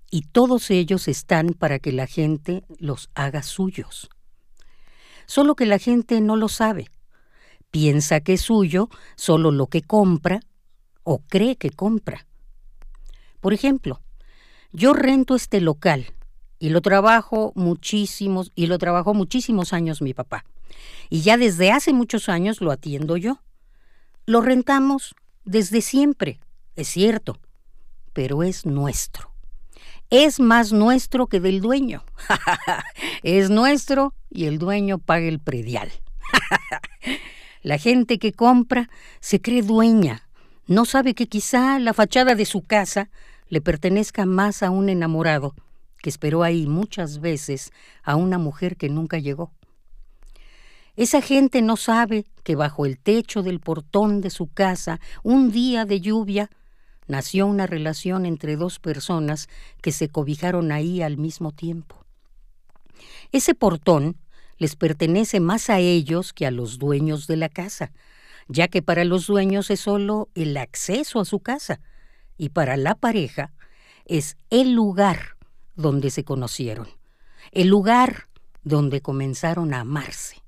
y 0.08 0.22
todos 0.22 0.70
ellos 0.70 1.08
están 1.08 1.48
para 1.48 1.80
que 1.80 1.90
la 1.90 2.06
gente 2.06 2.62
los 2.78 3.10
haga 3.16 3.42
suyos. 3.42 4.08
Solo 5.26 5.56
que 5.56 5.66
la 5.66 5.78
gente 5.78 6.20
no 6.20 6.36
lo 6.36 6.48
sabe. 6.48 6.88
Piensa 7.70 8.20
que 8.20 8.34
es 8.34 8.42
suyo 8.42 8.88
solo 9.16 9.50
lo 9.50 9.66
que 9.66 9.82
compra 9.82 10.40
o 11.02 11.18
cree 11.18 11.56
que 11.56 11.70
compra. 11.70 12.26
Por 13.40 13.52
ejemplo, 13.52 14.00
yo 14.72 14.92
rento 14.92 15.36
este 15.36 15.60
local 15.60 16.06
y 16.58 16.70
lo 16.70 16.80
trabajo 16.80 17.52
muchísimos 17.54 18.50
y 18.54 18.66
lo 18.66 18.78
trabajó 18.78 19.14
muchísimos 19.14 19.72
años 19.72 20.02
mi 20.02 20.14
papá. 20.14 20.44
Y 21.10 21.20
ya 21.20 21.36
desde 21.36 21.70
hace 21.70 21.92
muchos 21.92 22.28
años 22.28 22.60
lo 22.60 22.70
atiendo 22.70 23.16
yo. 23.16 23.40
Lo 24.26 24.40
rentamos 24.40 25.14
desde 25.44 25.80
siempre, 25.80 26.40
es 26.74 26.88
cierto, 26.88 27.38
pero 28.12 28.42
es 28.42 28.66
nuestro. 28.66 29.35
Es 30.10 30.38
más 30.38 30.72
nuestro 30.72 31.26
que 31.26 31.40
del 31.40 31.60
dueño. 31.60 32.04
es 33.22 33.50
nuestro 33.50 34.14
y 34.30 34.44
el 34.44 34.58
dueño 34.58 34.98
paga 34.98 35.26
el 35.26 35.40
predial. 35.40 35.90
la 37.62 37.78
gente 37.78 38.18
que 38.18 38.32
compra 38.32 38.88
se 39.20 39.40
cree 39.40 39.62
dueña. 39.62 40.28
No 40.66 40.84
sabe 40.84 41.14
que 41.14 41.26
quizá 41.26 41.78
la 41.78 41.92
fachada 41.92 42.34
de 42.34 42.44
su 42.44 42.62
casa 42.62 43.10
le 43.48 43.60
pertenezca 43.60 44.26
más 44.26 44.62
a 44.62 44.70
un 44.70 44.88
enamorado 44.88 45.54
que 46.06 46.10
esperó 46.10 46.44
ahí 46.44 46.66
muchas 46.66 47.20
veces 47.20 47.72
a 48.04 48.14
una 48.16 48.38
mujer 48.38 48.76
que 48.76 48.88
nunca 48.88 49.18
llegó. 49.18 49.52
Esa 50.94 51.20
gente 51.20 51.62
no 51.62 51.76
sabe 51.76 52.24
que 52.42 52.54
bajo 52.54 52.86
el 52.86 52.98
techo 52.98 53.42
del 53.42 53.60
portón 53.60 54.20
de 54.20 54.30
su 54.30 54.46
casa, 54.46 55.00
un 55.22 55.50
día 55.50 55.84
de 55.84 56.00
lluvia, 56.00 56.48
nació 57.06 57.46
una 57.46 57.66
relación 57.66 58.26
entre 58.26 58.56
dos 58.56 58.78
personas 58.78 59.48
que 59.82 59.92
se 59.92 60.08
cobijaron 60.08 60.72
ahí 60.72 61.02
al 61.02 61.16
mismo 61.16 61.52
tiempo. 61.52 62.04
Ese 63.32 63.54
portón 63.54 64.16
les 64.58 64.76
pertenece 64.76 65.40
más 65.40 65.70
a 65.70 65.78
ellos 65.78 66.32
que 66.32 66.46
a 66.46 66.50
los 66.50 66.78
dueños 66.78 67.26
de 67.26 67.36
la 67.36 67.48
casa, 67.48 67.92
ya 68.48 68.68
que 68.68 68.82
para 68.82 69.04
los 69.04 69.26
dueños 69.26 69.70
es 69.70 69.80
solo 69.80 70.28
el 70.34 70.56
acceso 70.56 71.20
a 71.20 71.24
su 71.24 71.40
casa, 71.40 71.80
y 72.38 72.50
para 72.50 72.76
la 72.76 72.94
pareja 72.94 73.52
es 74.04 74.36
el 74.50 74.72
lugar 74.72 75.36
donde 75.74 76.10
se 76.10 76.24
conocieron, 76.24 76.88
el 77.52 77.68
lugar 77.68 78.28
donde 78.62 79.00
comenzaron 79.00 79.74
a 79.74 79.80
amarse. 79.80 80.42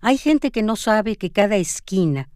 Hay 0.00 0.18
gente 0.18 0.50
que 0.50 0.62
no 0.62 0.76
sabe 0.76 1.16
que 1.16 1.30
cada 1.30 1.56
esquina 1.56 2.28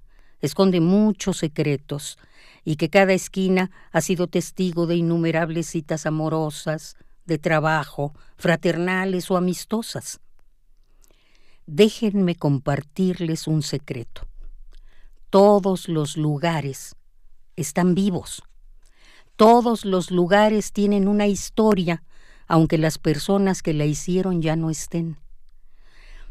esconde 0.42 0.80
muchos 0.80 1.38
secretos 1.38 2.18
y 2.64 2.76
que 2.76 2.90
cada 2.90 3.12
esquina 3.12 3.70
ha 3.92 4.00
sido 4.00 4.26
testigo 4.26 4.86
de 4.86 4.96
innumerables 4.96 5.66
citas 5.68 6.04
amorosas, 6.04 6.96
de 7.24 7.38
trabajo, 7.38 8.12
fraternales 8.36 9.30
o 9.30 9.36
amistosas. 9.36 10.20
Déjenme 11.66 12.34
compartirles 12.34 13.46
un 13.46 13.62
secreto. 13.62 14.26
Todos 15.30 15.88
los 15.88 16.16
lugares 16.16 16.96
están 17.56 17.94
vivos. 17.94 18.42
Todos 19.36 19.84
los 19.84 20.10
lugares 20.10 20.72
tienen 20.72 21.08
una 21.08 21.26
historia, 21.26 22.02
aunque 22.46 22.78
las 22.78 22.98
personas 22.98 23.62
que 23.62 23.72
la 23.72 23.86
hicieron 23.86 24.42
ya 24.42 24.56
no 24.56 24.70
estén. 24.70 25.18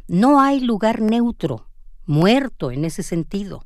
No 0.08 0.42
hay 0.42 0.60
lugar 0.60 1.02
neutro, 1.02 1.68
muerto 2.06 2.72
en 2.72 2.86
ese 2.86 3.02
sentido. 3.02 3.66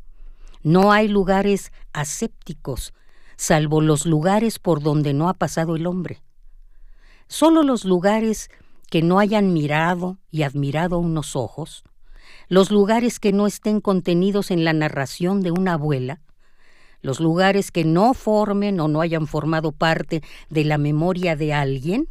No 0.65 0.91
hay 0.91 1.07
lugares 1.07 1.71
asépticos, 1.93 2.95
salvo 3.37 3.81
los 3.81 4.07
lugares 4.07 4.57
por 4.57 4.81
donde 4.81 5.13
no 5.13 5.29
ha 5.29 5.35
pasado 5.35 5.75
el 5.75 5.85
hombre. 5.85 6.23
Solo 7.27 7.61
los 7.61 7.85
lugares 7.85 8.49
que 8.89 9.03
no 9.03 9.19
hayan 9.19 9.53
mirado 9.53 10.17
y 10.31 10.41
admirado 10.41 10.97
unos 10.97 11.35
ojos, 11.35 11.83
los 12.49 12.71
lugares 12.71 13.19
que 13.19 13.31
no 13.31 13.45
estén 13.45 13.79
contenidos 13.79 14.49
en 14.49 14.63
la 14.63 14.73
narración 14.73 15.41
de 15.41 15.51
una 15.51 15.73
abuela, 15.73 16.21
los 17.03 17.19
lugares 17.19 17.69
que 17.69 17.83
no 17.83 18.15
formen 18.15 18.79
o 18.79 18.87
no 18.87 19.01
hayan 19.01 19.27
formado 19.27 19.71
parte 19.71 20.23
de 20.49 20.63
la 20.63 20.79
memoria 20.79 21.35
de 21.35 21.53
alguien, 21.53 22.09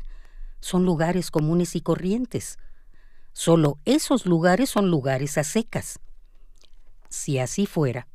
son 0.61 0.85
lugares 0.85 1.33
comunes 1.33 1.75
y 1.75 1.81
corrientes, 1.81 2.59
Solo 3.37 3.81
esos 3.85 4.27
lugares 4.27 4.71
son 4.71 4.93
lugares 4.93 5.39
a 5.39 5.43
secas. 5.43 5.99
Si 7.09 7.41
así 7.41 7.67
fuera, 7.67 8.07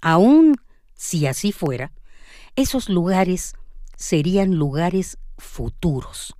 aún 0.00 0.56
si 0.94 1.26
así 1.26 1.52
fuera, 1.52 1.92
esos 2.54 2.88
lugares 2.88 3.54
serían 3.96 4.54
lugares 4.54 5.18
futuros, 5.38 6.34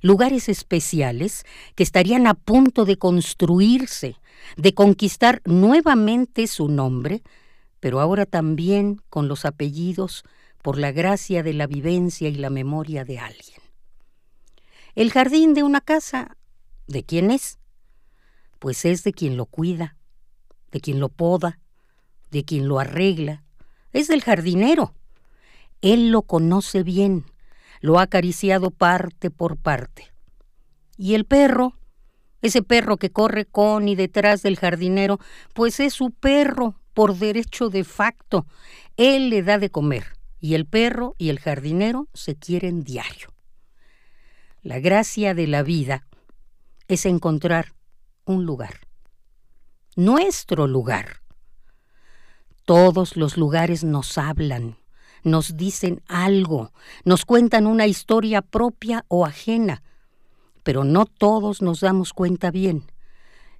lugares 0.00 0.48
especiales 0.48 1.44
que 1.74 1.82
estarían 1.82 2.26
a 2.26 2.34
punto 2.34 2.84
de 2.84 2.96
construirse, 2.96 4.16
de 4.56 4.74
conquistar 4.74 5.40
nuevamente 5.44 6.46
su 6.46 6.68
nombre, 6.68 7.22
pero 7.80 8.00
ahora 8.00 8.26
también 8.26 9.00
con 9.10 9.28
los 9.28 9.44
apellidos 9.44 10.24
por 10.62 10.78
la 10.78 10.92
gracia 10.92 11.42
de 11.42 11.52
la 11.52 11.66
vivencia 11.66 12.28
y 12.28 12.34
la 12.34 12.50
memoria 12.50 13.04
de 13.04 13.18
alguien. 13.18 13.60
El 14.94 15.10
jardín 15.10 15.54
de 15.54 15.62
una 15.62 15.80
casa 15.80 16.36
¿De 16.92 17.04
quién 17.04 17.30
es? 17.30 17.58
Pues 18.58 18.84
es 18.84 19.02
de 19.02 19.14
quien 19.14 19.38
lo 19.38 19.46
cuida, 19.46 19.96
de 20.70 20.80
quien 20.82 21.00
lo 21.00 21.08
poda, 21.08 21.58
de 22.32 22.44
quien 22.44 22.66
lo 22.66 22.80
arregla. 22.80 23.44
Es 23.92 24.08
del 24.08 24.22
jardinero. 24.22 24.94
Él 25.82 26.10
lo 26.10 26.22
conoce 26.22 26.82
bien, 26.82 27.26
lo 27.80 27.98
ha 27.98 28.02
acariciado 28.02 28.70
parte 28.70 29.30
por 29.30 29.56
parte. 29.56 30.12
Y 30.96 31.14
el 31.14 31.24
perro, 31.24 31.78
ese 32.40 32.62
perro 32.62 32.96
que 32.96 33.10
corre 33.10 33.44
con 33.44 33.86
y 33.86 33.94
detrás 33.94 34.42
del 34.42 34.56
jardinero, 34.58 35.18
pues 35.54 35.78
es 35.78 35.92
su 35.92 36.10
perro 36.10 36.80
por 36.94 37.16
derecho 37.16 37.68
de 37.68 37.84
facto. 37.84 38.46
Él 38.96 39.30
le 39.30 39.42
da 39.42 39.58
de 39.58 39.70
comer 39.70 40.04
y 40.40 40.54
el 40.54 40.66
perro 40.66 41.14
y 41.18 41.28
el 41.28 41.38
jardinero 41.38 42.08
se 42.14 42.36
quieren 42.36 42.82
diario. 42.82 43.28
La 44.62 44.78
gracia 44.80 45.34
de 45.34 45.46
la 45.46 45.62
vida 45.62 46.06
es 46.88 47.04
encontrar 47.06 47.74
un 48.24 48.44
lugar, 48.44 48.86
nuestro 49.96 50.66
lugar. 50.66 51.21
Todos 52.64 53.16
los 53.16 53.36
lugares 53.36 53.82
nos 53.82 54.18
hablan, 54.18 54.76
nos 55.24 55.56
dicen 55.56 56.02
algo, 56.06 56.72
nos 57.04 57.24
cuentan 57.24 57.66
una 57.66 57.86
historia 57.86 58.42
propia 58.42 59.04
o 59.08 59.26
ajena, 59.26 59.82
pero 60.62 60.84
no 60.84 61.06
todos 61.06 61.60
nos 61.60 61.80
damos 61.80 62.12
cuenta 62.12 62.50
bien. 62.50 62.84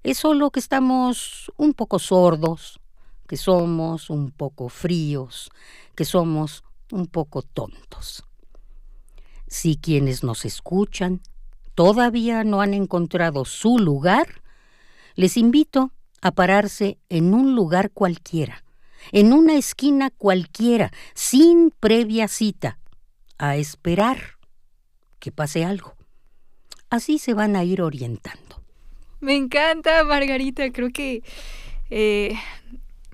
Es 0.03 0.19
solo 0.19 0.51
que 0.51 0.61
estamos 0.61 1.51
un 1.57 1.75
poco 1.75 1.99
sordos, 1.99 2.81
que 3.27 3.37
somos 3.37 4.11
un 4.11 4.31
poco 4.31 4.69
fríos, 4.69 5.51
que 5.97 6.05
somos 6.05 6.65
un 6.91 7.07
poco 7.07 7.43
tontos. 7.43 8.25
Si 9.49 9.77
quienes 9.77 10.23
nos 10.23 10.45
escuchan 10.45 11.23
todavía 11.75 12.45
no 12.45 12.61
han 12.61 12.75
encontrado 12.75 13.45
su 13.45 13.79
lugar, 13.79 14.43
les 15.15 15.37
invito 15.37 15.93
a 16.21 16.31
pararse 16.33 16.99
en 17.09 17.35
un 17.35 17.55
lugar 17.55 17.91
cualquiera, 17.91 18.62
en 19.11 19.33
una 19.33 19.57
esquina 19.57 20.11
cualquiera, 20.11 20.93
sin 21.15 21.71
previa 21.71 22.29
cita, 22.29 22.79
a 23.39 23.57
esperar 23.57 24.39
que 25.19 25.33
pase 25.33 25.65
algo. 25.65 25.95
Así 26.91 27.19
se 27.19 27.35
van 27.35 27.57
a 27.57 27.65
ir 27.65 27.83
orientando. 27.83 28.63
Me 29.21 29.37
encanta, 29.37 30.05
Margarita. 30.05 30.71
Creo 30.73 30.91
que 30.91 31.23
eh, 31.91 32.35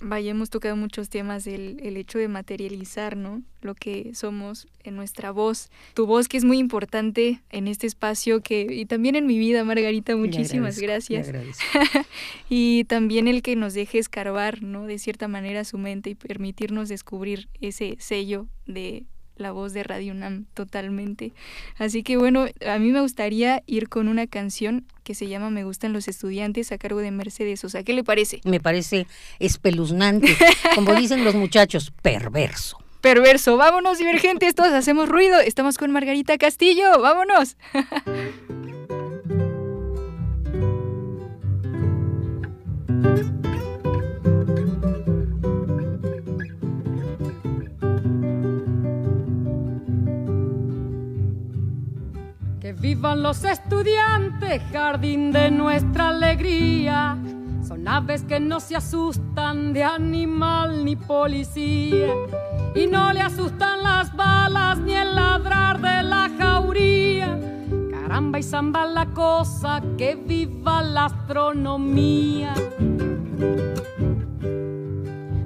vaya, 0.03 0.31
hemos 0.31 0.51
tocado 0.51 0.77
muchos 0.77 1.09
temas 1.09 1.45
del 1.45 1.81
el 1.83 1.97
hecho 1.97 2.19
de 2.19 2.29
materializar, 2.29 3.17
¿no? 3.17 3.43
Lo 3.61 3.75
que 3.75 4.13
somos 4.15 4.69
en 4.85 4.97
nuestra 4.97 5.31
voz. 5.31 5.71
Tu 5.95 6.07
voz 6.07 6.29
que 6.29 6.37
es 6.37 6.45
muy 6.45 6.59
importante 6.59 7.41
en 7.51 7.69
este 7.69 7.87
espacio 7.87 8.41
que 8.41 8.67
y 8.71 8.87
también 8.87 9.17
en 9.17 9.27
mi 9.27 9.39
vida, 9.39 9.65
Margarita, 9.65 10.17
muchísimas 10.17 10.79
gracias. 10.79 11.31
y 12.49 12.85
también 12.85 13.29
el 13.29 13.43
que 13.43 13.57
nos 13.57 13.75
deje 13.75 13.99
escarbar, 13.99 14.63
¿no? 14.63 14.87
De 14.87 14.99
cierta 14.99 15.29
manera 15.29 15.65
su 15.65 15.79
mente 15.79 16.11
y 16.11 16.15
permitirnos 16.15 16.89
descubrir 16.89 17.49
ese 17.61 17.97
sello 17.99 18.47
de 18.67 19.05
la 19.39 19.53
voz 19.53 19.73
de 19.73 19.83
Radio 19.83 20.13
UNAM 20.13 20.47
totalmente. 20.55 21.33
Así 21.77 22.03
que 22.03 22.17
bueno, 22.17 22.47
a 22.67 22.79
mí 22.79 22.91
me 22.91 23.01
gustaría 23.01 23.63
ir 23.67 23.89
con 23.89 24.09
una 24.09 24.27
canción 24.27 24.85
que 25.05 25.15
se 25.15 25.29
llama 25.29 25.51
Me 25.51 25.65
gustan 25.65 25.93
los 25.93 26.09
estudiantes 26.09 26.73
a 26.73 26.79
cargo 26.79 27.01
de 27.01 27.11
Mercedes 27.11 27.61
Sosa. 27.61 27.83
¿Qué 27.83 27.93
le 27.93 28.05
parece? 28.05 28.41
Me 28.45 28.61
parece 28.61 29.07
espeluznante, 29.39 30.37
como 30.75 30.95
dicen 30.95 31.25
los 31.25 31.35
muchachos, 31.35 31.93
perverso. 32.03 32.79
Perverso. 33.01 33.57
Vámonos, 33.57 33.99
divergentes, 33.99 34.55
todos 34.55 34.73
hacemos 34.73 35.09
ruido. 35.09 35.39
Estamos 35.41 35.79
con 35.79 35.93
Margarita 35.93 36.37
Castillo. 36.37 37.01
Vámonos. 37.01 37.57
Vivan 52.89 53.23
los 53.23 53.45
estudiantes, 53.45 54.63
jardín 54.73 55.31
de 55.31 55.51
nuestra 55.51 56.09
alegría. 56.09 57.19
Son 57.63 57.87
aves 57.87 58.23
que 58.23 58.41
no 58.41 58.61
se 58.61 58.77
asustan 58.77 59.75
de 59.75 59.85
animal 59.85 60.87
ni 60.87 60.97
policía. 60.97 62.15
Y 62.75 62.87
no 62.87 63.13
le 63.13 63.21
asustan 63.21 63.83
las 63.83 64.17
balas 64.17 64.79
ni 64.79 64.95
el 64.95 65.15
ladrar 65.15 65.83
de 65.83 66.03
la 66.03 66.31
jauría. 66.39 67.39
Caramba 67.91 68.39
y 68.39 68.43
samba 68.43 68.87
la 68.87 69.05
cosa, 69.13 69.83
que 69.99 70.15
viva 70.15 70.81
la 70.81 71.05
astronomía. 71.05 72.55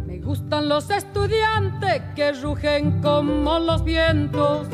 Me 0.06 0.20
gustan 0.20 0.68
los 0.68 0.88
estudiantes 0.90 2.02
que 2.14 2.34
rugen 2.34 3.02
como 3.02 3.58
los 3.58 3.82
vientos 3.82 4.68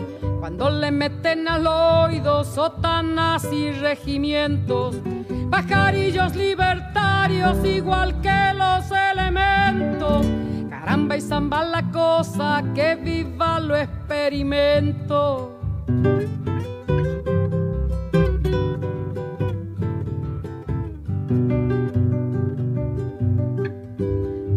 cuando 0.49 0.71
le 0.71 0.91
meten 0.91 1.47
al 1.47 1.67
oído 1.67 2.43
sotanas 2.43 3.53
y 3.53 3.71
regimientos, 3.71 4.97
pajarillos 5.51 6.35
libertarios 6.37 7.63
igual 7.67 8.19
que 8.23 8.55
los 8.55 8.91
elementos. 8.91 10.25
Caramba 10.71 11.19
y 11.19 11.21
zamba 11.21 11.65
la 11.65 11.91
cosa, 11.91 12.65
que 12.75 12.95
viva 12.97 13.61
lo 13.61 13.77
experimento. 13.77 15.61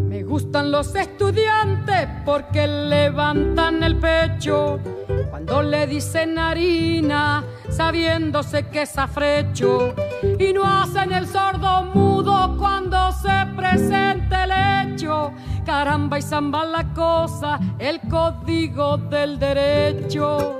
Me 0.07 0.23
gustan 0.23 0.71
los 0.71 0.95
estudiantes 0.95 2.07
porque 2.23 2.65
levantan 2.65 3.83
el 3.83 3.97
pecho 3.97 4.79
cuando 5.51 5.69
le 5.69 5.85
dicen 5.85 6.39
harina, 6.39 7.43
sabiéndose 7.69 8.69
que 8.69 8.83
es 8.83 8.97
afrecho, 8.97 9.93
y 10.39 10.53
no 10.53 10.63
hacen 10.63 11.11
el 11.11 11.27
sordo 11.27 11.83
mudo 11.93 12.55
cuando 12.57 13.11
se 13.11 13.47
presente 13.57 14.33
el 14.45 14.93
hecho. 14.93 15.33
Caramba 15.65 16.19
y 16.19 16.21
zamba 16.21 16.63
la 16.63 16.93
cosa, 16.93 17.59
el 17.79 17.99
código 18.09 18.95
del 18.95 19.37
derecho. 19.39 20.59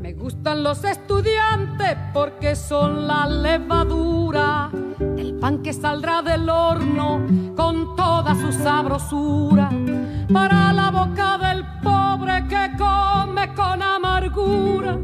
Me 0.00 0.14
gustan 0.14 0.62
los 0.62 0.84
estudiantes 0.84 1.98
porque 2.14 2.56
son 2.56 3.06
la 3.06 3.26
levadura 3.26 4.70
del 4.98 5.34
pan 5.34 5.62
que 5.62 5.74
saldrá 5.74 6.22
del 6.22 6.48
horno 6.48 7.20
con 7.54 7.94
toda 7.94 8.34
su 8.34 8.52
sabrosura 8.52 9.68
para 10.32 10.72
la 10.72 10.90
boca 10.90 11.38
del 11.38 11.64
pobre 11.82 12.46
que 12.48 12.70
come 12.76 13.54
con 13.54 13.82
amargura. 13.82 14.98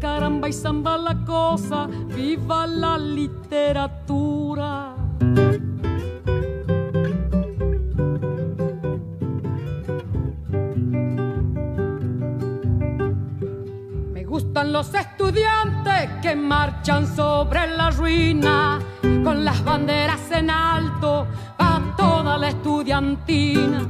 Caramba 0.00 0.48
y 0.48 0.52
zamba 0.52 0.96
la 0.96 1.16
cosa, 1.24 1.86
viva 2.14 2.66
la 2.66 2.96
literatura. 2.98 4.94
Me 14.12 14.24
gustan 14.24 14.72
los 14.72 14.94
estudiantes 14.94 16.10
que 16.22 16.34
marchan 16.36 17.06
sobre 17.06 17.66
la 17.76 17.90
ruina 17.90 18.78
con 19.24 19.44
las 19.44 19.62
banderas 19.64 20.30
en 20.30 20.50
alto 20.50 21.26
a 21.58 21.80
toda 21.96 22.38
la 22.38 22.48
estudiantina. 22.48 23.88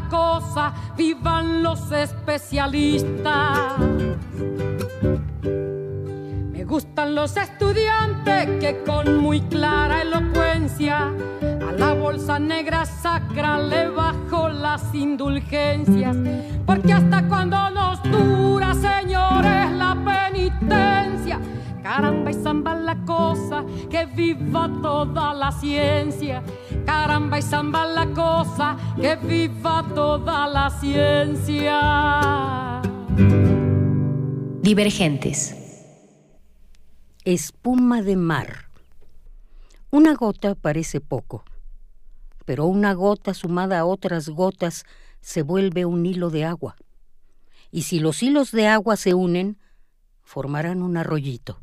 Cosa, 0.00 0.72
vivan 0.96 1.62
los 1.62 1.90
especialistas. 1.92 3.78
Me 6.52 6.64
gustan 6.64 7.14
los 7.14 7.36
estudiantes 7.36 8.48
que 8.60 8.82
con 8.86 9.18
muy 9.18 9.40
clara 9.42 10.02
elocuencia 10.02 11.12
a 11.68 11.72
la 11.72 11.92
bolsa 11.94 12.38
negra 12.38 12.84
sacra 12.86 13.58
le 13.58 13.88
bajo 13.88 14.48
las 14.48 14.94
indulgencias. 14.94 16.16
Porque 16.66 16.92
hasta 16.92 17.26
cuando 17.28 17.70
nos 17.70 18.02
dura, 18.04 18.74
señores, 18.74 19.70
la 19.72 19.96
penitencia. 20.04 21.21
Caramba 21.82 22.30
y 22.30 22.34
zamba 22.34 22.76
la 22.76 22.94
cosa, 23.04 23.64
que 23.90 24.06
viva 24.06 24.70
toda 24.80 25.34
la 25.34 25.50
ciencia. 25.50 26.40
Caramba 26.86 27.40
y 27.40 27.42
zamba 27.42 27.84
la 27.86 28.06
cosa, 28.06 28.76
que 29.00 29.16
viva 29.16 29.84
toda 29.92 30.46
la 30.46 30.70
ciencia. 30.70 31.80
Divergentes. 34.62 35.56
Espuma 37.24 38.00
de 38.02 38.14
mar. 38.14 38.68
Una 39.90 40.14
gota 40.14 40.54
parece 40.54 41.00
poco, 41.00 41.44
pero 42.44 42.66
una 42.66 42.94
gota 42.94 43.34
sumada 43.34 43.80
a 43.80 43.84
otras 43.84 44.28
gotas 44.28 44.84
se 45.20 45.42
vuelve 45.42 45.84
un 45.84 46.06
hilo 46.06 46.30
de 46.30 46.44
agua. 46.44 46.76
Y 47.72 47.82
si 47.82 47.98
los 47.98 48.22
hilos 48.22 48.52
de 48.52 48.68
agua 48.68 48.96
se 48.96 49.14
unen, 49.14 49.58
formarán 50.22 50.82
un 50.82 50.96
arroyito. 50.96 51.60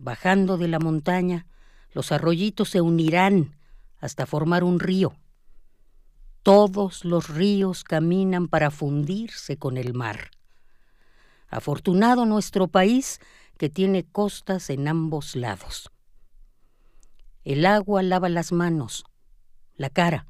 Bajando 0.00 0.58
de 0.58 0.68
la 0.68 0.78
montaña, 0.78 1.46
los 1.92 2.12
arroyitos 2.12 2.68
se 2.68 2.80
unirán 2.80 3.56
hasta 3.98 4.26
formar 4.26 4.62
un 4.62 4.78
río. 4.78 5.16
Todos 6.44 7.04
los 7.04 7.28
ríos 7.28 7.82
caminan 7.82 8.46
para 8.46 8.70
fundirse 8.70 9.56
con 9.56 9.76
el 9.76 9.94
mar. 9.94 10.30
Afortunado 11.48 12.26
nuestro 12.26 12.68
país 12.68 13.18
que 13.56 13.68
tiene 13.68 14.04
costas 14.04 14.70
en 14.70 14.86
ambos 14.86 15.34
lados. 15.34 15.90
El 17.42 17.66
agua 17.66 18.04
lava 18.04 18.28
las 18.28 18.52
manos, 18.52 19.04
la 19.74 19.90
cara. 19.90 20.26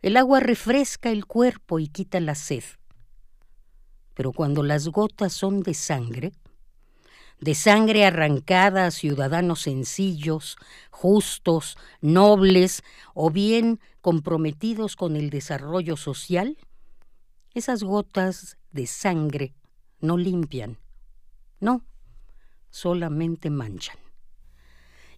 El 0.00 0.16
agua 0.16 0.40
refresca 0.40 1.10
el 1.10 1.26
cuerpo 1.26 1.78
y 1.78 1.88
quita 1.88 2.20
la 2.20 2.34
sed. 2.34 2.64
Pero 4.14 4.32
cuando 4.32 4.62
las 4.62 4.88
gotas 4.88 5.34
son 5.34 5.60
de 5.60 5.74
sangre, 5.74 6.32
de 7.40 7.54
sangre 7.54 8.04
arrancada 8.04 8.86
a 8.86 8.90
ciudadanos 8.90 9.62
sencillos, 9.62 10.56
justos, 10.90 11.76
nobles 12.00 12.82
o 13.14 13.30
bien 13.30 13.80
comprometidos 14.00 14.96
con 14.96 15.16
el 15.16 15.30
desarrollo 15.30 15.96
social, 15.96 16.58
esas 17.54 17.82
gotas 17.82 18.56
de 18.72 18.86
sangre 18.86 19.54
no 20.00 20.16
limpian, 20.16 20.78
no, 21.60 21.84
solamente 22.70 23.50
manchan. 23.50 23.96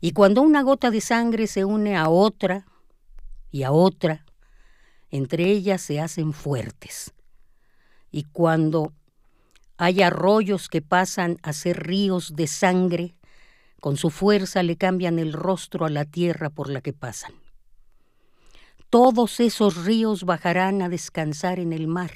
Y 0.00 0.12
cuando 0.12 0.42
una 0.42 0.62
gota 0.62 0.90
de 0.90 1.00
sangre 1.00 1.46
se 1.46 1.64
une 1.64 1.96
a 1.96 2.08
otra 2.08 2.66
y 3.50 3.64
a 3.64 3.72
otra, 3.72 4.24
entre 5.10 5.50
ellas 5.50 5.82
se 5.82 6.00
hacen 6.00 6.32
fuertes. 6.32 7.12
Y 8.10 8.24
cuando 8.24 8.94
hay 9.82 10.02
arroyos 10.02 10.68
que 10.68 10.82
pasan 10.82 11.38
a 11.42 11.54
ser 11.54 11.86
ríos 11.86 12.36
de 12.36 12.46
sangre, 12.48 13.14
con 13.80 13.96
su 13.96 14.10
fuerza 14.10 14.62
le 14.62 14.76
cambian 14.76 15.18
el 15.18 15.32
rostro 15.32 15.86
a 15.86 15.88
la 15.88 16.04
tierra 16.04 16.50
por 16.50 16.68
la 16.68 16.82
que 16.82 16.92
pasan. 16.92 17.32
Todos 18.90 19.40
esos 19.40 19.86
ríos 19.86 20.24
bajarán 20.24 20.82
a 20.82 20.90
descansar 20.90 21.58
en 21.58 21.72
el 21.72 21.86
mar. 21.86 22.10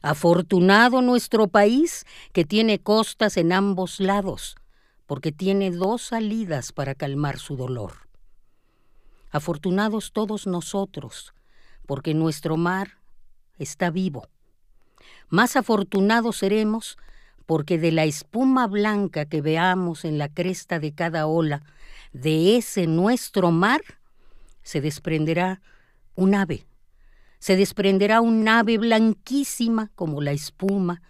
Afortunado 0.00 1.02
nuestro 1.02 1.48
país 1.48 2.06
que 2.32 2.44
tiene 2.44 2.78
costas 2.78 3.36
en 3.36 3.52
ambos 3.52 3.98
lados, 3.98 4.54
porque 5.06 5.32
tiene 5.32 5.72
dos 5.72 6.02
salidas 6.02 6.70
para 6.70 6.94
calmar 6.94 7.40
su 7.40 7.56
dolor. 7.56 8.08
Afortunados 9.32 10.12
todos 10.12 10.46
nosotros, 10.46 11.34
porque 11.84 12.14
nuestro 12.14 12.56
mar 12.56 12.98
está 13.58 13.90
vivo. 13.90 14.28
Más 15.28 15.56
afortunados 15.56 16.38
seremos 16.38 16.98
porque 17.48 17.78
de 17.78 17.92
la 17.92 18.04
espuma 18.04 18.66
blanca 18.66 19.24
que 19.24 19.40
veamos 19.40 20.04
en 20.04 20.18
la 20.18 20.28
cresta 20.28 20.78
de 20.80 20.92
cada 20.92 21.26
ola, 21.26 21.62
de 22.12 22.56
ese 22.56 22.86
nuestro 22.86 23.50
mar, 23.50 23.80
se 24.62 24.82
desprenderá 24.82 25.62
un 26.14 26.34
ave. 26.34 26.66
Se 27.38 27.56
desprenderá 27.56 28.20
un 28.20 28.46
ave 28.48 28.76
blanquísima 28.76 29.90
como 29.94 30.20
la 30.20 30.32
espuma 30.32 31.00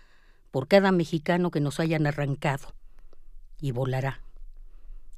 por 0.53 0.69
cada 0.69 0.93
mexicano 0.93 1.51
que 1.51 1.61
nos 1.61 1.81
hayan 1.81 2.07
arrancado. 2.07 2.73
Y 3.61 3.73
volará. 3.73 4.23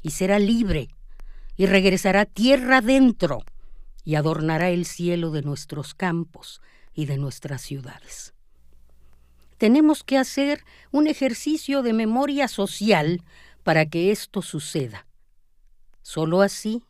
Y 0.00 0.12
será 0.12 0.38
libre. 0.38 0.88
Y 1.56 1.66
regresará 1.66 2.24
tierra 2.24 2.78
adentro. 2.78 3.42
Y 4.04 4.14
adornará 4.14 4.70
el 4.70 4.86
cielo 4.86 5.30
de 5.32 5.42
nuestros 5.42 5.92
campos 5.92 6.62
y 6.94 7.04
de 7.04 7.18
nuestras 7.18 7.60
ciudades. 7.60 8.32
Tenemos 9.60 10.04
que 10.04 10.16
hacer 10.16 10.64
un 10.90 11.06
ejercicio 11.06 11.82
de 11.82 11.92
memoria 11.92 12.48
social 12.48 13.22
para 13.62 13.84
que 13.84 14.10
esto 14.10 14.40
suceda. 14.40 15.06
Solo 16.00 16.40
así 16.40 16.82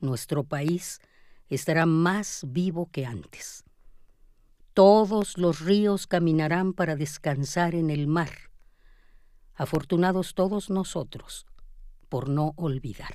nuestro 0.00 0.42
país 0.42 1.02
estará 1.50 1.84
más 1.84 2.46
vivo 2.46 2.88
que 2.90 3.04
antes. 3.04 3.64
Todos 4.72 5.36
los 5.36 5.60
ríos 5.60 6.06
caminarán 6.06 6.72
para 6.72 6.96
descansar 6.96 7.74
en 7.74 7.90
el 7.90 8.06
mar. 8.06 8.30
Afortunados 9.54 10.32
todos 10.32 10.70
nosotros 10.70 11.44
por 12.08 12.30
no 12.30 12.54
olvidar. 12.56 13.14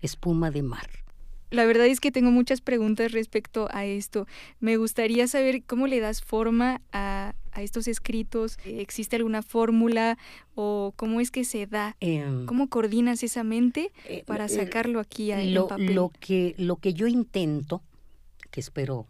Espuma 0.00 0.50
de 0.50 0.62
mar. 0.62 1.03
La 1.50 1.66
verdad 1.66 1.86
es 1.86 2.00
que 2.00 2.10
tengo 2.10 2.30
muchas 2.30 2.60
preguntas 2.60 3.12
respecto 3.12 3.68
a 3.70 3.84
esto. 3.84 4.26
Me 4.60 4.76
gustaría 4.76 5.26
saber 5.28 5.62
cómo 5.64 5.86
le 5.86 6.00
das 6.00 6.22
forma 6.22 6.80
a, 6.92 7.34
a 7.52 7.62
estos 7.62 7.88
escritos. 7.88 8.58
¿Existe 8.64 9.16
alguna 9.16 9.42
fórmula 9.42 10.18
o 10.54 10.92
cómo 10.96 11.20
es 11.20 11.30
que 11.30 11.44
se 11.44 11.66
da? 11.66 11.96
Em, 12.00 12.46
¿Cómo 12.46 12.68
coordinas 12.68 13.22
esa 13.22 13.44
mente 13.44 13.92
eh, 14.08 14.24
para 14.26 14.46
eh, 14.46 14.48
sacarlo 14.48 15.00
aquí 15.00 15.30
a, 15.30 15.40
en 15.40 15.54
lo, 15.54 15.68
papel? 15.68 15.94
lo 15.94 16.10
que, 16.20 16.54
lo 16.58 16.76
que 16.76 16.92
yo 16.92 17.06
intento, 17.06 17.82
que 18.50 18.60
espero 18.60 19.06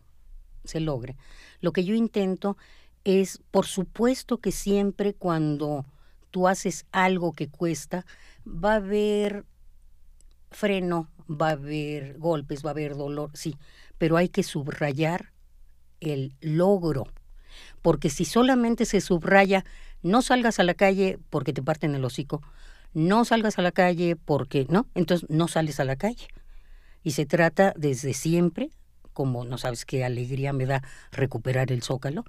se 0.64 0.80
logre, 0.80 1.16
lo 1.61 1.72
que 1.72 1.85
yo 1.85 1.95
intento 1.95 2.57
es, 3.05 3.41
por 3.51 3.66
supuesto 3.66 4.39
que 4.39 4.53
siempre 4.53 5.14
cuando 5.14 5.85
tú 6.30 6.49
haces 6.49 6.87
algo 6.91 7.32
que 7.32 7.49
cuesta, 7.49 8.07
va 8.47 8.72
a 8.72 8.76
haber 8.76 9.45
freno, 10.55 11.11
va 11.28 11.48
a 11.48 11.52
haber 11.52 12.18
golpes, 12.18 12.64
va 12.64 12.70
a 12.70 12.72
haber 12.72 12.96
dolor, 12.96 13.30
sí, 13.34 13.57
pero 13.98 14.16
hay 14.16 14.28
que 14.28 14.42
subrayar 14.42 15.32
el 16.00 16.34
logro, 16.40 17.07
porque 17.82 18.11
si 18.11 18.24
solamente 18.24 18.84
se 18.84 19.00
subraya, 19.00 19.64
no 20.02 20.22
salgas 20.22 20.59
a 20.59 20.64
la 20.64 20.74
calle 20.74 21.18
porque 21.30 21.52
te 21.52 21.62
parten 21.62 21.94
el 21.94 22.05
hocico, 22.05 22.42
no 22.92 23.24
salgas 23.24 23.59
a 23.59 23.62
la 23.62 23.72
calle 23.72 24.16
porque, 24.16 24.66
¿no? 24.68 24.86
Entonces 24.94 25.28
no 25.28 25.48
sales 25.48 25.80
a 25.80 25.84
la 25.84 25.96
calle. 25.96 26.28
Y 27.02 27.12
se 27.12 27.26
trata 27.26 27.74
desde 27.76 28.14
siempre, 28.14 28.70
como 29.12 29.44
no 29.44 29.59
sabes 29.59 29.84
qué 29.84 30.05
alegría 30.05 30.52
me 30.52 30.66
da 30.66 30.82
recuperar 31.11 31.72
el 31.72 31.82
zócalo, 31.82 32.24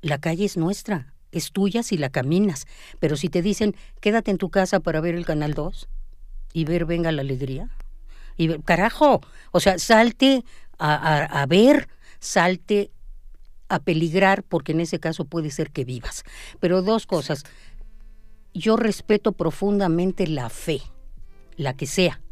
la 0.00 0.18
calle 0.18 0.44
es 0.44 0.56
nuestra, 0.56 1.12
es 1.32 1.52
tuya 1.52 1.82
si 1.82 1.96
la 1.98 2.10
caminas, 2.10 2.66
pero 3.00 3.16
si 3.16 3.28
te 3.28 3.42
dicen 3.42 3.74
quédate 4.00 4.30
en 4.30 4.38
tu 4.38 4.50
casa 4.50 4.80
para 4.80 5.00
ver 5.00 5.14
el 5.14 5.26
Canal 5.26 5.54
2 5.54 5.88
y 6.56 6.64
ver 6.64 6.86
Venga 6.86 7.12
la 7.12 7.20
Alegría, 7.20 7.68
y 8.38 8.48
ver, 8.48 8.62
carajo, 8.62 9.20
o 9.52 9.60
sea, 9.60 9.78
salte 9.78 10.42
a, 10.78 10.94
a- 10.94 11.42
a 11.42 11.44
ver, 11.46 11.86
salte 12.18 12.90
a 13.68 13.78
peligrar, 13.78 14.42
porque 14.42 14.72
en 14.72 14.80
ese 14.80 14.98
caso 14.98 15.26
puede 15.26 15.50
ser 15.50 15.70
que 15.70 15.84
vivas. 15.84 16.24
Pero 16.58 16.80
dos 16.80 17.04
cosas, 17.06 17.44
yo 18.54 18.78
respeto 18.78 19.32
profundamente 19.32 20.26
la 20.26 20.48
fe, 20.48 20.80
la 21.58 21.74
que 21.74 21.86
sea. 21.86 22.22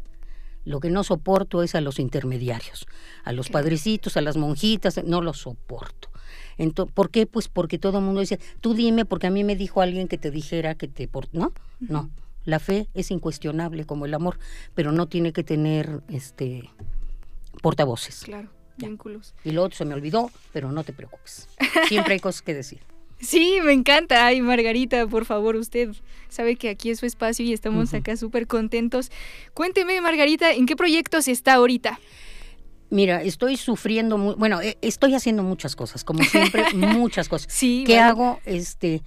Lo 0.63 0.79
que 0.79 0.89
no 0.89 1.03
soporto 1.03 1.61
es 1.61 1.75
a 1.75 1.81
los 1.81 1.99
intermediarios, 1.99 2.87
a 3.23 3.31
los 3.31 3.49
padrecitos, 3.49 4.17
a 4.17 4.21
las 4.21 4.37
monjitas, 4.37 5.03
no 5.03 5.21
los 5.21 5.37
soporto. 5.37 6.09
Ento- 6.57 6.89
¿Por 6.91 7.11
qué? 7.11 7.27
Pues 7.27 7.47
porque 7.47 7.77
todo 7.77 7.99
el 7.99 8.05
mundo 8.05 8.21
dice, 8.21 8.39
tú 8.59 8.73
dime, 8.73 9.05
porque 9.05 9.27
a 9.27 9.29
mí 9.29 9.43
me 9.43 9.55
dijo 9.55 9.81
alguien 9.83 10.07
que 10.07 10.17
te 10.17 10.31
dijera 10.31 10.73
que 10.73 10.87
te... 10.87 11.07
por-". 11.07 11.29
No, 11.31 11.53
no. 11.79 12.09
La 12.45 12.59
fe 12.59 12.87
es 12.93 13.11
incuestionable 13.11 13.85
como 13.85 14.05
el 14.05 14.13
amor, 14.13 14.37
pero 14.73 14.91
no 14.91 15.07
tiene 15.07 15.33
que 15.33 15.43
tener 15.43 16.01
este 16.09 16.69
portavoces. 17.61 18.21
Claro, 18.23 18.49
Ya. 18.77 18.87
vínculos. 18.87 19.33
Y 19.43 19.51
lo 19.51 19.63
otro 19.63 19.77
se 19.77 19.85
me 19.85 19.93
olvidó, 19.93 20.29
pero 20.53 20.71
no 20.71 20.83
te 20.83 20.93
preocupes. 20.93 21.47
Siempre 21.87 22.13
hay 22.13 22.19
cosas 22.19 22.41
que 22.41 22.53
decir. 22.53 22.79
Sí, 23.17 23.59
me 23.63 23.71
encanta. 23.71 24.25
Ay, 24.27 24.41
Margarita, 24.41 25.07
por 25.07 25.23
favor, 25.23 25.55
usted 25.55 25.89
sabe 26.27 26.57
que 26.57 26.67
aquí 26.67 26.89
es 26.89 26.99
su 26.99 27.05
espacio 27.05 27.45
y 27.45 27.53
estamos 27.53 27.93
acá 27.93 28.17
súper 28.17 28.45
contentos. 28.45 29.09
Cuénteme, 29.53 30.01
Margarita, 30.01 30.51
¿en 30.51 30.65
qué 30.65 30.75
proyectos 30.75 31.29
está 31.29 31.53
ahorita? 31.53 31.97
Mira, 32.89 33.23
estoy 33.23 33.55
sufriendo, 33.55 34.17
bueno, 34.35 34.61
eh, 34.61 34.77
estoy 34.81 35.15
haciendo 35.15 35.43
muchas 35.43 35.77
cosas, 35.77 36.03
como 36.03 36.23
siempre, 36.25 36.65
muchas 36.75 37.29
cosas. 37.29 37.51
Sí, 37.51 37.85
¿Qué 37.87 37.99
hago? 37.99 38.41
Este, 38.45 39.01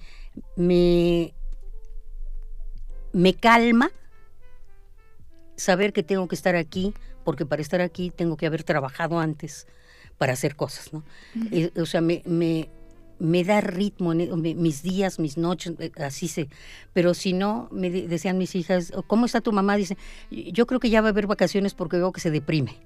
me, 0.55 1.33
me 3.13 3.33
calma 3.33 3.91
saber 5.55 5.93
que 5.93 6.03
tengo 6.03 6.27
que 6.27 6.35
estar 6.35 6.55
aquí, 6.55 6.93
porque 7.23 7.45
para 7.45 7.61
estar 7.61 7.81
aquí 7.81 8.11
tengo 8.11 8.37
que 8.37 8.45
haber 8.45 8.63
trabajado 8.63 9.19
antes 9.19 9.67
para 10.17 10.33
hacer 10.33 10.55
cosas, 10.55 10.93
¿no? 10.93 11.03
Eh, 11.51 11.71
o 11.79 11.85
sea, 11.85 12.01
me, 12.01 12.21
me, 12.25 12.69
me 13.19 13.43
da 13.43 13.59
ritmo 13.61 14.13
en 14.13 14.41
mi- 14.41 14.55
mis 14.55 14.81
días, 14.83 15.19
mis 15.19 15.37
noches, 15.37 15.73
eh, 15.79 15.91
así 15.97 16.27
se. 16.27 16.49
Pero 16.93 17.13
si 17.13 17.33
no, 17.33 17.67
me 17.71 17.89
de- 17.89 18.07
decían 18.07 18.37
mis 18.37 18.55
hijas, 18.55 18.91
¿cómo 19.07 19.25
está 19.25 19.41
tu 19.41 19.51
mamá? 19.51 19.75
Dice, 19.75 19.97
yo 20.31 20.65
creo 20.65 20.79
que 20.79 20.89
ya 20.89 21.01
va 21.01 21.07
a 21.07 21.11
haber 21.11 21.27
vacaciones 21.27 21.73
porque 21.73 21.97
veo 21.97 22.11
que 22.11 22.21
se 22.21 22.31
deprime. 22.31 22.77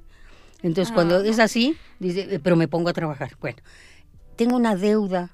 Entonces, 0.64 0.94
cuando 0.94 1.18
Ah. 1.18 1.26
es 1.28 1.40
así, 1.40 1.76
dice, 2.00 2.28
"Eh, 2.36 2.40
pero 2.40 2.56
me 2.56 2.68
pongo 2.68 2.90
a 2.90 2.94
trabajar. 2.94 3.36
Bueno, 3.42 3.58
tengo 4.36 4.56
una 4.56 4.76
deuda, 4.76 5.30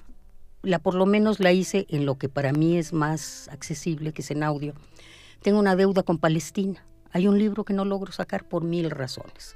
la 0.62 0.80
por 0.80 0.96
lo 0.96 1.06
menos 1.06 1.40
la 1.40 1.52
hice 1.54 1.86
en 1.90 2.06
lo 2.06 2.18
que 2.18 2.30
para 2.30 2.52
mí 2.52 2.78
es 2.78 2.94
más 2.94 3.48
accesible, 3.50 4.12
que 4.14 4.22
es 4.22 4.32
en 4.32 4.44
audio. 4.44 4.74
Tengo 5.42 5.60
una 5.60 5.76
deuda 5.76 6.04
con 6.04 6.18
Palestina. 6.18 6.86
Hay 7.12 7.28
un 7.28 7.40
libro 7.40 7.64
que 7.64 7.74
no 7.74 7.86
logro 7.86 8.12
sacar 8.12 8.44
por 8.44 8.64
mil 8.64 8.92
razones. 8.92 9.56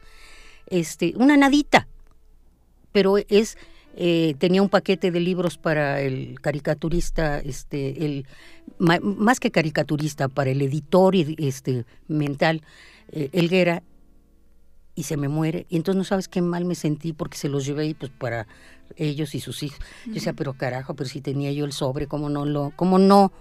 Este, 0.67 1.13
una 1.15 1.37
nadita, 1.37 1.87
pero 2.91 3.17
es 3.17 3.57
eh, 3.95 4.33
tenía 4.39 4.61
un 4.61 4.69
paquete 4.69 5.11
de 5.11 5.19
libros 5.19 5.57
para 5.57 6.01
el 6.01 6.39
caricaturista, 6.41 7.39
este, 7.39 8.05
el 8.05 8.25
más 8.79 9.39
que 9.39 9.51
caricaturista, 9.51 10.29
para 10.29 10.49
el 10.49 10.61
editor 10.61 11.13
y, 11.15 11.35
este, 11.37 11.85
mental, 12.07 12.63
eh, 13.11 13.29
Elguera, 13.33 13.83
y 14.95 15.03
se 15.03 15.17
me 15.17 15.27
muere. 15.27 15.67
Y 15.69 15.75
entonces 15.75 15.97
no 15.97 16.03
sabes 16.03 16.27
qué 16.27 16.41
mal 16.41 16.65
me 16.65 16.75
sentí 16.75 17.13
porque 17.13 17.37
se 17.37 17.49
los 17.49 17.65
llevé 17.65 17.95
pues 17.95 18.11
para 18.11 18.47
ellos 18.95 19.35
y 19.35 19.39
sus 19.39 19.63
hijos. 19.63 19.79
Yo 20.05 20.13
decía, 20.13 20.33
pero 20.33 20.53
carajo, 20.53 20.95
pero 20.95 21.09
si 21.09 21.21
tenía 21.21 21.51
yo 21.51 21.65
el 21.65 21.73
sobre, 21.73 22.07
¿cómo 22.07 22.29
no 22.29 22.45
lo, 22.45 22.71
cómo 22.75 22.99
no 22.99 23.31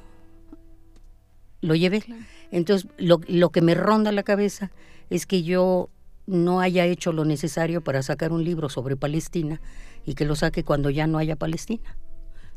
lo 1.61 1.75
llevé? 1.75 2.05
Entonces, 2.51 2.89
lo, 2.99 3.21
lo 3.29 3.51
que 3.51 3.63
me 3.63 3.75
ronda 3.75 4.13
la 4.13 4.23
cabeza 4.23 4.73
es 5.11 5.27
que 5.27 5.43
yo 5.43 5.91
no 6.27 6.61
haya 6.61 6.87
hecho 6.87 7.13
lo 7.13 7.25
necesario 7.25 7.83
para 7.83 8.03
sacar 8.03 8.33
un 8.33 8.45
libro 8.45 8.69
sobre 8.69 8.97
Palestina 8.97 9.61
y 10.05 10.15
que 10.15 10.25
lo 10.25 10.37
saque 10.37 10.65
cuando 10.65 10.91
ya 10.91 11.07
no 11.07 11.19
haya 11.19 11.37
Palestina. 11.37 11.97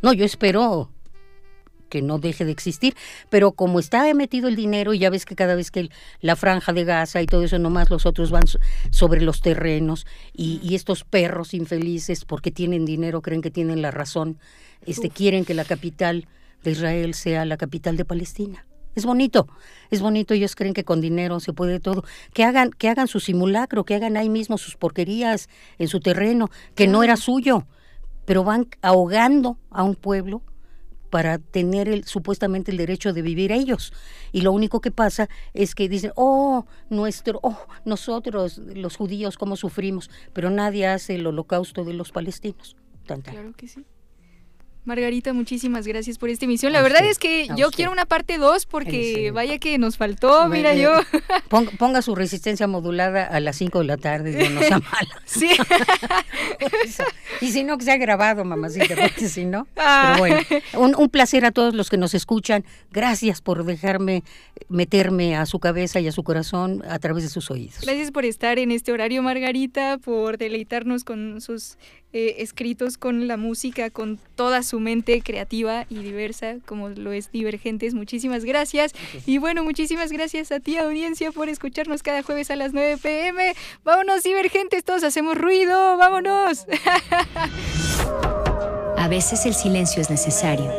No, 0.02 0.14
yo 0.14 0.26
espero 0.26 0.92
que 1.96 2.02
no 2.02 2.20
deje 2.20 2.44
de 2.44 2.52
existir, 2.52 2.94
pero 3.30 3.54
como 3.54 3.80
está 3.80 4.14
metido 4.14 4.50
el 4.50 4.58
dinero 4.58 4.94
y 4.94 5.00
ya 5.00 5.10
ves 5.10 5.24
que 5.24 5.34
cada 5.34 5.56
vez 5.56 5.72
que 5.72 5.80
el- 5.80 5.92
la 6.20 6.36
franja 6.36 6.74
de 6.74 6.84
Gaza 6.84 7.22
y 7.22 7.26
todo 7.26 7.44
eso, 7.46 7.58
nomás 7.58 7.90
los 7.90 8.06
otros 8.06 8.32
van 8.32 8.48
so- 8.48 8.60
sobre 8.92 9.22
los 9.22 9.40
terrenos 9.40 10.06
y, 10.34 10.60
y 10.62 10.76
estos 10.76 11.06
perros 11.06 11.54
infelices, 11.54 12.26
porque 12.26 12.52
tienen 12.52 12.84
dinero, 12.84 13.22
creen 13.22 13.42
que 13.42 13.50
tienen 13.50 13.82
la 13.82 13.92
razón, 13.92 14.38
este, 14.86 15.10
quieren 15.10 15.46
que 15.46 15.54
la 15.54 15.64
capital 15.64 16.28
de 16.66 16.72
Israel 16.72 17.14
sea 17.14 17.46
la 17.46 17.56
capital 17.56 17.96
de 17.96 18.04
Palestina. 18.04 18.66
Es 18.94 19.06
bonito, 19.06 19.48
es 19.90 20.02
bonito, 20.02 20.34
ellos 20.34 20.54
creen 20.56 20.74
que 20.74 20.84
con 20.84 21.00
dinero 21.00 21.40
se 21.40 21.54
puede 21.54 21.80
todo. 21.80 22.04
Que 22.34 22.44
hagan, 22.44 22.72
que 22.72 22.90
hagan 22.90 23.08
su 23.08 23.22
simulacro, 23.22 23.86
que 23.86 23.96
hagan 23.96 24.18
ahí 24.18 24.30
mismo 24.30 24.58
sus 24.58 24.76
porquerías 24.76 25.48
en 25.80 25.88
su 25.88 26.00
terreno, 26.02 26.50
que 26.76 26.88
no 26.88 27.04
era 27.04 27.16
suyo, 27.16 27.66
pero 28.26 28.44
van 28.44 28.68
ahogando 28.82 29.58
a 29.70 29.84
un 29.84 29.96
pueblo 29.96 30.42
para 31.16 31.38
tener 31.40 31.88
el, 31.88 32.04
supuestamente 32.04 32.72
el 32.72 32.78
derecho 32.78 33.14
de 33.14 33.22
vivir 33.22 33.54
ellos. 33.54 33.94
Y 34.34 34.42
lo 34.42 34.52
único 34.52 34.82
que 34.82 34.92
pasa 34.92 35.30
es 35.54 35.74
que 35.74 35.88
dicen, 35.88 36.12
oh, 36.18 36.66
nuestro, 36.90 37.40
oh, 37.42 37.58
nosotros, 37.86 38.58
los 38.58 38.98
judíos, 38.98 39.38
cómo 39.38 39.56
sufrimos, 39.56 40.12
pero 40.34 40.50
nadie 40.50 40.88
hace 40.88 41.16
el 41.16 41.26
holocausto 41.26 41.86
de 41.86 41.94
los 41.94 42.12
palestinos. 42.12 42.76
Claro 43.32 43.54
que 43.56 43.70
sí. 43.70 43.86
Margarita, 44.86 45.34
muchísimas 45.34 45.88
gracias 45.88 46.18
por 46.18 46.30
esta 46.30 46.46
emisión. 46.46 46.72
La 46.72 46.80
A 46.80 46.84
verdad 46.84 47.00
usted, 47.00 47.12
es 47.12 47.18
que 47.20 47.48
yo 47.58 47.68
usted. 47.68 47.76
quiero 47.78 47.92
una 47.92 48.06
parte 48.06 48.38
2 48.38 48.66
porque 48.68 49.32
vaya 49.32 49.58
que 49.58 49.78
nos 49.78 49.98
faltó, 49.98 50.48
mira 50.48 50.74
yo. 50.76 50.92
Ponga, 51.50 51.72
ponga 51.78 52.02
su 52.02 52.16
resistencia 52.16 52.68
modulada 52.68 53.26
a 53.26 53.40
las 53.40 53.56
5 53.58 53.80
de 53.80 53.86
la 53.86 53.98
tarde, 53.98 54.32
digo, 54.36 54.50
no 54.52 54.62
sea 54.62 54.80
mala. 54.80 55.22
Sí. 55.26 55.50
y 57.42 57.52
si 57.52 57.64
no, 57.64 57.78
que 57.78 57.86
sea 57.86 57.98
grabado, 57.98 58.46
mamacita, 58.46 58.96
porque 59.02 59.28
si 59.30 59.46
no. 59.46 59.68
Ah. 59.76 60.18
Pero 60.18 60.20
bueno, 60.20 60.62
un, 60.78 60.96
un 60.96 61.10
placer 61.10 61.46
a 61.46 61.52
todos 61.52 61.74
los 61.74 61.90
que 61.90 61.98
nos 61.98 62.14
escuchan. 62.14 62.64
Gracias 62.92 63.42
por 63.42 63.64
dejarme 63.66 64.24
meterme 64.70 65.36
a 65.36 65.46
su 65.46 65.60
cabeza 65.60 66.00
y 66.00 66.08
a 66.08 66.12
su 66.12 66.24
corazón 66.24 66.84
a 66.88 67.00
través 67.00 67.24
de 67.24 67.30
sus 67.30 67.50
oídos. 67.52 67.82
Gracias 67.82 68.12
por 68.12 68.26
estar 68.26 68.60
en 68.60 68.72
este 68.72 68.92
horario, 68.92 69.22
Margarita, 69.24 69.98
por 69.98 70.38
deleitarnos 70.38 71.04
con 71.04 71.42
sus 71.42 71.78
eh, 72.18 72.42
escritos, 72.42 72.98
con 72.98 73.28
la 73.28 73.36
música, 73.36 73.90
con 73.90 74.18
toda 74.36 74.64
su 74.64 74.80
mente 74.80 75.22
creativa 75.22 75.86
y 75.90 75.96
diversa, 75.96 76.60
como 76.66 76.88
lo 76.88 77.12
es 77.12 77.30
Divergentes. 77.34 77.94
Muchísimas 77.94 78.46
gracias. 78.46 78.94
Y 79.26 79.38
bueno, 79.38 79.66
muchísimas 79.66 80.14
gracias 80.14 80.50
a 80.54 80.62
ti, 80.62 80.78
audiencia, 80.78 81.34
por 81.34 81.50
escucharnos 81.50 82.04
cada 82.04 82.24
jueves 82.24 82.50
a 82.52 82.56
las 82.56 82.72
9 82.72 83.00
pm. 83.04 83.54
Vámonos, 83.84 84.24
Divergentes, 84.24 84.86
todos 84.86 85.04
hacemos 85.04 85.38
ruido. 85.38 85.98
Vámonos. 85.98 86.66
A 88.98 89.10
veces 89.10 89.46
el 89.46 89.54
silencio 89.54 90.02
es 90.02 90.10
necesario, 90.10 90.72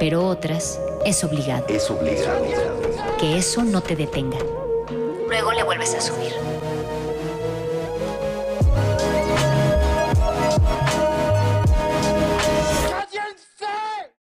pero 0.00 0.26
otras 0.26 0.80
es 1.06 1.22
obligado. 1.22 1.64
Es 1.68 1.88
obligado. 1.92 2.44
Que 3.20 3.38
eso 3.38 3.62
no 3.62 3.82
te 3.82 3.94
detenga. 3.94 4.38
Luego 5.28 5.52
le 5.52 5.62
vuelves 5.62 5.94
a 5.94 6.00
subir. 6.00 6.51